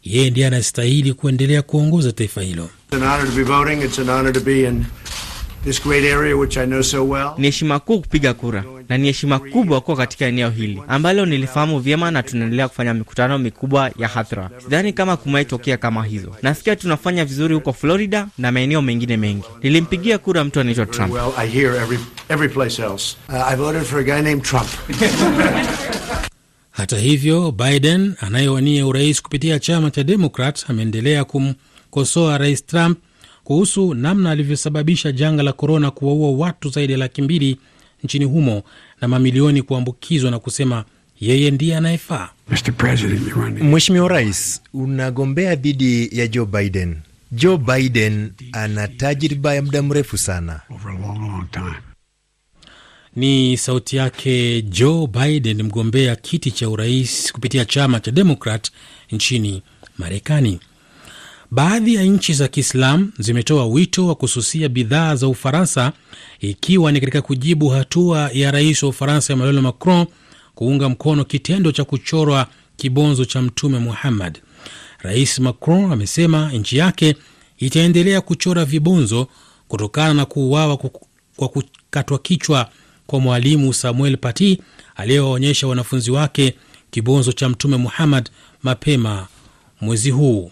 yeye 0.03 0.29
ndiye 0.29 0.47
anastahili 0.47 1.13
kuendelea 1.13 1.61
kuongoza 1.61 2.11
taifa 2.11 2.41
hilo. 2.41 2.69
Ni 7.37 7.47
heshima 7.47 7.79
kuu 7.79 7.99
kupiga 8.01 8.33
kura 8.33 8.63
na 8.89 8.97
ni 8.97 9.07
heshima 9.07 9.39
kubwa 9.39 9.81
kuwa 9.81 9.97
katika 9.97 10.25
eneo 10.25 10.49
hili 10.49 10.81
ambalo 10.87 11.25
nilifahamu 11.25 11.79
vyema, 11.79 12.11
na 12.11 12.23
tunaendelea 12.23 12.67
kufanya 12.67 12.93
mikutano 12.93 13.37
mikubwa 13.37 13.91
ya 13.99 14.07
hadhara. 14.07 14.49
Sidhani 14.63 14.93
kama 14.93 15.17
kumewahi 15.17 15.45
tokea 15.45 15.77
kama 15.77 16.03
hizo. 16.03 16.35
Nasikia 16.41 16.75
tunafanya 16.75 17.25
vizuri 17.25 17.55
huko 17.55 17.73
Florida 17.73 18.27
na 18.37 18.51
maeneo 18.51 18.81
mengine 18.81 19.17
mengi. 19.17 19.43
Nilimpigia 19.63 20.17
kura 20.17 20.43
mtu 20.43 20.59
anaitwa 20.59 20.85
Trump. 20.85 21.13
Hata 26.71 26.97
hivyo, 26.97 27.51
Biden 27.51 28.13
anayewania 28.19 28.87
urais 28.87 29.21
kupitia 29.21 29.59
chama 29.59 29.91
cha 29.91 30.03
Demokrat 30.03 30.69
ameendelea 30.69 31.23
kumkosoa 31.25 32.37
rais 32.37 32.65
Trump 32.65 32.97
kuhusu 33.43 33.93
namna 33.93 34.31
alivyosababisha 34.31 35.11
janga 35.11 35.43
la 35.43 35.53
korona 35.53 35.91
kuwaua 35.91 36.31
watu 36.45 36.69
zaidi 36.69 36.93
ya 36.93 36.99
laki 36.99 37.21
mbili 37.21 37.57
nchini 38.05 38.25
humo 38.25 38.63
na 39.01 39.07
mamilioni 39.07 39.61
kuambukizwa 39.61 40.31
na 40.31 40.39
kusema 40.39 40.85
yeye 41.19 41.51
ndiye 41.51 41.75
anayefaa. 41.77 42.29
Mheshimiwa 43.61 44.07
Rais, 44.09 44.61
unagombea 44.73 45.55
dhidi 45.55 46.09
ya 46.19 46.27
Joe 46.27 46.45
Biden. 46.45 46.97
Joe 47.31 47.57
Biden 47.57 48.31
ana 48.51 48.87
tajriba 48.87 49.55
ya 49.55 49.61
muda 49.61 49.81
mrefu 49.81 50.17
sana. 50.17 50.61
Ni 53.15 53.57
sauti 53.57 53.95
yake 53.95 54.61
Joe 54.61 55.07
Biden, 55.07 55.63
mgombea 55.63 56.15
kiti 56.15 56.51
cha 56.51 56.69
urais 56.69 57.31
kupitia 57.33 57.65
chama 57.65 57.99
cha 57.99 58.11
Demokrat 58.11 58.71
nchini 59.11 59.63
Marekani. 59.97 60.59
Baadhi 61.55 61.93
ya 61.93 62.03
nchi 62.03 62.33
za 62.33 62.47
Kiislamu 62.47 63.11
zimetoa 63.19 63.65
wito 63.65 64.07
wa 64.07 64.15
kususia 64.15 64.69
bidhaa 64.69 65.15
za 65.15 65.27
Ufaransa, 65.27 65.91
ikiwa 66.39 66.91
ni 66.91 66.99
katika 66.99 67.21
kujibu 67.21 67.69
hatua 67.69 68.29
ya 68.33 68.51
rais 68.51 68.83
wa 68.83 68.89
Ufaransa 68.89 69.33
Emmanuel 69.33 69.61
Macron 69.61 70.05
kuunga 70.55 70.89
mkono 70.89 71.25
kitendo 71.25 71.71
cha 71.71 71.83
kuchorwa 71.83 72.47
kibonzo 72.77 73.25
cha 73.25 73.41
Mtume 73.41 73.79
Muhammad. 73.79 74.39
Rais 74.99 75.39
Macron 75.39 75.91
amesema 75.91 76.51
nchi 76.51 76.77
yake 76.77 77.15
itaendelea 77.57 78.21
kuchora 78.21 78.65
vibonzo 78.65 79.27
kutokana 79.67 80.13
na 80.13 80.25
kuuawa 80.25 80.77
kwa 81.35 81.47
kukatwa 81.49 82.19
kichwa 82.19 82.69
kwa 83.07 83.19
mwalimu 83.19 83.73
Samuel 83.73 84.17
Paty 84.17 84.61
aliyewaonyesha 84.95 85.67
wanafunzi 85.67 86.11
wake 86.11 86.55
kibonzo 86.91 87.31
cha 87.31 87.49
Mtume 87.49 87.77
Muhammad 87.77 88.29
mapema 88.63 89.27
mwezi 89.81 90.11
huu. 90.11 90.51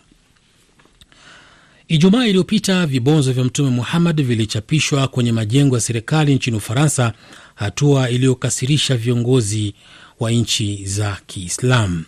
Ijumaa 1.88 2.26
iliyopita 2.26 2.86
vibonzo 2.86 3.34
vya 3.34 3.44
Mtume 3.44 3.70
Muhammad 3.70 4.24
vilichapishwa 4.24 5.08
kwenye 5.08 5.32
majengo 5.32 5.76
ya 5.76 5.82
serikali 5.82 6.36
nchini 6.36 6.58
Ufaransa, 6.58 7.14
hatua 7.56 8.10
iliyokasirisha 8.10 8.98
viongozi 8.98 9.74
wa 10.20 10.32
nchi 10.32 10.86
za 10.86 11.18
Kiislamu. 11.28 12.04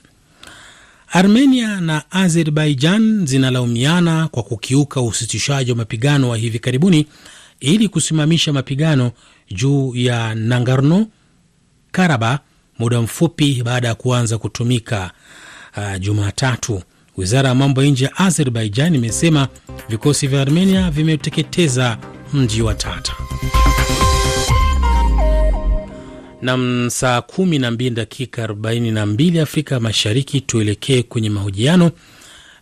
Armenia 1.12 1.82
na 1.82 2.12
Azerbaijan 2.12 3.26
zinalaumiana 3.26 4.28
kwa 4.28 4.44
kukiuka 4.44 5.02
usitishaji 5.02 5.72
wa 5.72 5.78
mapigano 5.78 6.30
wa 6.30 6.38
hivi 6.38 6.60
karibuni 6.60 7.06
ili 7.60 7.88
kusimamisha 7.90 8.54
mapigano 8.54 9.12
juu 9.52 9.96
ya 9.96 10.36
Nagorno 10.36 11.08
Karaba 11.92 12.40
muda 12.80 13.02
mfupi 13.02 13.64
baada 13.64 13.88
ya 13.88 13.96
kuanza 13.96 14.38
kutumika 14.38 15.12
uh, 15.78 16.00
Jumatatu. 16.00 16.82
Wizara 17.18 17.50
ya 17.50 17.56
mambo 17.56 17.84
ya 17.84 17.90
nje 17.92 18.06
ya 18.06 18.18
Azerbaijan 18.18 18.96
imesema 18.96 19.48
vikosi 19.90 20.28
vya 20.28 20.42
Armenia 20.42 20.92
vimeteketeza 20.92 21.98
mji 22.34 22.62
wa 22.62 22.74
Tata. 22.76 23.14
Nam, 26.42 26.90
saa 26.90 27.18
12 27.20 27.90
dakika 27.90 28.48
42 28.48 29.42
Afrika 29.42 29.80
Mashariki. 29.80 30.42
Tuelekee 30.42 31.04
kwenye 31.04 31.30
mahojiano. 31.30 31.92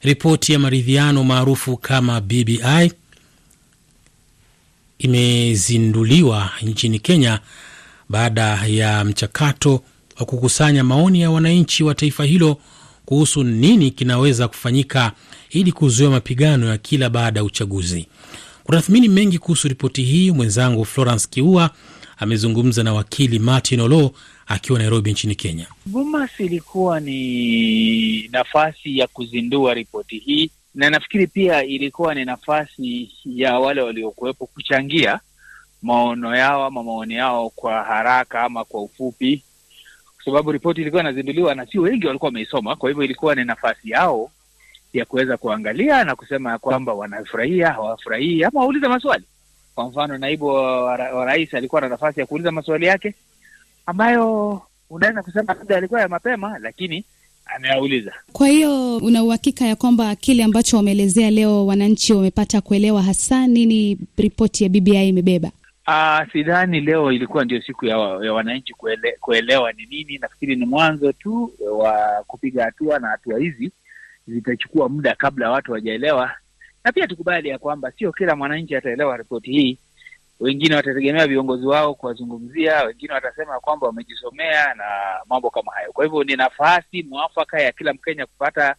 Ripoti 0.02 0.54
ya 0.54 0.60
maridhiano 0.60 1.24
maarufu 1.24 1.78
kama 1.78 2.22
BBI 2.22 2.92
imezinduliwa 5.00 6.50
nchini 6.62 7.00
Kenya 7.00 7.40
baada 8.10 8.66
ya 8.68 9.06
mchakato 9.06 9.82
wa 10.20 10.26
kukusanya 10.26 10.84
maoni 10.84 11.22
ya 11.22 11.32
wananchi 11.32 11.84
wa 11.84 11.96
taifa 11.96 12.24
hilo 12.26 12.58
kuhusu 13.06 13.44
nini 13.44 13.92
kinaweza 13.92 14.48
kufanyika 14.48 15.12
ili 15.50 15.72
kuzuia 15.72 16.10
mapigano 16.10 16.66
ya 16.68 16.78
kila 16.78 17.10
baada 17.10 17.40
ya 17.40 17.44
uchaguzi. 17.44 18.08
Kutathmini 18.64 19.08
mengi 19.08 19.40
kuhusu 19.40 19.68
ripoti 19.68 20.04
hii, 20.04 20.32
mwenzangu 20.32 20.86
Florence 20.86 21.28
Kiua 21.30 21.70
amezungumza 22.18 22.84
na 22.84 22.94
wakili 22.94 23.40
Martin 23.40 23.80
Olo 23.80 24.12
akiwa 24.48 24.80
Nairobi 24.80 25.12
nchini 25.12 25.36
Kenya. 25.36 25.68
Bomas 25.86 26.40
ilikuwa 26.40 27.00
ni 27.00 28.28
nafasi 28.28 28.98
ya 28.98 29.08
kuzindua 29.08 29.74
ripoti 29.74 30.18
hii, 30.18 30.50
na 30.76 30.90
nafikiri 30.90 31.28
pia 31.28 31.64
ilikuwa 31.64 32.16
ni 32.16 32.26
nafasi 32.26 33.12
ya 33.26 33.60
wale 33.60 33.82
waliokuwepo 33.82 34.46
kuchangia 34.46 35.20
maono 35.82 36.36
yao 36.36 36.66
ama 36.66 36.84
maoni 36.84 37.14
yao 37.14 37.50
kwa 37.50 37.84
haraka 37.84 38.42
ama 38.42 38.66
kwa 38.66 38.82
ufupi, 38.82 39.44
kwa 40.24 40.32
sababu 40.34 40.52
ripoti 40.52 40.82
ilikuwa 40.82 41.02
inazinduliwa 41.02 41.56
na 41.56 41.66
sio 41.66 41.82
wengi 41.82 42.08
walikuwa 42.08 42.28
wameisoma. 42.28 42.76
Kwa 42.76 42.90
hivyo 42.90 43.04
ilikuwa 43.04 43.36
ni 43.36 43.44
nafasi 43.46 43.90
yao 43.90 44.32
ya 44.94 45.06
kuweza 45.06 45.38
kuangalia 45.38 46.04
na 46.04 46.16
kusema 46.16 46.52
ya 46.52 46.58
kwamba 46.58 46.94
wanafurahia, 46.94 47.72
hawafurahii 47.72 48.44
ama 48.44 48.60
wauliza 48.60 48.90
maswali. 48.90 49.24
Kwa 49.76 49.88
mfano, 49.90 50.18
naibu 50.18 50.46
wa 50.46 51.26
rais 51.26 51.54
alikuwa 51.54 51.82
na 51.82 51.90
nafasi 51.90 52.20
ya 52.20 52.26
kuuliza 52.26 52.52
maswali 52.52 52.86
yake 52.86 53.14
ambayo 53.86 54.62
unaweza 54.90 55.24
kusema 55.24 55.54
labda 55.54 55.78
alikuwa 55.78 56.02
ya 56.02 56.08
mapema, 56.08 56.60
lakini 56.60 57.04
ameyauliza. 57.56 58.14
Kwa 58.34 58.48
hiyo 58.48 58.98
una 58.98 59.24
uhakika 59.24 59.66
ya 59.66 59.76
kwamba 59.76 60.16
kile 60.16 60.44
ambacho 60.44 60.78
wameelezea 60.78 61.32
leo 61.32 61.66
wananchi 61.66 62.14
wamepata 62.14 62.62
kuelewa 62.62 63.04
hasa 63.04 63.48
nini 63.48 63.98
ripoti 64.18 64.64
ya 64.64 64.70
BBI 64.70 65.10
imebeba? 65.10 65.52
Uh, 65.88 66.32
sidhani 66.32 66.80
leo 66.82 67.12
ilikuwa 67.12 67.46
ndio 67.46 67.62
siku 67.62 67.86
ya, 67.86 67.98
ya 67.98 68.34
wananchi 68.34 68.74
kuele, 68.74 69.18
kuelewa 69.22 69.72
ni 69.72 69.86
nini. 69.86 70.18
Nafikiri 70.18 70.56
ni 70.56 70.66
mwanzo 70.66 71.12
tu 71.12 71.54
wa 71.72 72.24
kupiga 72.28 72.64
hatua, 72.64 73.00
na 73.00 73.08
hatua 73.08 73.40
hizi 73.40 73.72
zitachukua 74.28 74.90
muda 74.90 75.16
kabla 75.16 75.52
watu 75.52 75.72
wajaelewa, 75.72 76.32
na 76.84 76.92
pia 76.92 77.08
tukubali 77.08 77.50
ya 77.50 77.58
kwamba 77.60 77.92
sio 77.92 78.12
kila 78.12 78.36
mwananchi 78.36 78.76
ataelewa 78.76 79.18
ripoti 79.18 79.52
hii. 79.52 79.78
Wengine 80.40 80.76
watategemea 80.76 81.28
viongozi 81.28 81.66
wao 81.66 81.94
kuwazungumzia, 81.94 82.84
wengine 82.84 83.14
watasema 83.14 83.60
kwamba 83.60 83.88
wamejisomea 83.88 84.74
na 84.74 84.86
mambo 85.30 85.50
kama 85.50 85.72
hayo. 85.72 85.92
Kwa 85.92 86.06
hivyo 86.06 86.24
ni 86.24 86.36
nafasi 86.36 87.04
mwafaka 87.04 87.62
ya 87.62 87.72
kila 87.72 87.94
Mkenya 87.94 88.26
kupata 88.26 88.76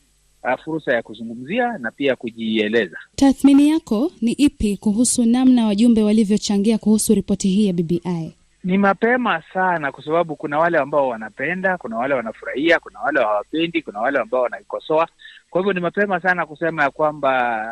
fursa 0.65 0.93
ya 0.93 1.03
kuzungumzia 1.03 1.79
na 1.79 1.91
pia 1.91 2.17
kujieleza. 2.17 2.97
Tathmini 3.17 3.69
yako 3.71 4.13
ni 4.21 4.33
ipi 4.33 4.77
kuhusu 4.77 5.25
namna 5.25 5.67
wajumbe 5.67 6.03
walivyochangia 6.03 6.79
kuhusu 6.79 7.15
ripoti 7.15 7.49
hii 7.49 7.67
ya 7.67 7.73
BBI? 7.73 8.35
Ni 8.65 8.79
mapema 8.79 9.43
sana, 9.55 9.93
kwa 9.93 10.05
sababu 10.05 10.37
kuna 10.37 10.59
wale 10.59 10.79
ambao 10.79 11.09
wanapenda, 11.09 11.79
kuna 11.79 11.97
wale 11.97 12.15
wanafurahia, 12.15 12.79
kuna 12.79 13.01
wale 13.01 13.21
hawapendi, 13.21 13.83
kuna 13.83 14.01
wale 14.01 14.19
ambao 14.19 14.43
wanaikosoa. 14.43 15.09
Kwa 15.51 15.61
hivyo 15.61 15.73
ni 15.73 15.81
mapema 15.81 16.21
sana 16.21 16.47
kusema 16.47 16.83
ya 16.83 16.91
kwamba 16.91 17.65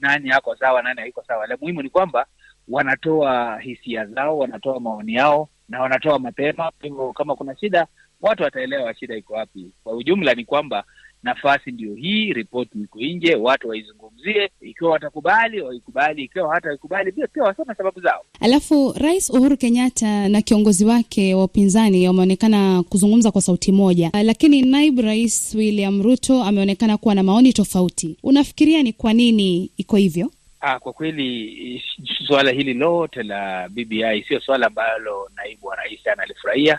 nani 0.00 0.30
ako 0.30 0.56
sawa, 0.56 0.82
nani 0.82 1.00
haiko 1.00 1.24
sawa. 1.26 1.46
La 1.46 1.56
muhimu 1.60 1.82
ni 1.82 1.90
kwamba 1.90 2.26
wanatoa 2.68 3.58
hisia 3.60 4.06
zao, 4.06 4.38
wanatoa 4.38 4.80
maoni 4.80 5.14
yao 5.14 5.48
na 5.68 5.80
wanatoa 5.82 6.18
mapema. 6.18 6.70
Kwa 6.80 6.88
hivyo 6.88 7.12
kama 7.12 7.36
kuna 7.36 7.56
shida, 7.56 7.86
watu 8.20 8.42
wataelewa 8.42 8.94
shida 8.94 9.16
iko 9.16 9.34
wapi. 9.34 9.72
Kwa 9.84 9.92
ujumla 9.92 10.34
ni 10.34 10.44
kwamba 10.44 10.84
nafasi 11.22 11.70
ndio 11.72 11.94
hii, 11.94 12.32
ripoti 12.32 12.78
iko 12.84 12.98
nje, 13.00 13.34
watu 13.34 13.68
waizungumzie. 13.68 14.50
Ikiwa 14.60 14.90
watakubali 14.90 15.60
waikubali, 15.60 16.22
ikiwa 16.24 16.54
hataikubali 16.54 17.12
pia 17.12 17.26
pia 17.26 17.42
waseme 17.42 17.74
sababu 17.74 18.00
zao. 18.00 18.24
Alafu 18.40 18.94
Rais 18.98 19.30
Uhuru 19.30 19.56
Kenyatta 19.56 20.28
na 20.28 20.42
kiongozi 20.42 20.84
wake 20.84 21.34
wa 21.34 21.44
upinzani 21.44 22.06
wameonekana 22.06 22.82
kuzungumza 22.82 23.30
kwa 23.30 23.42
sauti 23.42 23.72
moja, 23.72 24.10
lakini 24.22 24.62
naibu 24.62 25.02
rais 25.02 25.54
William 25.54 26.02
Ruto 26.02 26.42
ameonekana 26.44 26.96
kuwa 26.96 27.14
na 27.14 27.22
maoni 27.22 27.52
tofauti. 27.52 28.16
Unafikiria 28.22 28.82
ni 28.82 28.92
kwa 28.92 29.12
nini 29.12 29.70
iko 29.76 29.96
hivyo? 29.96 30.30
Ah, 30.62 30.78
kwa 30.78 30.92
kweli 30.92 31.82
suala 32.26 32.50
hili 32.50 32.74
lote 32.74 33.22
la 33.22 33.68
BBI 33.68 34.24
sio 34.28 34.40
suala 34.40 34.66
ambalo 34.66 35.30
naibu 35.36 35.66
wa 35.66 35.76
rais 35.76 36.06
analifurahia. 36.06 36.78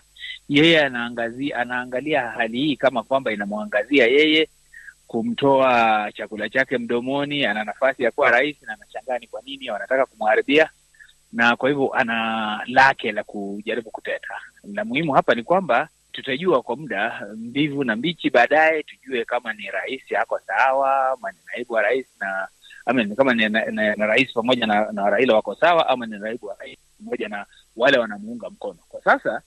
Yeye 0.51 0.79
anaangazia, 0.81 1.57
anaangalia 1.57 2.21
hali 2.29 2.57
hii 2.57 2.75
kama 2.75 3.03
kwamba 3.03 3.31
inamwangazia 3.31 4.07
yeye 4.07 4.49
kumtoa 5.07 6.11
chakula 6.15 6.49
chake 6.49 6.77
mdomoni, 6.77 7.45
ana 7.45 7.63
nafasi 7.63 8.03
ya 8.03 8.11
kuwa 8.11 8.31
rais 8.31 8.61
na 8.61 8.73
anashangaa 8.73 9.17
ni 9.17 9.27
kwa 9.27 9.41
nini 9.45 9.69
wanataka 9.71 10.05
kumharibia, 10.05 10.69
na 11.33 11.55
kwa 11.55 11.69
hivyo 11.69 11.93
ana 11.93 12.61
lake 12.67 13.11
la 13.11 13.23
kujaribu 13.23 13.91
kuteta. 13.91 14.33
La 14.63 14.85
muhimu 14.85 15.11
hapa 15.13 15.35
ni 15.35 15.43
kwamba 15.43 15.89
tutajua 16.11 16.61
kwa 16.61 16.75
muda 16.75 17.27
mbivu 17.35 17.83
na 17.83 17.95
mbichi, 17.95 18.29
baadaye 18.29 18.83
tujue 18.83 19.25
kama 19.25 19.53
ni 19.53 19.63
rais 19.71 20.01
ako 20.19 20.39
sawa, 20.39 21.11
ama 21.11 21.31
ni 21.31 21.37
naibu 21.51 21.73
wa 21.73 21.81
rais 21.81 22.05
na 22.19 22.47
ama 22.85 23.15
kama 23.15 23.33
ni 23.33 23.49
na, 23.49 23.65
na, 23.65 23.95
na 23.95 24.05
rais 24.05 24.33
pamoja 24.33 24.65
na, 24.67 24.91
na 24.91 25.09
Raila 25.09 25.35
wako 25.35 25.55
sawa, 25.55 25.89
ama 25.89 26.05
ni 26.05 26.19
naibu 26.19 26.45
wa 26.45 26.55
rais 26.59 26.77
pamoja 26.97 27.27
na 27.29 27.45
wale 27.75 27.97
wanamuunga 27.97 28.49
mkono. 28.49 28.79
Kwa 28.89 29.03
sasa 29.03 29.41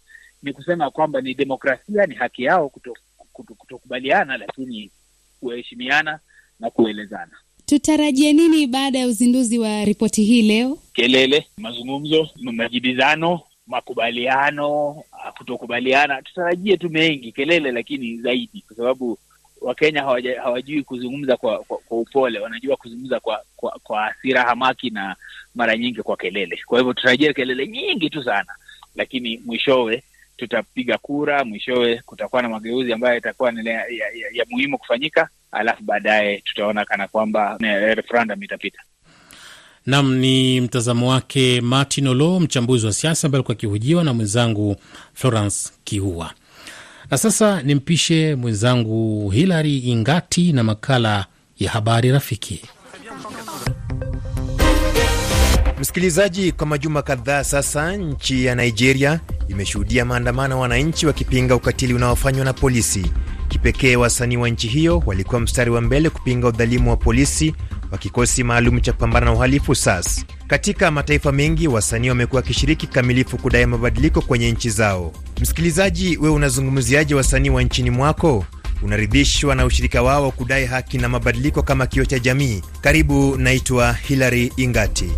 ni 0.44 0.52
kusema 0.52 0.90
kwamba 0.90 1.20
ni 1.20 1.34
demokrasia, 1.34 2.06
ni 2.06 2.14
haki 2.14 2.42
yao 2.44 2.68
kutokubaliana, 2.68 4.24
kuto, 4.32 4.38
kuto 4.38 4.46
lakini 4.46 4.90
kuheshimiana 5.40 6.18
na 6.60 6.70
kuelezana. 6.70 7.32
Tutarajie 7.66 8.32
nini 8.32 8.66
baada 8.66 8.98
ya 8.98 9.06
uzinduzi 9.06 9.58
wa 9.58 9.84
ripoti 9.84 10.24
hii 10.24 10.42
leo? 10.42 10.78
Kelele, 10.92 11.46
mazungumzo, 11.56 12.28
majibizano, 12.36 13.40
makubaliano, 13.66 15.02
kutokubaliana. 15.38 16.22
Tutarajie 16.22 16.76
tu 16.76 16.90
mengi, 16.90 17.32
kelele 17.32 17.72
lakini 17.72 18.18
zaidi, 18.18 18.64
kwa 18.66 18.76
sababu 18.76 19.18
Wakenya 19.60 20.02
hawajui 20.42 20.82
kuzungumza 20.82 21.36
kwa, 21.36 21.58
kwa, 21.58 21.78
kwa 21.78 21.98
upole, 22.00 22.38
wanajua 22.40 22.76
kuzungumza 22.76 23.20
kwa, 23.20 23.44
kwa, 23.56 23.80
kwa 23.82 24.02
hasira, 24.02 24.42
hamaki 24.42 24.90
na 24.90 25.16
mara 25.54 25.76
nyingi 25.76 26.02
kwa 26.02 26.16
kelele. 26.16 26.60
Kwa 26.66 26.78
hivyo 26.78 26.92
tutarajie 26.92 27.32
kelele 27.32 27.66
nyingi 27.66 28.10
tu 28.10 28.22
sana, 28.24 28.52
lakini 28.96 29.42
mwishowe 29.46 30.02
tutapiga 30.36 30.98
kura, 30.98 31.44
mwishowe 31.44 32.02
kutakuwa 32.06 32.42
na 32.42 32.48
mageuzi 32.48 32.92
ambayo 32.92 33.14
yatakuwa 33.14 33.52
ya, 33.64 33.72
ya, 33.72 34.06
ya 34.32 34.44
muhimu 34.50 34.78
kufanyika, 34.78 35.28
alafu 35.52 35.82
baadaye 35.82 36.40
tutaona 36.44 36.84
kana 36.84 37.08
kwamba 37.08 37.56
referendum 37.94 38.42
itapita. 38.42 38.78
Nam 39.86 40.14
ni 40.14 40.60
mtazamo 40.60 41.08
wake 41.10 41.60
Martin 41.60 42.06
Olo, 42.06 42.40
mchambuzi 42.40 42.86
wa 42.86 42.92
siasa 42.92 43.26
ambaye 43.28 43.38
alikuwa 43.38 43.56
akihojiwa 43.56 44.04
na 44.04 44.14
mwenzangu 44.14 44.76
Florence 45.14 45.70
Kihua. 45.84 46.34
Na 47.10 47.18
sasa 47.18 47.62
nimpishe 47.62 48.34
mwenzangu 48.34 49.30
Hilary 49.30 49.78
Ingati 49.78 50.52
na 50.52 50.62
makala 50.64 51.26
ya 51.58 51.70
habari 51.70 52.10
rafiki. 52.12 52.62
Msikilizaji, 55.84 56.52
kwa 56.52 56.66
majuma 56.66 57.02
kadhaa 57.02 57.44
sasa, 57.44 57.96
nchi 57.96 58.44
ya 58.44 58.54
Nigeria 58.54 59.20
imeshuhudia 59.48 60.04
maandamano 60.04 60.54
ya 60.54 60.60
wananchi 60.60 61.06
wakipinga 61.06 61.56
ukatili 61.56 61.94
unaofanywa 61.94 62.44
na 62.44 62.52
polisi. 62.52 63.10
Kipekee 63.48 63.96
wasanii 63.96 64.36
wa 64.36 64.48
nchi 64.48 64.68
hiyo 64.68 65.02
walikuwa 65.06 65.40
mstari 65.40 65.70
wa 65.70 65.80
mbele 65.80 66.10
kupinga 66.10 66.48
udhalimu 66.48 66.90
wa 66.90 66.96
polisi 66.96 67.54
wa 67.92 67.98
kikosi 67.98 68.44
maalum 68.44 68.80
cha 68.80 68.92
kupambana 68.92 69.26
na 69.26 69.32
uhalifu 69.32 69.74
SAS. 69.74 70.24
Katika 70.46 70.90
mataifa 70.90 71.32
mengi, 71.32 71.68
wasanii 71.68 72.08
wamekuwa 72.08 72.40
wakishiriki 72.42 72.86
kikamilifu 72.86 73.38
kudai 73.38 73.66
mabadiliko 73.66 74.20
kwenye 74.20 74.52
nchi 74.52 74.70
zao. 74.70 75.12
Msikilizaji, 75.40 76.16
wewe 76.16 76.34
unazungumziaje 76.34 77.14
wasanii 77.14 77.50
wa 77.50 77.62
nchini 77.62 77.90
mwako? 77.90 78.44
Unaridhishwa 78.82 79.54
na 79.54 79.64
ushirika 79.64 80.02
wao 80.02 80.30
kudai 80.30 80.66
haki 80.66 80.98
na 80.98 81.08
mabadiliko 81.08 81.62
kama 81.62 81.86
kio 81.86 82.04
cha 82.04 82.18
jamii? 82.18 82.62
Karibu, 82.80 83.36
naitwa 83.38 83.92
Hilary 83.92 84.52
Ingati. 84.56 85.10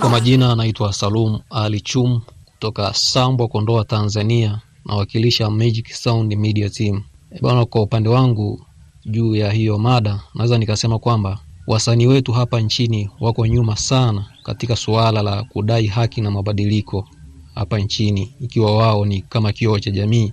Kwa 0.00 0.08
majina 0.10 0.52
anaitwa 0.52 0.92
Salum 0.92 1.38
Ali 1.50 1.80
Chum 1.80 2.20
kutoka 2.52 2.94
Sambwa, 2.94 3.48
Kondoa, 3.48 3.84
Tanzania, 3.84 4.60
nawakilisha 4.86 5.50
Magic 5.50 5.92
Sound 5.92 6.34
Media 6.36 6.70
Team. 6.70 7.02
Bwana, 7.40 7.64
kwa 7.64 7.82
upande 7.82 8.08
wangu 8.08 8.66
juu 9.06 9.34
ya 9.36 9.52
hiyo 9.52 9.78
mada, 9.78 10.20
naweza 10.34 10.58
nikasema 10.58 10.98
kwamba 10.98 11.38
wasanii 11.66 12.06
wetu 12.06 12.32
hapa 12.32 12.60
nchini 12.60 13.10
wako 13.20 13.46
nyuma 13.46 13.76
sana 13.76 14.26
katika 14.42 14.76
suala 14.76 15.22
la 15.22 15.44
kudai 15.44 15.86
haki 15.86 16.20
na 16.20 16.30
mabadiliko 16.30 17.08
hapa 17.54 17.78
nchini, 17.78 18.34
ikiwa 18.40 18.76
wao 18.76 19.06
ni 19.06 19.22
kama 19.22 19.52
kioo 19.52 19.78
cha 19.78 19.90
jamii, 19.90 20.32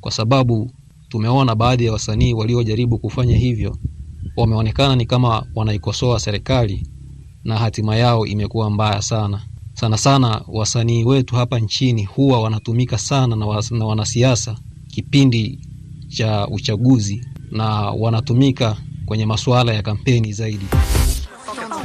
kwa 0.00 0.12
sababu 0.12 0.70
tumeona 1.08 1.54
baadhi 1.54 1.84
ya 1.84 1.92
wasanii 1.92 2.32
waliojaribu 2.34 2.98
kufanya 2.98 3.36
hivyo 3.36 3.76
wameonekana 4.36 4.96
ni 4.96 5.06
kama 5.06 5.46
wanaikosoa 5.54 6.20
serikali 6.20 6.86
na 7.46 7.58
hatima 7.58 7.96
yao 7.96 8.26
imekuwa 8.26 8.70
mbaya 8.70 9.02
sana. 9.02 9.40
Sana 9.74 9.98
sana 9.98 10.42
wasanii 10.48 11.04
wetu 11.04 11.36
hapa 11.36 11.58
nchini 11.58 12.04
huwa 12.04 12.42
wanatumika 12.42 12.98
sana 12.98 13.36
na, 13.36 13.86
wanasiasa 13.86 14.56
kipindi 14.88 15.58
cha 16.08 16.46
uchaguzi 16.48 17.26
na 17.50 17.66
wanatumika 17.90 18.76
kwenye 19.06 19.26
masuala 19.26 19.72
ya 19.72 19.82
kampeni 19.82 20.32
zaidi. 20.32 20.66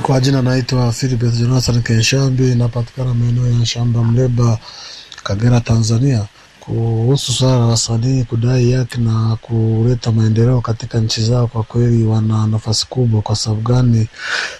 Kwa 0.01 0.19
jina 0.19 0.41
naitwa 0.41 0.91
Philip 0.91 1.21
Jonathan 1.39 1.81
Kenshambi, 1.83 2.55
napatikana 2.55 3.13
maeneo 3.13 3.47
ya 3.59 3.65
Shamba 3.65 4.03
Mleba, 4.03 4.59
Kagera, 5.23 5.59
Tanzania. 5.61 6.27
Kuhusu 6.65 7.31
swala 7.33 7.57
la 7.59 7.65
wasanii 7.65 8.23
kudai 8.23 8.71
haki 8.71 8.99
na 9.01 9.37
kuleta 9.41 10.11
maendeleo 10.11 10.61
katika 10.61 10.99
nchi 10.99 11.21
zao, 11.23 11.47
kwa 11.47 11.63
kweli 11.63 12.03
wana 12.03 12.47
nafasi 12.47 12.87
kubwa. 12.87 13.21
Kwa 13.21 13.35
sababu 13.35 13.61
gani? 13.61 14.07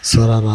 Swala 0.02 0.42
la 0.42 0.52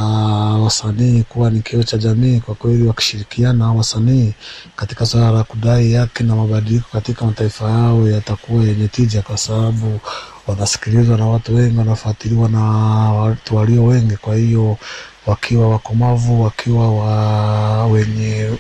wasanii 0.63 1.23
kuwa 1.23 1.51
ni 1.51 1.61
kioo 1.61 1.83
cha 1.83 1.99
jamii, 1.99 2.41
kwa 2.41 2.55
kweli 2.55 2.87
wakishirikiana 2.87 3.73
wasanii 3.73 4.33
katika 4.77 5.07
swala 5.07 5.31
la 5.31 5.45
kudai 5.45 5.93
haki 5.93 6.23
na 6.23 6.37
mabadiliko 6.37 6.89
katika 6.93 7.25
mataifa 7.25 7.71
yao 7.71 8.09
yatakuwa 8.09 8.65
yenye 8.65 8.89
tija, 8.89 9.23
kwa 9.23 9.37
sababu 9.39 10.01
wanasikilizwa 10.47 11.19
na 11.19 11.27
watu 11.27 11.55
wengi, 11.57 11.79
wanafuatiliwa 11.79 12.49
na 12.49 12.61
watu 13.13 13.57
walio 13.57 13.85
wengi. 13.85 14.17
Kwa 14.17 14.37
hiyo 14.37 14.77
wakiwa 15.27 15.69
wakomavu, 15.71 16.43
wakiwa 16.43 16.95
wa 16.95 17.87
wenye 17.87 18.51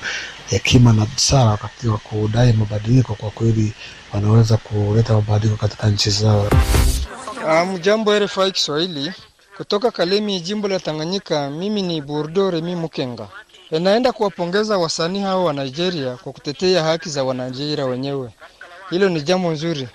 hekima 0.46 0.92
na 0.92 1.06
busara 1.06 1.56
katika 1.56 1.96
kudai 1.96 2.52
mabadiliko, 2.52 3.14
kwa 3.14 3.30
kweli 3.30 3.72
wanaweza 4.14 4.56
kuleta 4.56 5.14
mabadiliko 5.14 5.56
katika 5.56 5.88
nchi 5.88 6.10
zao. 6.10 6.48
Mjambo 7.74 8.18
RFI 8.18 8.52
Kiswahili 8.52 9.12
kutoka 9.56 9.90
Kalemi, 9.90 10.40
jimbo 10.40 10.68
la 10.68 10.80
Tanganyika. 10.80 11.50
Mimi 11.50 11.82
ni 11.82 12.00
Burdo 12.00 12.50
Remi 12.50 12.74
Mukenga. 12.76 13.28
Naenda 13.70 14.12
kuwapongeza 14.12 14.78
wasanii 14.78 15.20
hao 15.20 15.44
wa 15.44 15.52
Nigeria 15.52 16.16
kwa 16.16 16.32
kutetea 16.32 16.82
haki 16.84 17.08
za 17.08 17.24
Wanigeria 17.24 17.84
wenyewe. 17.86 18.30
Hilo 18.90 19.08
ni 19.08 19.22
jambo 19.22 19.50
nzuri, 19.50 19.88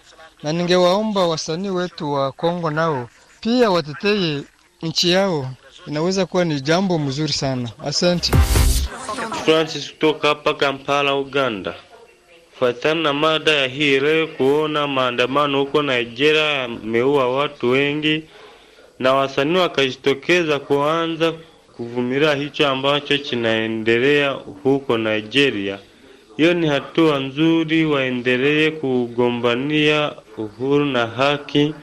na 0.43 0.53
ningewaomba 0.53 1.27
wasanii 1.27 1.69
wetu 1.69 2.13
wa 2.13 2.31
Kongo 2.31 2.71
nao 2.71 3.09
pia 3.39 3.71
watetee 3.71 4.43
nchi 4.81 5.11
yao. 5.11 5.49
Inaweza 5.87 6.25
kuwa 6.25 6.45
ni 6.45 6.61
jambo 6.61 6.99
mzuri 6.99 7.33
sana. 7.33 7.69
Asante. 7.85 8.31
Francis 9.45 9.91
kutoka 9.91 10.27
hapa 10.27 10.53
Kampala, 10.53 11.15
Uganda. 11.15 11.73
Kufuatana 12.51 13.01
na 13.01 13.13
mada 13.13 13.51
ya 13.51 13.67
hii 13.67 13.99
leo, 13.99 14.27
kuona 14.27 14.87
maandamano 14.87 15.59
huko 15.59 15.81
Nigeria 15.81 16.41
yameua 16.43 17.29
watu 17.35 17.69
wengi 17.69 18.23
na 18.99 19.13
wasanii 19.13 19.57
wakajitokeza 19.57 20.59
kuanza 20.59 21.33
kuvumilia 21.77 22.35
hicho 22.35 22.67
ambacho 22.67 23.17
kinaendelea 23.17 24.29
huko 24.63 24.97
Nigeria. 24.97 25.79
Hiyo 26.37 26.53
ni 26.53 26.67
hatua 26.67 27.19
nzuri, 27.19 27.85
waendelee 27.85 28.71
kugombania 28.71 30.11
uhuru 30.37 30.85
na 30.85 31.07
haki, 31.07 31.73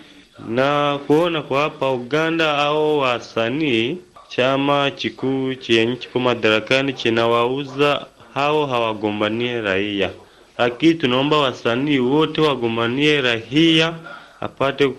na 0.49 0.99
kuona 1.07 1.43
kwa 1.43 1.61
hapa 1.61 1.91
Uganda 1.93 2.59
au 2.59 2.99
wasanii 2.99 3.97
chama 4.29 4.91
kikuu 4.91 5.55
chenye 5.55 5.97
kiko 5.97 6.19
madarakani 6.21 6.93
kinawauza 6.93 8.07
hao 8.35 8.67
hawagombanie 8.67 9.61
raia, 9.61 10.11
lakini 10.59 10.95
tunaomba 10.95 11.39
wasanii 11.39 11.99
wote 11.99 12.41
wagombanie 12.41 13.21
raia 13.21 13.95
apate 14.41 14.93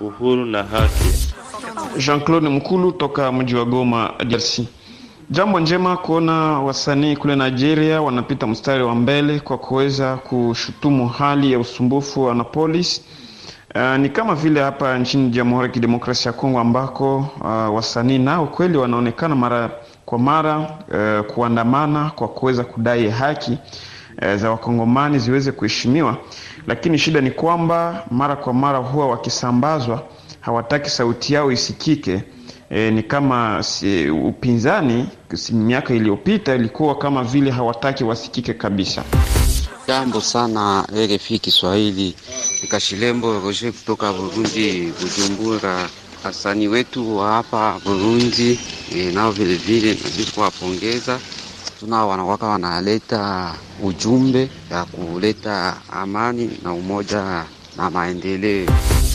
uhuru 0.00 0.44
na 0.44 0.62
haki. 0.62 1.04
Jean-Claude 1.98 2.48
Mkulu 2.48 2.92
toka 2.92 3.32
mji 3.32 3.54
wa 3.54 3.64
Goma, 3.64 4.14
DRC. 4.26 4.60
Jambo 5.30 5.60
njema 5.60 5.96
kuona 5.96 6.32
wasanii 6.60 7.16
kule 7.16 7.36
Nigeria 7.36 8.02
wanapita 8.02 8.46
mstari 8.46 8.82
wa 8.84 8.94
mbele 8.94 9.40
kwa 9.40 9.58
kuweza 9.58 10.16
kushutumu 10.16 11.08
hali 11.08 11.52
ya 11.52 11.58
usumbufu 11.58 12.22
wa 12.24 12.44
polisi. 12.44 13.02
Uh, 13.74 13.96
ni 13.96 14.08
kama 14.08 14.34
vile 14.34 14.60
hapa 14.62 14.98
nchini 14.98 15.30
Jamhuri 15.30 15.62
ya 15.66 15.72
Kidemokrasia 15.72 16.32
ya 16.32 16.38
Kongo 16.38 16.60
ambako 16.60 17.16
uh, 17.40 17.74
wasanii 17.74 18.18
nao 18.18 18.46
kweli 18.46 18.76
wanaonekana 18.78 19.34
mara 19.36 19.70
kwa 20.04 20.18
mara 20.18 20.58
uh, 20.58 21.26
kuandamana 21.34 22.10
kwa 22.10 22.28
kuweza 22.28 22.64
kudai 22.64 23.08
haki 23.10 23.58
za 24.36 24.50
wakongomani 24.50 25.18
ziweze 25.18 25.52
kuheshimiwa, 25.52 26.16
lakini 26.66 26.98
shida 26.98 27.20
ni 27.20 27.30
kwamba 27.30 28.04
mara 28.10 28.36
kwa 28.36 28.52
mara 28.54 28.78
huwa 28.78 29.08
wakisambazwa, 29.08 30.02
hawataki 30.40 30.90
sauti 30.90 31.34
yao 31.34 31.52
isikike. 31.52 32.22
E, 32.70 32.90
ni 32.90 33.02
kama 33.02 33.62
si, 33.62 34.10
upinzani 34.10 35.08
si, 35.34 35.54
miaka 35.54 35.94
iliyopita 35.94 36.54
ilikuwa 36.54 36.94
kama 36.98 37.24
vile 37.24 37.50
hawataki 37.50 38.04
wasikike 38.04 38.54
kabisa. 38.54 39.04
Jambo 39.90 40.20
sana 40.20 40.86
RFI 40.94 41.38
Kiswahili, 41.38 42.14
Kashilembo 42.70 43.40
Roger 43.40 43.72
kutoka 43.72 44.12
Burundi, 44.12 44.92
Bujumbura. 45.00 45.88
Asani 46.24 46.68
wetu 46.68 47.16
wa 47.16 47.32
hapa 47.32 47.80
Burundi 47.84 48.58
e, 48.94 49.12
nao 49.12 49.30
vilevile 49.32 49.94
nazidi 49.94 50.30
kuwapongeza. 50.30 51.18
Tunao 51.80 52.08
wanakwaka 52.08 52.46
wanaleta 52.46 53.54
ujumbe 53.82 54.48
ya 54.70 54.84
kuleta 54.84 55.76
amani 55.92 56.50
na 56.62 56.72
umoja 56.72 57.44
na 57.76 57.90
maendeleo. 57.90 58.66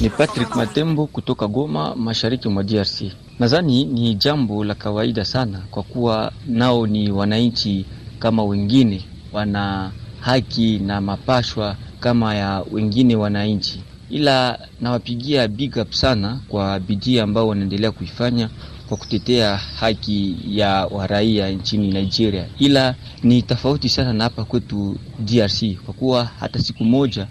Ni 0.01 0.09
Patrick 0.09 0.55
Matembo 0.55 1.07
kutoka 1.07 1.47
Goma, 1.47 1.95
mashariki 1.95 2.49
mwa 2.49 2.63
DRC. 2.63 3.01
Nadhani 3.39 3.85
ni 3.85 4.15
jambo 4.15 4.63
la 4.63 4.75
kawaida 4.75 5.25
sana, 5.25 5.61
kwa 5.71 5.83
kuwa 5.83 6.31
nao 6.47 6.87
ni 6.87 7.11
wananchi 7.11 7.85
kama 8.19 8.43
wengine, 8.43 9.05
wana 9.33 9.91
haki 10.25 10.79
na 10.79 11.01
mapashwa 11.01 11.75
kama 11.99 12.35
ya 12.35 12.63
wengine 12.71 13.15
wananchi, 13.15 13.81
ila 14.09 14.59
nawapigia 14.81 15.47
big 15.47 15.77
up 15.77 15.91
sana 15.91 16.39
kwa 16.47 16.79
bidii 16.79 17.19
ambao 17.19 17.47
wanaendelea 17.47 17.91
kuifanya 17.91 18.49
kwa 18.87 18.97
kutetea 18.97 19.57
haki 19.57 20.35
ya 20.47 20.85
waraia 20.85 21.49
nchini 21.49 21.91
Nigeria, 21.91 22.45
ila 22.59 22.95
ni 23.23 23.41
tofauti 23.41 23.89
sana 23.89 24.13
na 24.13 24.23
hapa 24.23 24.45
kwetu 24.45 24.97
DRC, 25.19 25.63
kwa 25.85 25.93
kuwa 25.93 26.29
hata 26.39 26.59
siku 26.59 26.83
moja 26.83 27.27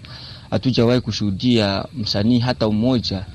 hatujawahi 0.49 1.01
kushuhudia 1.01 1.85
msanii 1.97 2.39
hata 2.39 2.69
mmoja 2.69 3.25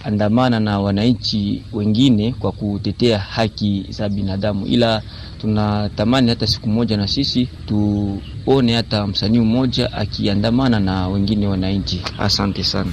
akiandamana 0.00 0.60
na 0.60 0.80
wananchi 0.80 1.64
wengine 1.72 2.32
kwa 2.38 2.52
kutetea 2.52 3.18
haki 3.18 3.86
za 3.90 4.08
binadamu, 4.08 4.66
ila 4.66 5.02
tunatamani 5.40 6.28
hata 6.30 6.46
siku 6.46 6.68
moja 6.68 6.96
na 6.96 7.08
sisi 7.08 7.48
tuone 7.66 8.74
hata 8.74 9.06
msanii 9.06 9.38
mmoja 9.40 9.92
akiandamana 9.92 10.80
na 10.80 11.08
wengine 11.08 11.46
wananchi. 11.46 12.02
Asante 12.18 12.64
sana. 12.64 12.90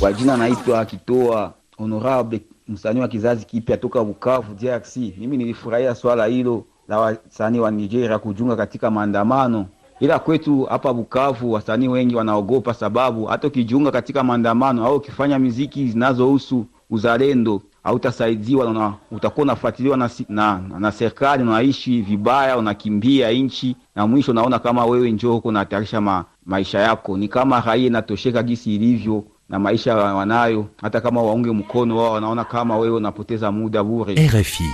Kwa 0.00 0.12
jina 0.12 0.36
naitwa 0.36 0.84
Kitoa 0.84 1.54
Honorable, 1.78 2.40
msanii 2.68 3.00
wa 3.00 3.08
kizazi 3.08 3.46
kipya 3.46 3.76
toka 3.76 4.04
Bukavu, 4.04 4.54
DRC. 4.54 4.96
Mimi 4.96 5.36
nilifurahia 5.36 5.94
swala 5.94 6.26
hilo 6.26 6.64
la 6.88 6.98
wasanii 6.98 7.58
wa 7.58 7.70
Nigeria 7.70 8.18
kujiunga 8.18 8.56
katika 8.56 8.90
maandamano 8.90 9.66
ila 10.00 10.18
kwetu 10.18 10.62
hapa 10.64 10.92
Bukavu 10.92 11.52
wasanii 11.52 11.88
wengi 11.88 12.16
wanaogopa, 12.16 12.74
sababu 12.74 13.24
hata 13.24 13.48
ukijiunga 13.48 13.90
katika 13.90 14.22
maandamano 14.24 14.86
au 14.86 14.96
ukifanya 14.96 15.38
miziki 15.38 15.88
zinazohusu 15.88 16.66
uzalendo 16.90 17.62
hautasaidiwa 17.84 18.72
na 18.72 18.94
utakuwa 19.10 19.42
unafuatiliwa 19.44 19.96
na, 19.96 20.10
na, 20.28 20.60
na 20.78 20.92
serikali, 20.92 21.42
unaishi 21.42 22.02
vibaya, 22.02 22.58
unakimbia 22.58 23.30
nchi 23.30 23.76
na 23.94 24.06
mwisho 24.06 24.32
unaona 24.32 24.58
kama 24.58 24.86
wewe 24.86 25.10
njoo 25.10 25.32
huko 25.32 25.48
unahatarisha 25.48 26.00
ma, 26.00 26.24
maisha 26.46 26.78
yako. 26.80 27.16
Ni 27.16 27.28
kama 27.28 27.60
raia 27.60 27.86
inatosheka 27.86 28.42
gisi 28.42 28.74
ilivyo 28.74 29.24
na 29.48 29.58
maisha 29.58 29.96
wanayo, 29.96 30.66
hata 30.82 31.00
kama 31.00 31.22
waunge 31.22 31.50
mkono 31.50 31.96
wao 31.96 32.12
wanaona 32.12 32.44
kama 32.44 32.78
wewe 32.78 32.96
unapoteza 32.96 33.52
muda 33.52 33.84
bure. 33.84 34.14
RFI 34.14 34.64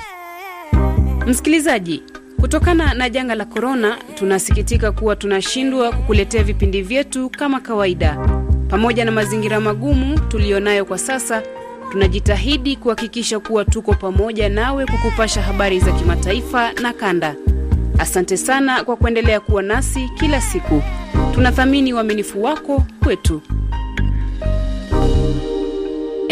msikilizaji 1.27 2.03
Kutokana 2.43 2.95
na 2.95 3.09
janga 3.11 3.35
la 3.35 3.45
korona, 3.45 3.97
tunasikitika 4.15 4.93
kuwa 4.93 5.17
tunashindwa 5.17 5.93
kukuletea 5.93 6.43
vipindi 6.43 6.83
vyetu 6.83 7.31
kama 7.31 7.61
kawaida. 7.61 8.17
Pamoja 8.69 9.05
na 9.05 9.11
mazingira 9.13 9.61
magumu 9.61 10.19
tuliyonayo 10.21 10.85
kwa 10.85 10.99
sasa, 10.99 11.43
tunajitahidi 11.93 12.77
kuhakikisha 12.77 13.41
kuwa 13.41 13.65
tuko 13.65 13.95
pamoja 13.95 14.49
nawe 14.49 14.87
kukupasha 14.87 15.43
habari 15.43 15.81
za 15.81 15.93
kimataifa 15.93 16.73
na 16.73 16.93
kanda. 16.93 17.35
Asante 17.99 18.37
sana 18.37 18.85
kwa 18.85 18.97
kuendelea 18.97 19.41
kuwa 19.41 19.63
nasi 19.63 20.11
kila 20.19 20.41
siku. 20.41 20.83
Tunathamini 21.35 21.93
uaminifu 21.95 22.43
wako 22.43 22.83
kwetu. 23.05 23.41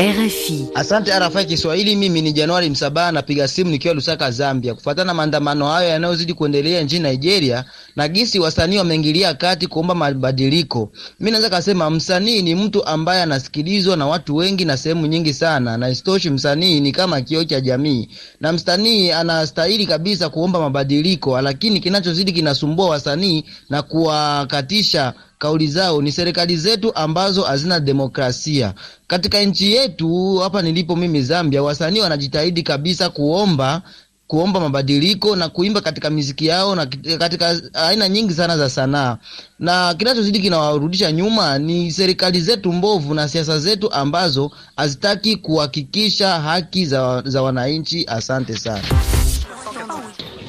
RFI. 0.01 0.67
Asante 0.75 1.19
RFI 1.19 1.45
Kiswahili. 1.45 1.97
Mimi 1.97 2.23
ni 2.23 2.33
Januari 2.33 2.71
Msabaha, 2.71 3.13
napiga 3.13 3.49
simu 3.49 3.71
nikiwa 3.71 3.95
Lusaka, 3.95 4.31
Zambia, 4.31 4.75
kufuatana 4.75 5.05
na 5.07 5.15
maandamano 5.15 5.67
hayo 5.69 5.89
yanayozidi 5.89 6.35
kuendelea 6.35 6.83
nchini 6.83 7.09
Nigeria 7.11 7.65
na 7.97 8.09
gisi 8.09 8.39
wasanii 8.41 8.79
wameingilia 8.79 9.35
kati 9.35 9.67
kuomba 9.67 9.95
mabadiliko. 9.95 10.93
mi 11.21 11.31
naweza 11.31 11.51
kasema 11.51 11.91
msanii 11.91 12.43
ni 12.43 12.55
mtu 12.55 12.87
ambaye 12.87 13.23
anasikilizwa 13.23 13.97
na 13.97 14.07
watu 14.07 14.37
wengi 14.37 14.65
na 14.65 14.77
sehemu 14.77 15.07
nyingi 15.07 15.35
sana, 15.35 15.77
na 15.77 15.89
isitoshi, 15.89 16.31
msanii 16.31 16.81
ni 16.81 16.93
kama 16.93 17.21
kioo 17.21 17.45
cha 17.45 17.61
jamii, 17.61 18.09
na 18.41 18.53
msanii 18.53 19.11
anastahili 19.11 19.87
kabisa 19.87 20.29
kuomba 20.29 20.61
mabadiliko, 20.61 21.41
lakini 21.41 21.81
kinachozidi 21.81 22.33
kinasumbua 22.33 22.89
wasanii 22.91 23.45
na 23.71 23.83
kuwakatisha 23.83 25.13
kauli 25.41 25.67
zao 25.69 26.03
ni 26.03 26.13
serikali 26.13 26.57
zetu 26.57 26.95
ambazo 26.95 27.43
hazina 27.43 27.81
demokrasia. 27.81 28.75
Katika 29.07 29.41
nchi 29.41 29.73
yetu 29.73 30.37
hapa 30.37 30.63
nilipo 30.63 30.97
mimi 30.97 31.23
Zambia, 31.23 31.63
wasanii 31.63 32.01
wanajitahidi 32.01 32.63
kabisa 32.63 33.09
kuomba 33.11 33.83
kuomba 34.27 34.61
mabadiliko 34.61 35.37
na 35.37 35.49
kuimba 35.49 35.81
katika 35.81 36.11
miziki 36.11 36.47
yao 36.47 36.75
na 36.75 36.87
katika 37.19 37.61
aina 37.75 38.09
nyingi 38.09 38.35
sana 38.35 38.57
za 38.59 38.71
sanaa, 38.71 39.17
na 39.59 39.95
kinachozidi 39.95 40.41
kinawarudisha 40.41 41.13
nyuma 41.13 41.59
ni 41.59 41.93
serikali 41.93 42.41
zetu 42.41 42.73
mbovu 42.73 43.15
na 43.15 43.29
siasa 43.29 43.59
zetu 43.59 43.93
ambazo 43.93 44.51
hazitaki 44.77 45.37
kuhakikisha 45.37 46.41
haki 46.41 46.87
za, 46.87 47.23
za 47.27 47.43
wananchi. 47.43 48.05
Asante 48.09 48.57
sana. 48.57 48.83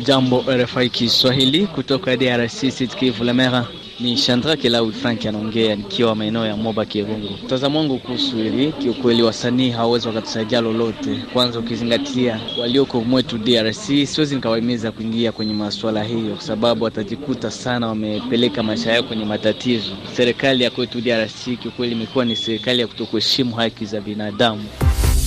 Jambo 0.05 0.43
RFI 0.47 0.89
Kiswahili 0.89 1.67
kutoka 1.67 2.17
DRC, 2.17 2.69
Sud 2.71 2.95
Kivu 2.95 3.23
Lemera. 3.23 3.67
Ni 4.01 4.17
shandrake 4.17 4.61
Kilawi 4.61 4.91
Frank 4.91 5.25
anaongea 5.25 5.75
nikiwa 5.75 6.15
maeneo 6.15 6.45
ya 6.45 6.55
Moba 6.57 6.85
Kirungu. 6.85 7.29
Mtazamo 7.45 7.79
wangu 7.79 7.99
kuhusu 7.99 8.35
hili, 8.35 8.71
kiukweli 8.71 9.23
wasanii 9.23 9.69
hawawezi 9.69 10.07
wakatusaidia 10.07 10.61
lolote. 10.61 11.19
Kwanza 11.33 11.59
ukizingatia 11.59 12.39
walioko 12.59 13.01
mwetu 13.01 13.37
DRC, 13.37 14.05
siwezi 14.07 14.35
nikawahimiza 14.35 14.91
kuingia 14.91 15.31
kwenye 15.31 15.53
masuala 15.53 16.03
hiyo, 16.03 16.35
kwa 16.35 16.41
sababu 16.43 16.83
watajikuta 16.83 17.51
sana 17.51 17.87
wamepeleka 17.87 18.63
maisha 18.63 18.91
yao 18.91 19.03
kwenye 19.03 19.25
matatizo. 19.25 19.91
Serikali 20.13 20.63
ya 20.63 20.69
kwetu 20.71 21.01
DRC 21.01 21.43
kiukweli 21.61 21.91
imekuwa 21.95 22.25
ni 22.25 22.35
serikali 22.35 22.79
ya 22.81 22.87
kutokuheshimu 22.87 23.55
haki 23.55 23.85
za 23.85 24.01
binadamu. 24.01 24.63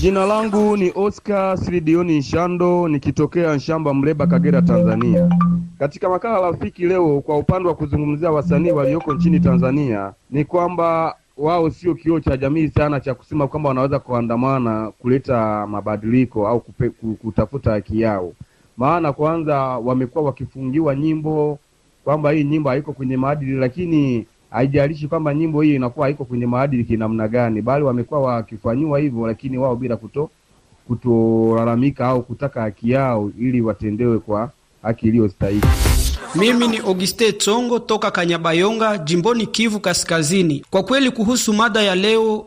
Jina 0.05 0.27
langu 0.27 0.77
ni 0.77 0.93
Oscar 0.95 1.59
Silidioni 1.59 2.19
Nshando 2.19 2.89
nikitokea 2.89 3.55
Nshamba, 3.55 3.95
Mleba, 3.95 4.27
Kagera, 4.27 4.63
Tanzania. 4.63 5.29
Katika 5.79 6.09
makala 6.09 6.41
rafiki 6.41 6.87
leo, 6.87 7.21
kwa 7.21 7.39
upande 7.39 7.69
wa 7.69 7.75
kuzungumzia 7.75 8.31
wasanii 8.31 8.71
walioko 8.71 9.15
nchini 9.15 9.41
Tanzania, 9.41 10.13
ni 10.31 10.45
kwamba 10.45 11.17
wao 11.37 11.71
sio 11.71 11.95
kioo 11.95 12.21
cha 12.21 12.37
jamii 12.37 12.69
sana 12.69 13.01
cha 13.01 13.15
kusema 13.15 13.49
kwamba 13.49 13.69
wanaweza 13.69 13.99
kuandamana 13.99 14.91
kuleta 14.99 15.67
mabadiliko 15.67 16.49
au 16.49 16.61
kupe, 16.61 16.91
kutafuta 17.23 17.71
haki 17.71 18.01
yao. 18.01 18.33
Maana 18.77 19.13
kwanza 19.13 19.59
wamekuwa 19.61 20.25
wakifungiwa 20.25 20.95
nyimbo 20.95 21.59
kwamba 22.05 22.31
hii 22.31 22.45
nyimbo 22.45 22.69
haiko 22.71 22.93
kwenye 22.93 23.17
maadili, 23.17 23.53
lakini 23.53 24.27
haijalishi 24.55 25.09
kwamba 25.09 25.35
nyimbo 25.35 25.63
hii 25.63 25.75
inakuwa 25.75 26.07
haiko 26.07 26.25
kwenye 26.25 26.47
maadili 26.47 26.85
kinamna 26.85 27.29
gani, 27.29 27.63
bali 27.63 27.85
wamekuwa 27.85 28.21
wakifanyiwa 28.21 28.99
hivyo, 28.99 29.27
lakini 29.27 29.59
wao 29.59 29.77
bila 29.77 29.97
kuto 29.97 30.31
kutolalamika 30.87 32.07
au 32.07 32.23
kutaka 32.23 32.61
haki 32.61 32.91
yao 32.91 33.31
ili 33.39 33.61
watendewe 33.61 34.19
kwa 34.19 34.51
haki 34.85 35.07
iliyostahili. 35.09 35.63
Mimi 36.35 36.69
ni 36.69 36.77
Auguste 36.79 37.33
Tsongo 37.33 37.79
toka 37.79 38.11
Kanyabayonga, 38.11 38.99
jimboni 38.99 39.47
Kivu 39.47 39.81
Kaskazini. 39.81 40.65
Kwa 40.71 40.83
kweli, 40.83 41.11
kuhusu 41.11 41.53
mada 41.53 41.83
ya 41.83 41.95
leo, 41.95 42.47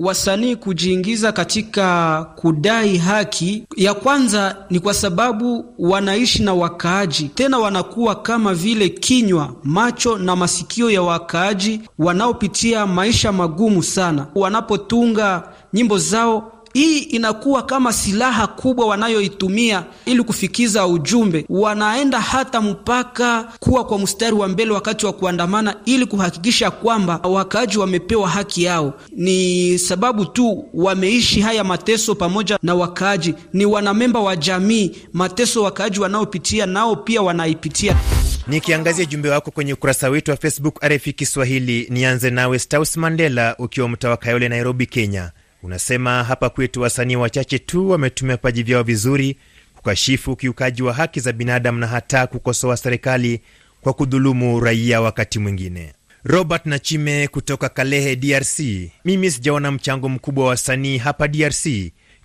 wasanii 0.00 0.56
kujiingiza 0.56 1.32
katika 1.32 2.24
kudai 2.36 2.96
haki, 2.96 3.64
ya 3.76 3.94
kwanza 3.94 4.56
ni 4.70 4.80
kwa 4.80 4.94
sababu 4.94 5.64
wanaishi 5.78 6.42
na 6.42 6.54
wakaaji, 6.54 7.28
tena 7.28 7.58
wanakuwa 7.58 8.14
kama 8.14 8.54
vile 8.54 8.88
kinywa, 8.88 9.52
macho 9.64 10.18
na 10.18 10.36
masikio 10.36 10.90
ya 10.90 11.02
wakaaji 11.02 11.80
wanaopitia 11.98 12.86
maisha 12.86 13.32
magumu 13.32 13.82
sana. 13.82 14.26
Wanapotunga 14.34 15.42
nyimbo 15.72 15.98
zao 15.98 16.52
hii 16.74 16.98
inakuwa 16.98 17.62
kama 17.62 17.92
silaha 17.92 18.46
kubwa 18.46 18.86
wanayoitumia 18.86 19.84
ili 20.06 20.22
kufikiza 20.22 20.86
ujumbe. 20.86 21.44
Wanaenda 21.48 22.20
hata 22.20 22.60
mpaka 22.60 23.42
kuwa 23.60 23.84
kwa 23.84 23.98
mstari 23.98 24.34
wa 24.36 24.48
mbele 24.48 24.72
wakati 24.72 25.06
wa 25.06 25.12
kuandamana, 25.12 25.76
ili 25.84 26.06
kuhakikisha 26.06 26.70
kwamba 26.70 27.16
wakaaji 27.16 27.78
wamepewa 27.78 28.28
haki 28.28 28.62
yao. 28.62 28.94
Ni 29.12 29.78
sababu 29.78 30.24
tu 30.24 30.64
wameishi 30.74 31.40
haya 31.40 31.64
mateso 31.64 32.14
pamoja 32.14 32.58
na 32.62 32.74
wakaaji, 32.74 33.34
ni 33.52 33.66
wanamemba 33.66 34.20
wa 34.20 34.36
jamii. 34.36 34.96
Mateso 35.12 35.62
wakaaji 35.62 36.00
wanaopitia 36.00 36.66
nao 36.66 36.96
pia 36.96 37.22
wanaipitia. 37.22 37.96
Nikiangazia 38.48 39.04
jumbe 39.04 39.28
wako 39.30 39.50
kwenye 39.50 39.72
ukurasa 39.72 40.08
wetu 40.10 40.30
wa 40.30 40.36
Facebook 40.36 40.84
RFI 40.84 41.12
Kiswahili. 41.12 41.86
Nianze 41.90 42.30
nawe 42.30 42.58
Staus 42.58 42.96
Mandela 42.96 43.56
ukiwa 43.58 43.88
mtaa 43.88 44.08
wa 44.10 44.16
Kayole, 44.16 44.48
Nairobi, 44.48 44.86
Kenya. 44.86 45.30
Unasema 45.62 46.24
hapa 46.24 46.50
kwetu 46.50 46.80
wasanii 46.80 47.16
wachache 47.16 47.58
tu 47.58 47.90
wametumia 47.90 48.36
vipaji 48.36 48.62
vyao 48.62 48.82
vizuri 48.82 49.36
kukashifu 49.76 50.32
ukiukaji 50.32 50.82
wa 50.82 50.92
haki 50.92 51.20
za 51.20 51.32
binadamu 51.32 51.78
na 51.78 51.86
hata 51.86 52.26
kukosoa 52.26 52.76
serikali 52.76 53.40
kwa 53.80 53.92
kudhulumu 53.92 54.60
raia 54.60 55.00
wakati 55.00 55.38
mwingine. 55.38 55.92
Robert 56.24 56.66
Nachime 56.66 57.28
kutoka 57.28 57.68
Kalehe, 57.68 58.16
DRC. 58.16 58.58
Mimi 59.04 59.30
sijaona 59.30 59.70
mchango 59.70 60.08
mkubwa 60.08 60.44
wa 60.44 60.50
wasanii 60.50 60.98
hapa 60.98 61.28
DRC. 61.28 61.66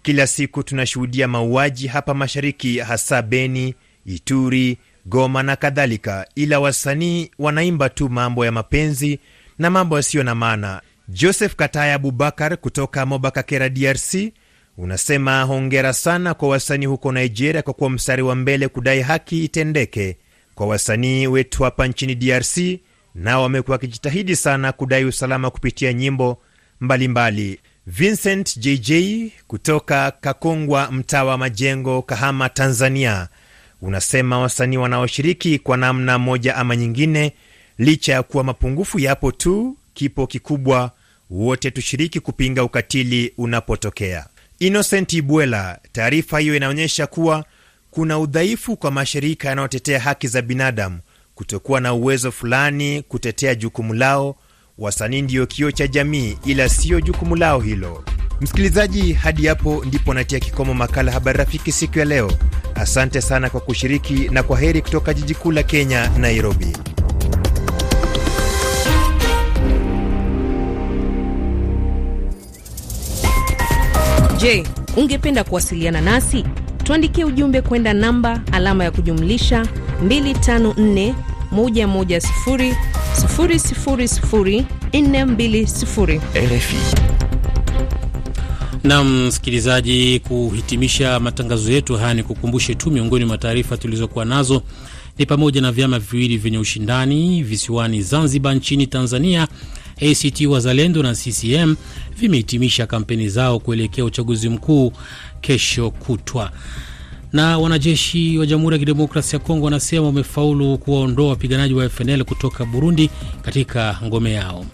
Kila 0.02 0.28
siku 0.28 0.64
tunashuhudia 0.64 1.28
mauaji 1.28 1.88
hapa 1.88 2.14
mashariki, 2.14 2.80
hasa 2.80 3.22
Beni, 3.22 3.76
Ituri, 4.06 4.78
Goma 5.06 5.44
na 5.44 5.56
kadhalika, 5.56 6.28
ila 6.36 6.60
wasanii 6.60 7.32
wanaimba 7.40 7.90
tu 7.90 8.10
mambo 8.10 8.46
ya 8.46 8.52
mapenzi 8.52 9.20
na 9.60 9.70
mambo 9.70 9.98
yasiyo 9.98 10.24
na 10.24 10.36
maana. 10.36 10.82
Joseph 11.14 11.55
Kataya 11.55 11.93
Abubakar 11.95 12.57
kutoka 12.57 13.05
Mobakakera, 13.05 13.70
DRC, 13.70 14.34
unasema 14.78 15.41
hongera 15.43 15.93
sana 15.93 16.34
kwa 16.34 16.49
wasanii 16.49 16.86
huko 16.86 17.11
Nigeria 17.11 17.61
kwa 17.61 17.74
kuwa 17.74 17.89
mstari 17.89 18.22
wa 18.22 18.36
mbele 18.36 18.68
kudai 18.68 19.01
haki 19.01 19.43
itendeke 19.45 20.18
kwa 20.55 20.68
wasanii 20.68 21.28
wetu 21.28 21.64
hapa 21.64 21.88
nchini 21.88 22.16
DRC. 22.16 22.57
Nao 23.16 23.43
wamekuwa 23.43 23.76
wakijitahidi 23.76 24.36
sana 24.36 24.72
kudai 24.72 25.05
usalama 25.05 25.49
kupitia 25.49 25.93
nyimbo 25.93 26.38
mbalimbali 26.82 27.41
mbali. 27.43 27.59
Vincent 27.88 28.57
JJ 28.59 28.91
kutoka 29.47 30.11
Kakongwa, 30.11 30.91
mtaa 30.91 31.24
wa 31.24 31.38
Majengo, 31.38 32.01
Kahama, 32.01 32.49
Tanzania, 32.49 33.28
unasema 33.82 34.39
wasanii 34.39 34.78
wanaoshiriki 34.78 35.59
kwa 35.59 35.78
namna 35.78 36.20
moja 36.20 36.55
ama 36.55 36.76
nyingine, 36.76 37.34
licha 37.78 38.14
ya 38.14 38.24
kuwa 38.24 38.43
mapungufu 38.43 38.99
yapo 38.99 39.32
tu, 39.32 39.78
kipo 39.93 40.28
kikubwa, 40.28 40.91
wote 41.34 41.72
tushiriki 41.72 42.20
kupinga 42.20 42.64
ukatili 42.64 43.34
unapotokea. 43.38 44.26
Innocent 44.60 45.14
Ibwela, 45.14 45.80
taarifa 45.92 46.40
hiyo 46.40 46.56
inaonyesha 46.56 47.08
kuwa 47.08 47.46
kuna 47.92 48.20
udhaifu 48.20 48.78
kwa 48.78 48.92
mashirika 48.92 49.50
yanayotetea 49.50 50.00
haki 50.00 50.28
za 50.28 50.42
binadamu 50.42 51.00
kutokuwa 51.36 51.82
na 51.82 51.94
uwezo 51.94 52.32
fulani 52.32 53.02
kutetea 53.02 53.56
jukumu 53.56 53.94
lao. 53.94 54.36
Wasanii 54.78 55.22
ndiyo 55.22 55.46
kioo 55.46 55.72
cha 55.72 55.88
jamii, 55.88 56.38
ila 56.46 56.70
siyo 56.70 57.02
jukumu 57.02 57.36
lao 57.36 57.60
hilo. 57.60 58.04
Msikilizaji, 58.42 59.14
hadi 59.14 59.48
hapo 59.48 59.84
ndipo 59.86 60.14
natia 60.14 60.40
kikomo 60.40 60.74
makala 60.74 61.12
Habari 61.12 61.38
Rafiki 61.38 61.72
siku 61.72 62.00
ya 62.00 62.06
leo. 62.06 62.32
Asante 62.76 63.22
sana 63.22 63.50
kwa 63.50 63.62
kushiriki 63.62 64.14
na 64.14 64.44
kwa 64.44 64.60
heri 64.60 64.82
kutoka 64.82 65.14
jiji 65.14 65.36
kuu 65.36 65.52
la 65.52 65.64
Kenya, 65.64 66.10
Nairobi. 66.18 66.68
Je, 74.44 74.64
ungependa 74.98 75.44
kuwasiliana 75.44 76.02
nasi? 76.02 76.44
Tuandikie 76.84 77.26
ujumbe 77.26 77.62
kwenda 77.62 77.94
namba 77.94 78.41
alama 78.52 78.84
ya 78.84 78.91
kujumlisha 78.91 79.68
254 80.06 81.14
110 81.56 82.76
000 83.26 84.64
420. 84.91 86.22
RFI. 86.36 86.76
Na 88.84 89.04
msikilizaji, 89.04 90.20
kuhitimisha 90.20 91.20
matangazo 91.20 91.72
yetu 91.72 91.96
haya, 91.98 92.14
ni 92.14 92.24
kukumbushe 92.24 92.76
tu 92.76 92.91
miongoni 92.91 93.26
mwa 93.26 93.38
taarifa 93.38 93.78
tulizokuwa 93.78 94.26
nazo 94.26 94.62
ni 95.18 95.26
pamoja 95.26 95.62
na 95.62 95.72
vyama 95.72 96.00
viwili 96.00 96.38
vyenye 96.38 96.58
ushindani 96.58 97.44
visiwani 97.44 98.02
Zanzibar 98.02 98.56
nchini 98.56 98.88
Tanzania, 98.88 99.48
ACT 100.12 100.41
Wazalendo 100.41 101.04
na 101.04 101.14
CCM 101.14 101.76
vimehitimisha 102.18 102.88
kampeni 102.88 103.30
zao 103.30 103.60
kuelekea 103.60 104.06
uchaguzi 104.06 104.49
mkuu 104.49 104.93
kesho 105.41 105.91
kutwa. 105.91 106.51
Na 107.34 107.58
wanajeshi 107.58 108.38
wa 108.38 108.45
Jamhuri 108.45 108.74
ya 108.74 108.80
Kidemokrasia 108.80 109.39
ya 109.39 109.45
Kongo 109.45 109.66
wanasema 109.66 110.06
wamefaulu 110.06 110.78
kuwaondoa 110.78 111.30
wapiganaji 111.30 111.74
wa 111.74 111.89
FNL 111.89 112.24
kutoka 112.24 112.66
Burundi 112.66 113.10
katika 113.41 113.99
ngome 114.06 114.32
yao. 114.34 114.66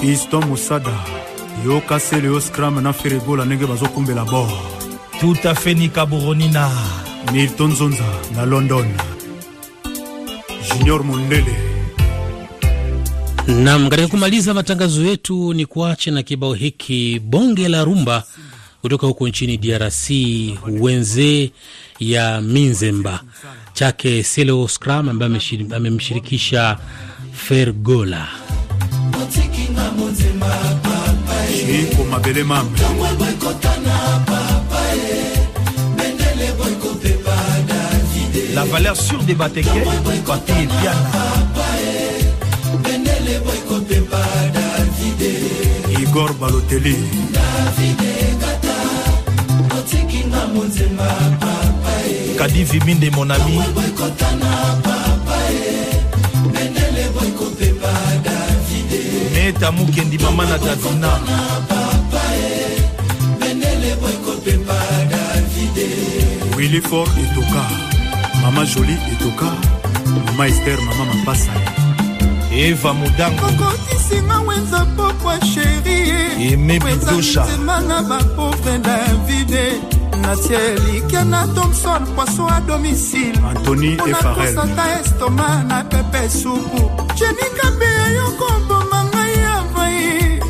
Fisto 0.00 0.40
Musada 0.40 0.98
yoka 1.66 2.00
seleo 2.00 2.40
scram 2.40 2.80
na 2.82 2.92
feregola 2.92 3.44
ndenge 3.44 3.66
bazokumbela 3.66 4.24
bor 4.24 4.48
tout 5.20 5.38
à 5.44 5.54
Milton 7.32 7.74
Zonza 7.74 8.04
na 8.34 8.44
London 8.44 8.86
Junior 10.68 11.04
Mundele 11.04 11.71
Nam, 13.46 13.88
katika 13.88 14.08
kumaliza 14.08 14.54
matangazo 14.54 15.02
yetu 15.04 15.54
ni 15.54 15.66
kuache 15.66 16.10
na 16.10 16.22
kibao 16.22 16.54
hiki 16.54 17.20
bonge 17.24 17.68
la 17.68 17.84
rumba 17.84 18.24
kutoka 18.82 19.06
huko 19.06 19.28
nchini 19.28 19.56
DRC, 19.56 20.10
wenze 20.80 21.50
ya 22.00 22.40
Minzemba 22.40 23.20
chake 23.72 24.22
Selo 24.22 24.68
Scram 24.68 25.08
ambaye 25.08 25.40
amemshirikisha 25.76 26.78
Fergola. 27.32 28.28
La 38.54 38.64
valeur 38.64 38.96
sur 38.96 39.22
des 39.24 39.34
Bateke. 39.34 39.68
Igor 46.00 46.32
Balotelli. 46.40 46.96
Kadi 52.38 52.64
Viminde 52.64 53.08
mon 53.10 53.30
ami. 53.30 53.56
Neta 59.34 59.70
Mukendi 59.72 60.18
mama 60.18 60.44
na 60.44 60.56
Davina. 60.58 61.10
Willy 66.56 66.80
Ford 66.80 67.10
Etoka. 67.18 67.62
Mama 68.42 68.64
Jolie 68.64 68.98
Etoka. 69.12 69.50
Mama 70.26 70.46
Esther 70.46 70.78
Mama 70.82 71.04
Mapasa 71.14 71.52
eva 72.54 72.92
modangokokisinga 72.94 74.38
wenza 74.40 74.84
pokwa 74.96 75.40
sheri 75.46 76.10
emebidoshaema 76.52 77.80
na 77.80 78.02
bapovre 78.02 78.78
davide. 78.78 79.72
Natielike 80.22 81.24
na 81.24 81.46
thomson 81.54 82.06
poiso 82.14 82.46
a 82.48 82.60
domicile. 82.60 83.38
Antony 83.50 83.96
efarenkosata 83.96 85.00
estoma 85.00 85.64
na 85.68 85.84
pepe 85.84 86.28
supu 86.28 86.90
jenikabe 87.14 87.86
eyoko 88.08 88.52
boma 88.68 89.04
ngai 89.04 89.44
avai 89.44 90.40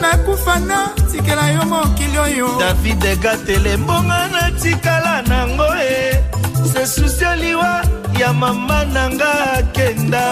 nakufa 0.00 0.58
na 0.60 0.88
tikela 1.12 1.50
yo 1.50 1.64
mokili 1.64 2.18
oyo 2.18 2.48
davide 2.58 3.16
gatele 3.16 3.76
mbonga 3.76 4.28
natikala 4.28 5.22
nango 5.22 5.66
e. 5.82 6.24
Sesusi 6.72 7.24
oliwa 7.24 7.84
ya 8.18 8.32
mama 8.32 8.84
na 8.84 9.10
nga 9.10 9.32
akenda 9.58 10.24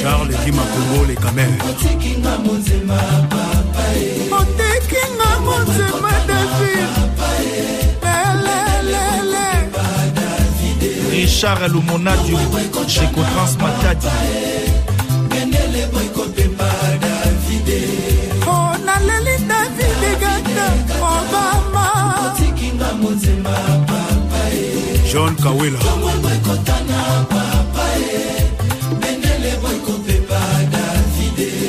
charles 0.00 0.36
dimakongo 0.44 1.04
lekamere 1.08 1.58
otekinga 1.60 2.32
monzema 5.44 6.10
david. 6.26 6.86
Richard 11.10 11.72
lumonadium 11.72 12.40
checotrans 12.86 13.56
matadi. 13.58 14.08
Oh, 18.48 18.76
Naleli 18.86 19.36
davide 19.48 20.12
gata 20.20 20.66
obama 21.00 21.84
otekinga 22.26 22.88
monzema 23.00 23.85
John 25.16 25.34
Kawela 25.36 25.78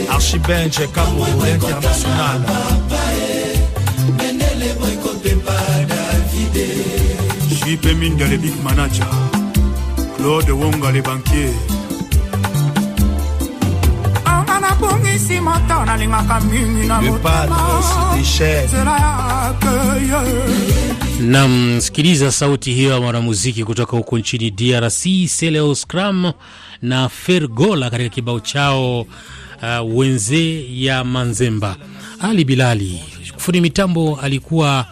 archibenje 0.09 0.87
cabo 0.87 1.25
international 1.47 2.41
Jipe 7.63 7.93
Minga 7.93 8.27
le 8.27 8.37
big 8.37 8.63
manager. 8.63 9.07
Claude 10.17 10.51
Wonga 10.51 10.91
le 10.91 11.01
banquier 11.01 11.53
Nam, 21.21 21.81
sikiliza 21.81 22.31
sauti 22.31 22.73
hiyo 22.73 22.91
ya 22.91 22.99
mwanamuziki 23.01 23.63
kutoka 23.63 23.97
huko 23.97 24.17
nchini 24.19 24.51
DRC, 24.51 25.27
Seleo 25.27 25.75
Scram 25.75 26.31
na 26.81 27.09
Fergola 27.09 27.89
katika 27.89 28.09
kibao 28.09 28.39
chao 28.39 29.01
uh, 29.01 29.97
wenze 29.97 30.65
ya 30.81 31.03
Manzemba. 31.03 31.75
Ali 32.19 32.45
Bilali 32.45 33.03
fundi 33.37 33.61
mitambo 33.61 34.19
alikuwa 34.21 34.85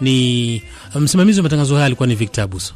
ni 0.00 0.62
msimamizi 0.94 1.38
wa 1.40 1.42
matangazo 1.42 1.74
haya 1.74 1.86
alikuwa 1.86 2.06
ni 2.06 2.14
Victor 2.14 2.44
Abuso. 2.44 2.74